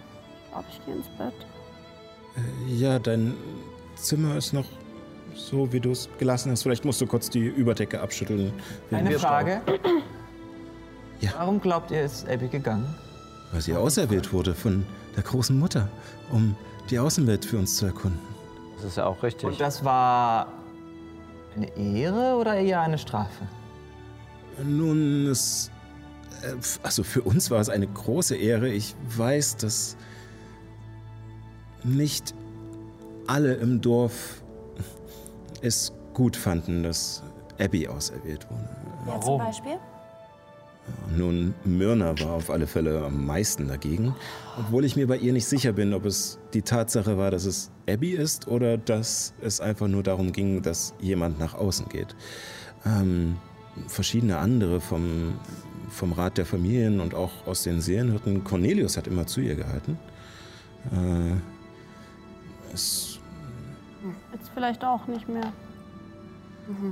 [0.52, 1.34] glaube, ich gehe ins Bett.
[2.68, 3.34] Äh, Ja, dein
[3.96, 4.66] Zimmer ist noch
[5.36, 6.64] so, wie du es gelassen hast.
[6.64, 8.52] Vielleicht musst du kurz die Überdecke abschütteln.
[8.92, 9.18] Eine.
[9.18, 9.62] Frage.
[11.22, 11.32] Ja.
[11.38, 12.94] Warum glaubt ihr, ist Abby gegangen?
[13.52, 14.86] Weil sie auserwählt wurde von
[15.20, 15.90] der großen Mutter,
[16.32, 16.56] um
[16.90, 18.20] die Außenwelt für uns zu erkunden.
[18.78, 19.50] Das ist ja auch richtig.
[19.50, 20.48] Und das war
[21.56, 23.46] eine Ehre oder eher eine Strafe?
[24.64, 25.72] Nun, es.
[26.42, 28.70] äh, Also für uns war es eine große Ehre.
[28.70, 29.98] Ich weiß, dass
[31.84, 32.34] nicht
[33.28, 34.42] alle im Dorf
[35.62, 37.24] es gut fanden, dass
[37.60, 38.70] Abby auserwählt wurde.
[39.08, 39.78] Ja, zum Beispiel?
[41.16, 44.16] Nun, Myrna war auf alle Fälle am meisten dagegen,
[44.58, 47.72] obwohl ich mir bei ihr nicht sicher bin, ob es die Tatsache war, dass es
[47.88, 52.16] Abby ist oder dass es einfach nur darum ging, dass jemand nach außen geht.
[52.86, 53.38] Ähm,
[53.88, 55.34] verschiedene andere vom,
[55.90, 59.98] vom Rat der Familien und auch aus den Seelenhirten, Cornelius hat immer zu ihr gehalten.
[60.92, 61.36] Äh,
[62.74, 63.20] es,
[64.34, 65.52] Jetzt vielleicht auch nicht mehr.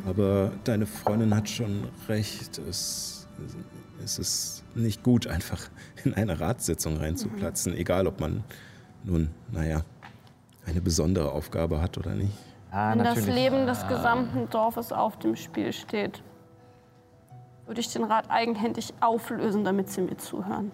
[0.06, 2.58] aber deine Freundin hat schon recht.
[2.70, 3.28] Es,
[4.04, 5.70] es ist nicht gut, einfach
[6.04, 8.44] in eine Ratssitzung reinzuplatzen, egal ob man
[9.04, 9.82] nun, naja,
[10.66, 12.34] eine besondere Aufgabe hat oder nicht.
[12.72, 13.26] Ja, Wenn das.
[13.26, 16.22] Leben des gesamten Dorfes auf dem Spiel steht,
[17.66, 20.72] würde ich den Rat eigenhändig auflösen, damit sie mir zuhören.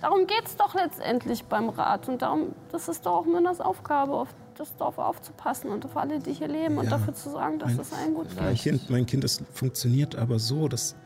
[0.00, 2.08] Darum geht es doch letztendlich beim Rat.
[2.08, 6.18] Und darum, das ist doch auch Münners Aufgabe, auf das Dorf aufzupassen und auf alle,
[6.20, 8.62] die hier leben und Ja, dafür zu sagen, dass es allen gut Mein geht.
[8.62, 10.96] Kind, mein Kind, das funktioniert aber so, dass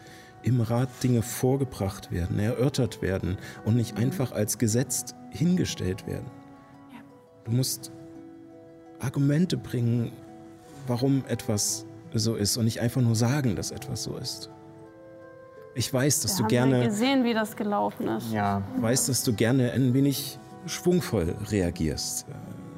[0.43, 6.31] im Rat Dinge vorgebracht werden, erörtert werden und nicht einfach als gesetzt hingestellt werden.
[7.45, 7.93] Du musst
[9.01, 10.13] Argumente bringen,
[10.87, 14.51] warum etwas so ist und nicht einfach nur sagen, dass etwas so ist.
[15.75, 18.31] Ich weiß, dass Wir du haben ja gerne, gesehen, wie das gelaufen ist.
[18.33, 18.63] Ja.
[18.79, 22.29] weiß, dass du gerne ein wenig schwungvoll reagierst.
[22.29, 22.33] Äh,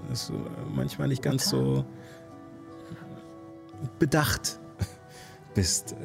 [0.09, 0.35] Dass du
[0.75, 1.85] manchmal nicht ganz so
[3.99, 4.61] bedacht
[5.55, 5.97] bist.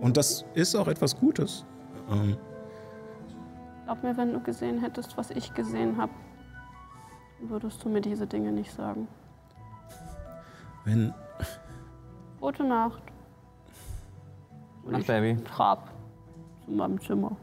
[0.00, 1.64] Und das ist auch etwas Gutes.
[2.10, 2.36] Ähm,
[3.84, 6.12] Glaub mir, wenn du gesehen hättest, was ich gesehen habe,
[7.40, 9.06] würdest du mir diese Dinge nicht sagen.
[10.84, 11.14] Wenn
[12.40, 13.02] Gute Nacht.
[14.88, 15.42] Nach Baby.
[15.44, 15.90] Trab
[16.64, 17.36] zu meinem Zimmer.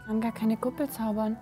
[0.00, 1.36] Ich kann gar keine Kuppel zaubern.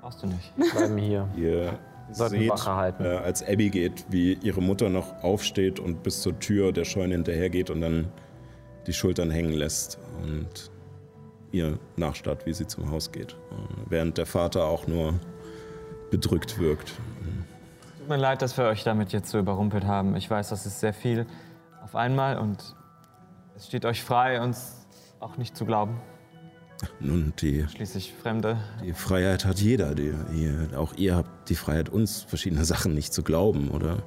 [0.00, 0.52] Brauchst du nicht.
[0.56, 1.28] Wir bleiben hier.
[1.36, 1.78] Ihr
[2.10, 3.04] sollten seht, Wache halten.
[3.04, 7.14] äh, als Abby geht, wie ihre Mutter noch aufsteht und bis zur Tür der Scheune
[7.14, 8.08] hinterhergeht und dann
[8.86, 10.70] die Schultern hängen lässt und
[11.52, 13.32] ihr nachstarrt, wie sie zum Haus geht.
[13.32, 13.54] Äh,
[13.88, 15.14] Während der Vater auch nur
[16.10, 16.92] bedrückt wirkt.
[17.98, 20.14] Tut mir leid, dass wir euch damit jetzt so überrumpelt haben.
[20.16, 21.26] Ich weiß, das ist sehr viel
[21.82, 22.76] auf einmal und
[23.56, 24.86] es steht euch frei, uns
[25.18, 26.00] auch nicht zu glauben.
[27.00, 28.58] Nun, die, Schließlich Fremde.
[28.84, 29.94] die Freiheit hat jeder.
[29.94, 34.02] Die, ihr, auch ihr habt die Freiheit, uns verschiedene Sachen nicht zu glauben oder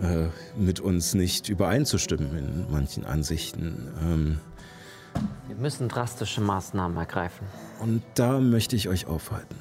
[0.00, 3.92] äh, mit uns nicht übereinzustimmen in manchen Ansichten.
[4.02, 4.40] Ähm,
[5.48, 7.46] Wir müssen drastische Maßnahmen ergreifen.
[7.80, 9.56] Und da möchte ich euch aufhalten.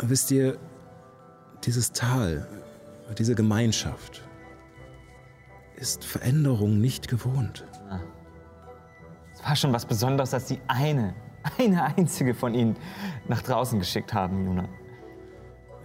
[0.00, 0.58] Wisst ihr,
[1.64, 2.46] dieses Tal,
[3.18, 4.22] diese Gemeinschaft
[5.76, 7.64] ist Veränderung nicht gewohnt.
[9.34, 11.14] Es war schon was Besonderes, dass sie eine,
[11.58, 12.76] eine einzige von ihnen
[13.28, 14.68] nach draußen geschickt haben, Juna.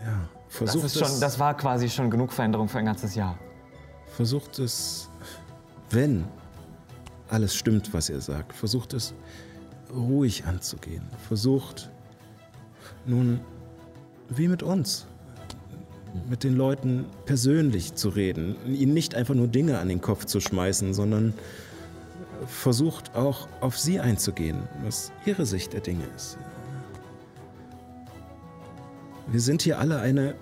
[0.04, 3.38] Ja, versucht ist schon, es, das war quasi schon genug Veränderung für ein ganzes Jahr.
[4.16, 5.10] versucht es,
[5.90, 6.26] wenn
[7.30, 9.14] alles stimmt, was ihr sagt, versucht es
[9.92, 11.04] ruhig anzugehen.
[11.28, 11.90] Versucht
[13.06, 13.40] nun,
[14.30, 15.08] wie mit uns,
[16.30, 20.40] mit den Leuten persönlich zu reden, ihnen nicht einfach nur Dinge an den Kopf zu
[20.40, 21.34] schmeißen, sondern
[22.46, 26.38] versucht auch auf sie einzugehen, was ihre Sicht der Dinge ist.
[29.28, 30.36] Wir sind hier alle eine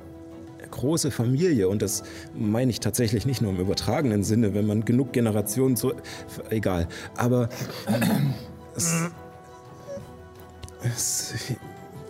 [0.70, 2.04] große Familie und das
[2.34, 5.94] meine ich tatsächlich nicht nur im übertragenen Sinne, wenn man genug Generationen zu...
[6.50, 6.88] Egal,
[7.18, 7.50] aber
[8.76, 9.10] es,
[10.84, 11.34] es,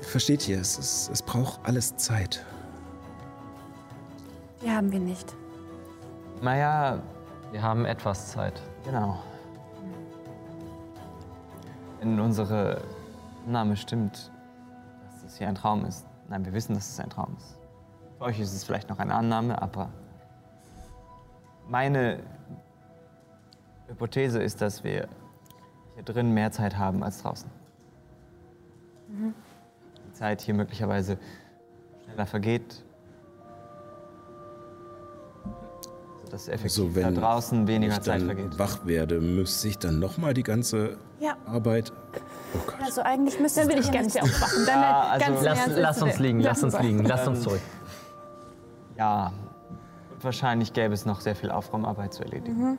[0.02, 2.46] versteht ihr, es, es, es braucht alles Zeit.
[4.64, 5.34] Die haben wir nicht.
[6.42, 7.02] Naja,
[7.52, 8.62] Wir haben etwas Zeit.
[8.86, 9.22] genau.
[12.00, 12.82] Wenn unsere
[13.46, 14.32] Annahme stimmt,
[15.04, 16.06] dass es hier ein Traum ist.
[16.32, 17.60] Nein, wir wissen, dass es ein Traum ist.
[18.18, 19.90] Für euch ist es vielleicht noch eine Annahme, aber
[21.68, 22.24] meine
[23.88, 25.10] Hypothese ist, dass wir
[25.96, 27.52] hier drin mehr Zeit haben als draußen.
[29.10, 31.20] Die Zeit hier möglicherweise
[32.06, 32.82] schneller vergeht.
[36.32, 38.58] Sodass effektiv Also wenn da draußen weniger ich Zeit dann vergeht.
[38.58, 41.36] wach werde, müsste ich dann nochmal die ganze Ja.
[41.46, 41.92] Arbeit...
[42.54, 42.76] Oh Gott.
[42.84, 44.66] Also eigentlich müsste Dann will ich ganz aufwachen.
[44.66, 47.60] Dann Ja, also ganz Lass, lass uns liegen, lass uns liegen, lass uns zurück.
[48.98, 49.32] Ja,
[50.22, 52.78] wahrscheinlich gäbe es noch sehr viel Aufräumarbeit zu erledigen.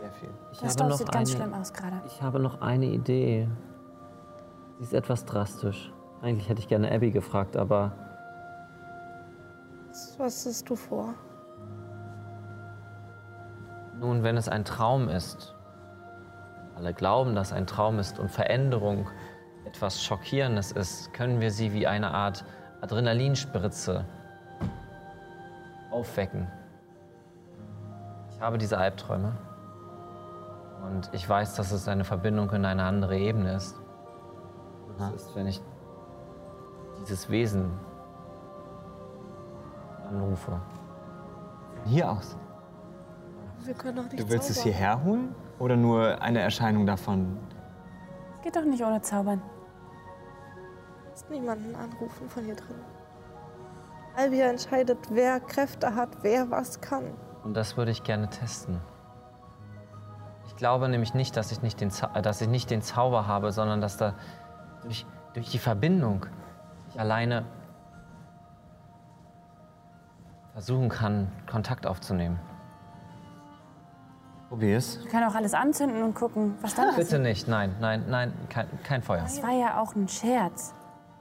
[0.00, 0.28] Sehr viel.
[0.52, 2.00] Ich Das habe noch sieht ganz eine- schlimm aus gerade.
[2.06, 3.48] Ich habe noch eine Idee.
[4.78, 5.92] Sie ist etwas drastisch.
[6.22, 7.92] Eigentlich hätte ich gerne Abby gefragt, aber
[10.18, 11.14] Was hast du vor?
[13.98, 15.54] Nun, wenn es ein Traum ist,
[16.76, 19.08] alle glauben, dass ein Traum ist und Veränderung
[19.66, 22.44] etwas Schockierendes ist, können wir sie wie eine Art
[22.80, 24.04] Adrenalinspritze
[25.90, 26.46] aufwecken.
[28.30, 29.32] Ich habe diese Albträume
[30.86, 33.76] und ich weiß, dass es eine Verbindung in eine andere Ebene ist.
[34.96, 35.60] Das ist, wenn ich
[37.00, 37.70] dieses Wesen
[40.08, 40.52] anrufe.
[41.72, 42.36] Von hier aus.
[43.68, 44.72] Wir können doch nicht Du willst es zaubern.
[44.72, 45.34] hierher holen?
[45.58, 47.36] Oder nur eine Erscheinung davon?
[48.34, 49.42] Es geht doch nicht ohne Zaubern.
[51.04, 52.76] Du musst niemanden anrufen von hier drin.
[54.16, 57.12] Albia entscheidet, wer Kräfte hat, wer was kann.
[57.44, 58.80] Und das würde ich gerne testen.
[60.46, 63.26] Ich glaube nämlich nicht, dass ich nicht den, Zau äh, dass ich nicht den Zauber
[63.26, 64.14] habe, sondern dass da
[64.80, 65.04] durch,
[65.34, 66.24] durch die Verbindung
[66.88, 67.44] ich alleine
[70.54, 72.40] versuchen kann, Kontakt aufzunehmen.
[74.48, 74.98] Probier's.
[75.04, 77.08] Ich kann auch alles anzünden und gucken, was dann passiert.
[77.10, 79.20] Bitte nicht, nein, nein, nein, kein, kein Feuer.
[79.22, 80.72] Das war ja auch ein Scherz.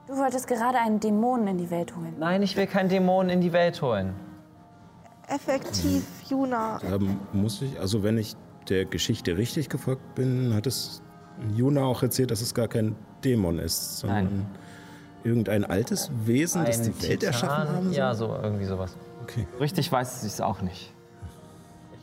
[0.07, 2.15] Du wolltest gerade einen Dämonen in die Welt holen.
[2.17, 4.13] Nein, ich will keinen Dämonen in die Welt holen.
[5.27, 6.79] Effektiv, Juna.
[6.81, 6.97] Da
[7.33, 8.35] muss ich, also wenn ich
[8.69, 11.01] der Geschichte richtig gefolgt bin, hat es
[11.53, 12.95] Juna auch erzählt, dass es gar kein
[13.25, 14.45] Dämon ist, sondern Nein.
[15.25, 17.27] irgendein altes Wesen, das Ein die Welt Titan?
[17.27, 17.93] erschaffen haben soll?
[17.93, 18.95] Ja, so irgendwie sowas.
[19.23, 19.45] Okay.
[19.59, 20.93] Richtig weiß sie es auch nicht.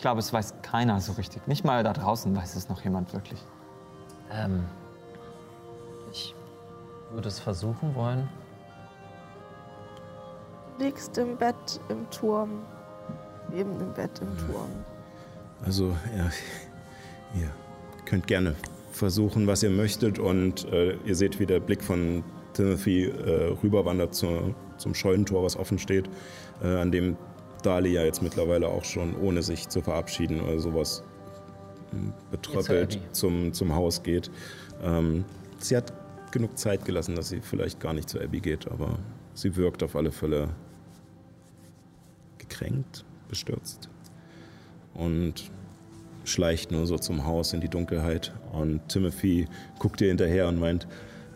[0.04, 1.46] Glaube, es weiß keiner so richtig.
[1.48, 3.42] Nicht mal da draußen weiß es noch jemand wirklich.
[4.30, 4.64] Ähm,
[6.12, 6.34] ich
[7.10, 8.28] würde es versuchen wollen.
[10.76, 12.50] Du liegst im Bett im Turm.
[13.50, 14.68] Neben dem Bett im Turm.
[15.64, 16.30] Also, ja,
[17.40, 17.48] ihr
[18.04, 18.54] könnt gerne
[18.92, 20.18] versuchen, was ihr möchtet.
[20.18, 22.22] Und äh, ihr seht, wie der Blick von
[22.52, 26.10] Timothy äh, rüberwandert zu, zum Scheunentor, was offen steht,
[26.62, 27.16] äh, an dem
[27.64, 31.02] Dali ja jetzt mittlerweile auch schon, ohne sich zu verabschieden oder sowas,
[31.92, 33.12] m, betröppelt Abby.
[33.12, 34.30] zum, zum Haus geht.
[34.82, 35.24] Ähm,
[35.58, 35.92] sie hat
[36.32, 38.98] genug Zeit gelassen, dass sie vielleicht gar nicht zu Abby geht, aber
[39.34, 40.48] sie wirkt auf alle Fälle
[42.38, 43.88] gekränkt, bestürzt
[44.94, 45.50] und
[46.24, 48.32] schleicht nur so zum Haus in die Dunkelheit.
[48.52, 49.46] Und Timothy
[49.78, 50.86] guckt ihr hinterher und meint,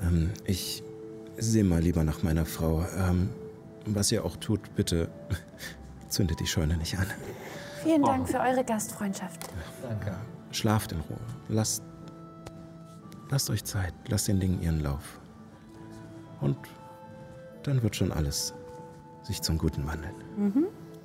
[0.03, 0.83] ähm, ich
[1.37, 2.85] sehe mal lieber nach meiner Frau.
[2.99, 3.31] Ähm,
[3.85, 5.09] was ihr auch tut, bitte
[6.09, 7.07] zündet die Scheune nicht an.
[7.83, 9.49] Vielen Dank für eure Gastfreundschaft.
[9.83, 10.15] Danke.
[10.51, 11.19] Schlaft in Ruhe.
[11.49, 11.83] Lasst,
[13.31, 13.93] lasst euch Zeit.
[14.09, 15.19] Lasst den Dingen ihren Lauf.
[16.41, 16.57] Und
[17.63, 18.55] dann wird schon alles
[19.23, 20.15] sich zum Guten wandeln.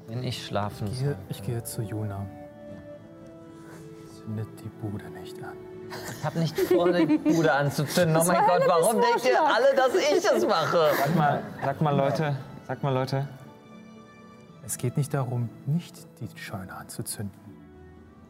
[0.08, 1.08] Wenn ich schlafen Ich soll.
[1.10, 2.26] gehe, ich gehe zu Juna.
[4.18, 5.58] Zündet die Bude nicht an.
[6.18, 8.16] Ich habe nicht vor, die Bude anzuzünden.
[8.18, 10.92] Oh mein Gott, warum denkt ihr alle, dass ich es mache?
[10.98, 12.36] Sag mal, sag mal Leute,
[12.68, 13.28] sag mal Leute.
[14.66, 17.38] Es geht nicht darum, nicht die Scheune anzuzünden.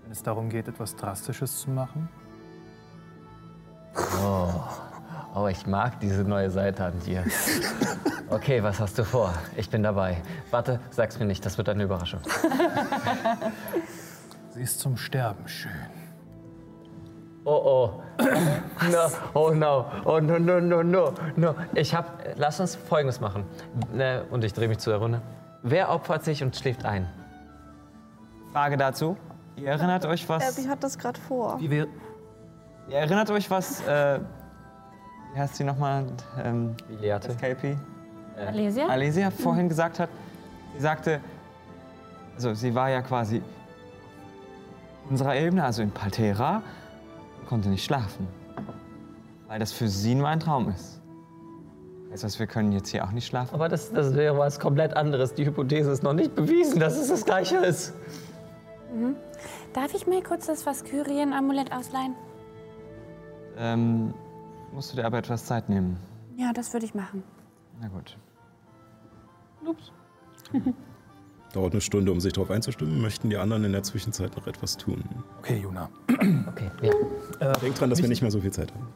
[0.02, 2.10] Wenn es darum geht, etwas Drastisches zu machen,
[5.36, 7.24] Oh, ich mag diese neue Seite an dir.
[8.30, 9.32] Okay, was hast du vor?
[9.58, 10.18] Ich bin dabei.
[10.50, 12.20] Warte, sag's mir nicht, das wird eine Überraschung.
[14.50, 15.72] sie ist zum Sterben schön.
[17.44, 18.02] Oh oh.
[18.92, 19.86] No, oh no.
[20.06, 21.14] Oh no, no, no, no.
[21.36, 21.56] no.
[21.76, 22.26] Ich hab.
[22.36, 23.46] Lass uns folgendes machen.
[23.94, 25.22] Ne, Und ich drehe mich zu der Runde.
[25.64, 27.08] Wer opfert sich und schläft ein?
[28.52, 29.16] Frage dazu.
[29.56, 30.58] Ihr erinnert euch was?
[30.58, 31.60] Abby hat das gerade vor.
[31.60, 31.88] Wie wir,
[32.90, 33.80] Ihr erinnert euch was?
[33.88, 34.20] Äh,
[35.34, 36.06] wie heißt sie nochmal?
[36.44, 37.30] Ähm, Biliate.
[37.30, 37.78] das KP?
[38.36, 38.88] Alesia?
[38.88, 40.10] Alesia vorhin gesagt hat.
[40.76, 41.22] Sie sagte,
[42.36, 43.42] also sie war ja quasi
[45.10, 46.62] unserer Ebene, also in Paltera,
[47.48, 48.28] konnte nicht schlafen.
[49.48, 51.00] Weil das für sie nur ein Traum ist.
[52.14, 53.56] Heißt das, wir können jetzt hier auch nicht schlafen?
[53.56, 55.34] Aber das, das wäre was komplett anderes.
[55.34, 57.96] Die Hypothese ist noch nicht bewiesen, dass es das Gleiche ist.
[59.74, 62.14] Darf ich mir kurz das Vaskyrien-Amulett ausleihen?
[63.58, 64.14] Ähm,
[64.72, 65.98] musst du dir aber etwas Zeit nehmen.
[66.38, 67.24] Ja, das würde ich machen.
[67.82, 68.16] Na gut.
[71.54, 73.02] Dauert eine Stunde, um sich darauf einzustimmen.
[73.02, 75.04] Möchten die anderen in der Zwischenzeit noch etwas tun?
[75.40, 75.90] okay, Juna.
[76.48, 77.54] Okay, ja.
[77.54, 78.88] Denkt dran, dass wir nicht mehr so viel Zeit haben.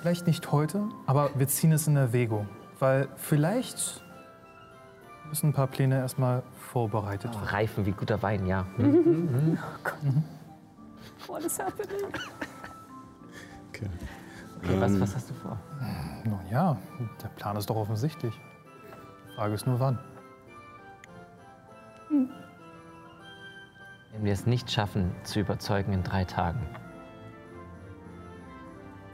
[0.00, 2.48] Vielleicht nicht heute, aber wir ziehen es in Erwägung.
[2.78, 4.02] Weil vielleicht
[5.28, 6.42] müssen ein paar Pläne erstmal
[6.72, 7.48] vorbereitet werden.
[7.48, 8.66] Reifen wie guter Wein, ja.
[11.26, 12.06] What is happening?
[13.68, 13.88] Okay.
[14.58, 15.58] Okay, was, was hast du vor?
[16.24, 16.76] Nun ja,
[17.22, 18.38] der Plan ist doch offensichtlich.
[19.30, 19.98] Die Frage ist nur wann.
[24.12, 26.60] Wenn wir es nicht schaffen, zu überzeugen in drei Tagen.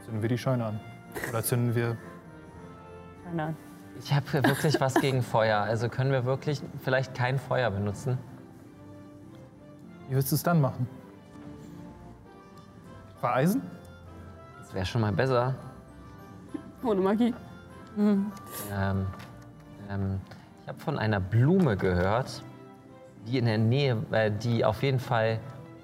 [0.09, 0.79] Zünden wir die Scheune an.
[1.29, 1.95] Oder zünden wir.
[3.25, 3.57] Keine Ahnung.
[3.99, 5.59] Ich habe wirklich was gegen Feuer.
[5.59, 8.17] Also können wir wirklich vielleicht kein Feuer benutzen?
[10.07, 10.87] Wie willst du es dann machen?
[13.19, 13.61] Vereisen?
[14.57, 15.53] Das wäre schon mal besser.
[16.81, 17.35] Ohne Magie.
[17.95, 18.31] Ähm,
[19.91, 20.21] ähm,
[20.63, 22.41] ich habe von einer Blume gehört,
[23.27, 25.39] die in der Nähe, äh, die auf jeden Fall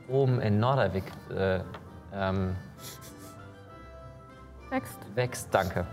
[0.08, 1.60] oben in Nordavik äh,
[2.12, 2.56] ähm,
[4.76, 5.00] Wächst.
[5.16, 5.48] wächst.
[5.52, 5.88] Danke.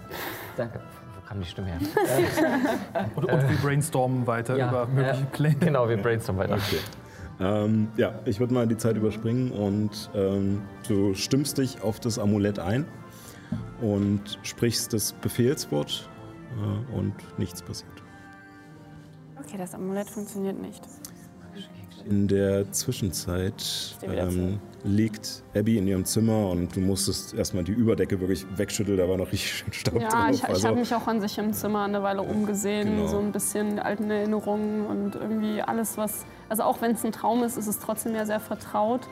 [0.57, 0.81] Danke.
[1.15, 1.79] Wo kam die Stimme her?
[3.15, 5.57] Und, und wir brainstormen weiter Ja, über mögliche Pläne.
[5.57, 6.59] Genau, wir brainstormen weiter.
[7.41, 12.19] Ähm, ja, ich würde mal die Zeit überspringen und ähm, du stimmst dich auf das
[12.19, 12.87] Amulett ein
[13.81, 16.09] und sprichst das Befehlswort
[16.57, 17.91] äh, und nichts passiert.
[19.39, 20.83] Okay, das Amulett funktioniert nicht.
[22.05, 28.19] In der Zwischenzeit ähm, liegt Abby in ihrem Zimmer und du musstest erstmal die Überdecke
[28.21, 30.31] wirklich wegschütteln, da war noch richtig schön Staub Ja, drauf.
[30.31, 33.07] ich, ich Also, habe mich auch an sich im Zimmer eine Weile umgesehen, Genau.
[33.07, 36.25] so ein bisschen alten Erinnerungen und irgendwie alles, was.
[36.49, 39.03] Also auch wenn es ein Traum ist, ist es trotzdem ja sehr vertraut.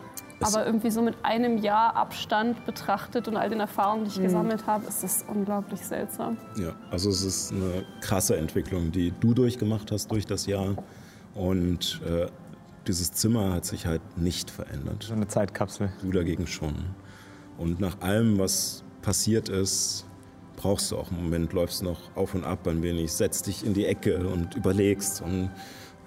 [0.43, 4.19] Es- Aber irgendwie so mit einem Jahr Abstand betrachtet und all den Erfahrungen, die ich
[4.19, 4.23] Mhm.
[4.25, 6.37] gesammelt habe, ist das unglaublich seltsam.
[6.57, 10.75] ja, also es ist eine krasse Entwicklung, die du durchgemacht hast durch das Jahr
[11.35, 12.27] und äh,
[12.87, 15.05] dieses Zimmer hat sich halt nicht verändert.
[15.05, 15.93] So eine Zeitkapsel.
[16.03, 16.75] Du dagegen schon.
[17.59, 20.07] Und nach allem, was passiert ist,
[20.57, 23.75] brauchst du auch einen Moment, läufst noch auf und ab ein wenig, setzt dich in
[23.75, 25.51] die Ecke und überlegst und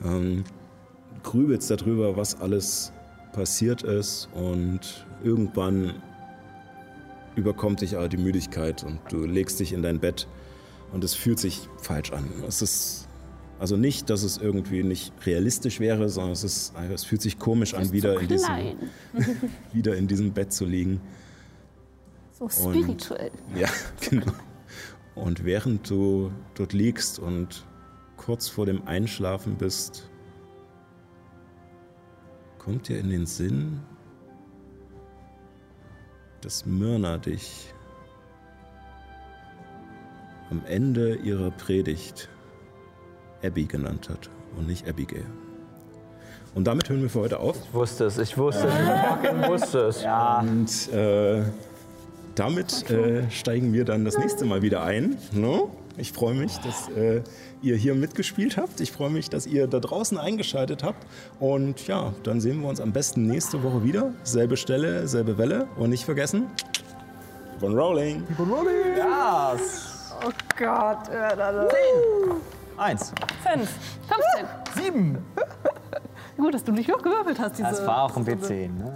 [0.03, 0.43] ähm,
[1.23, 2.91] grübelst darüber, was alles
[3.33, 5.93] passiert es und irgendwann
[7.35, 10.27] überkommt dich aber die Müdigkeit und du legst dich in dein Bett
[10.91, 12.29] und es fühlt sich falsch an.
[12.47, 13.02] Es ist
[13.63, 17.73] also nicht, dass es irgendwie nicht realistisch wäre, sondern es, ist, es fühlt sich komisch
[17.73, 18.75] an, wieder in, diesem,
[19.71, 20.99] wieder in diesem Bett zu liegen.
[22.37, 23.31] So spirituell.
[23.47, 23.69] Und, ja,
[24.09, 24.33] genau.
[25.15, 27.65] Und während du dort liegst und
[28.17, 30.09] kurz vor dem Einschlafen bist,
[32.59, 33.79] kommt dir in den Sinn,
[36.41, 37.73] dass Myrna dich
[40.49, 42.27] am Ende ihrer Predigt
[43.43, 45.25] Abby genannt hat und nicht Abigail.
[46.55, 47.57] Und damit hören wir für heute auf.
[47.63, 50.03] Ich wusste es, ich wusste es, ich fucking wusste es.
[50.03, 50.39] Ja.
[50.39, 51.43] Und äh,
[52.35, 55.17] damit äh, steigen wir dann das nächste Mal wieder ein.
[55.31, 55.71] No?
[55.97, 57.21] Ich freue mich, dass äh,
[57.61, 58.81] ihr hier mitgespielt habt.
[58.81, 61.05] Ich freue mich, dass ihr da draußen eingeschaltet habt.
[61.39, 64.13] Und ja, dann sehen wir uns am besten nächste Woche wieder.
[64.23, 65.67] Selbe Stelle, selbe Welle.
[65.75, 66.47] Und nicht vergessen,
[67.53, 68.25] keep on rolling.
[68.27, 68.95] Keep on rolling.
[68.95, 70.13] Yes.
[70.25, 71.07] Oh Gott.
[71.09, 71.67] Da.
[72.77, 73.13] Eins.
[73.43, 73.69] Fünf.
[74.75, 74.83] 15.
[74.83, 75.17] Sieben.
[76.37, 77.57] Gut, dass du nicht noch gewürfelt hast.
[77.57, 78.69] Diese Das war auch ein B10.
[78.69, 78.95] Ne?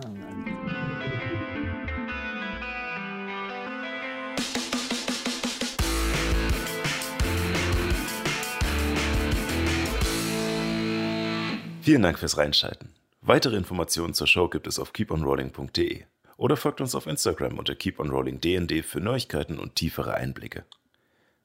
[11.81, 12.89] Vielen Dank fürs Reinschalten.
[13.21, 16.03] Weitere Informationen zur Show gibt es auf keeponrolling.de
[16.35, 20.65] oder folgt uns auf Instagram unter keeponrollingdnd für Neuigkeiten und tiefere Einblicke.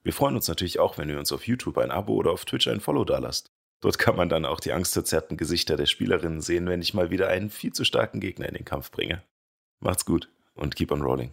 [0.03, 2.69] Wir freuen uns natürlich auch, wenn ihr uns auf YouTube ein Abo oder auf Twitch
[2.69, 3.51] ein Follow dalasst.
[3.81, 7.29] Dort kann man dann auch die angstverzerrten Gesichter der Spielerinnen sehen, wenn ich mal wieder
[7.29, 9.23] einen viel zu starken Gegner in den Kampf bringe.
[9.81, 11.33] Macht's gut und keep on rolling.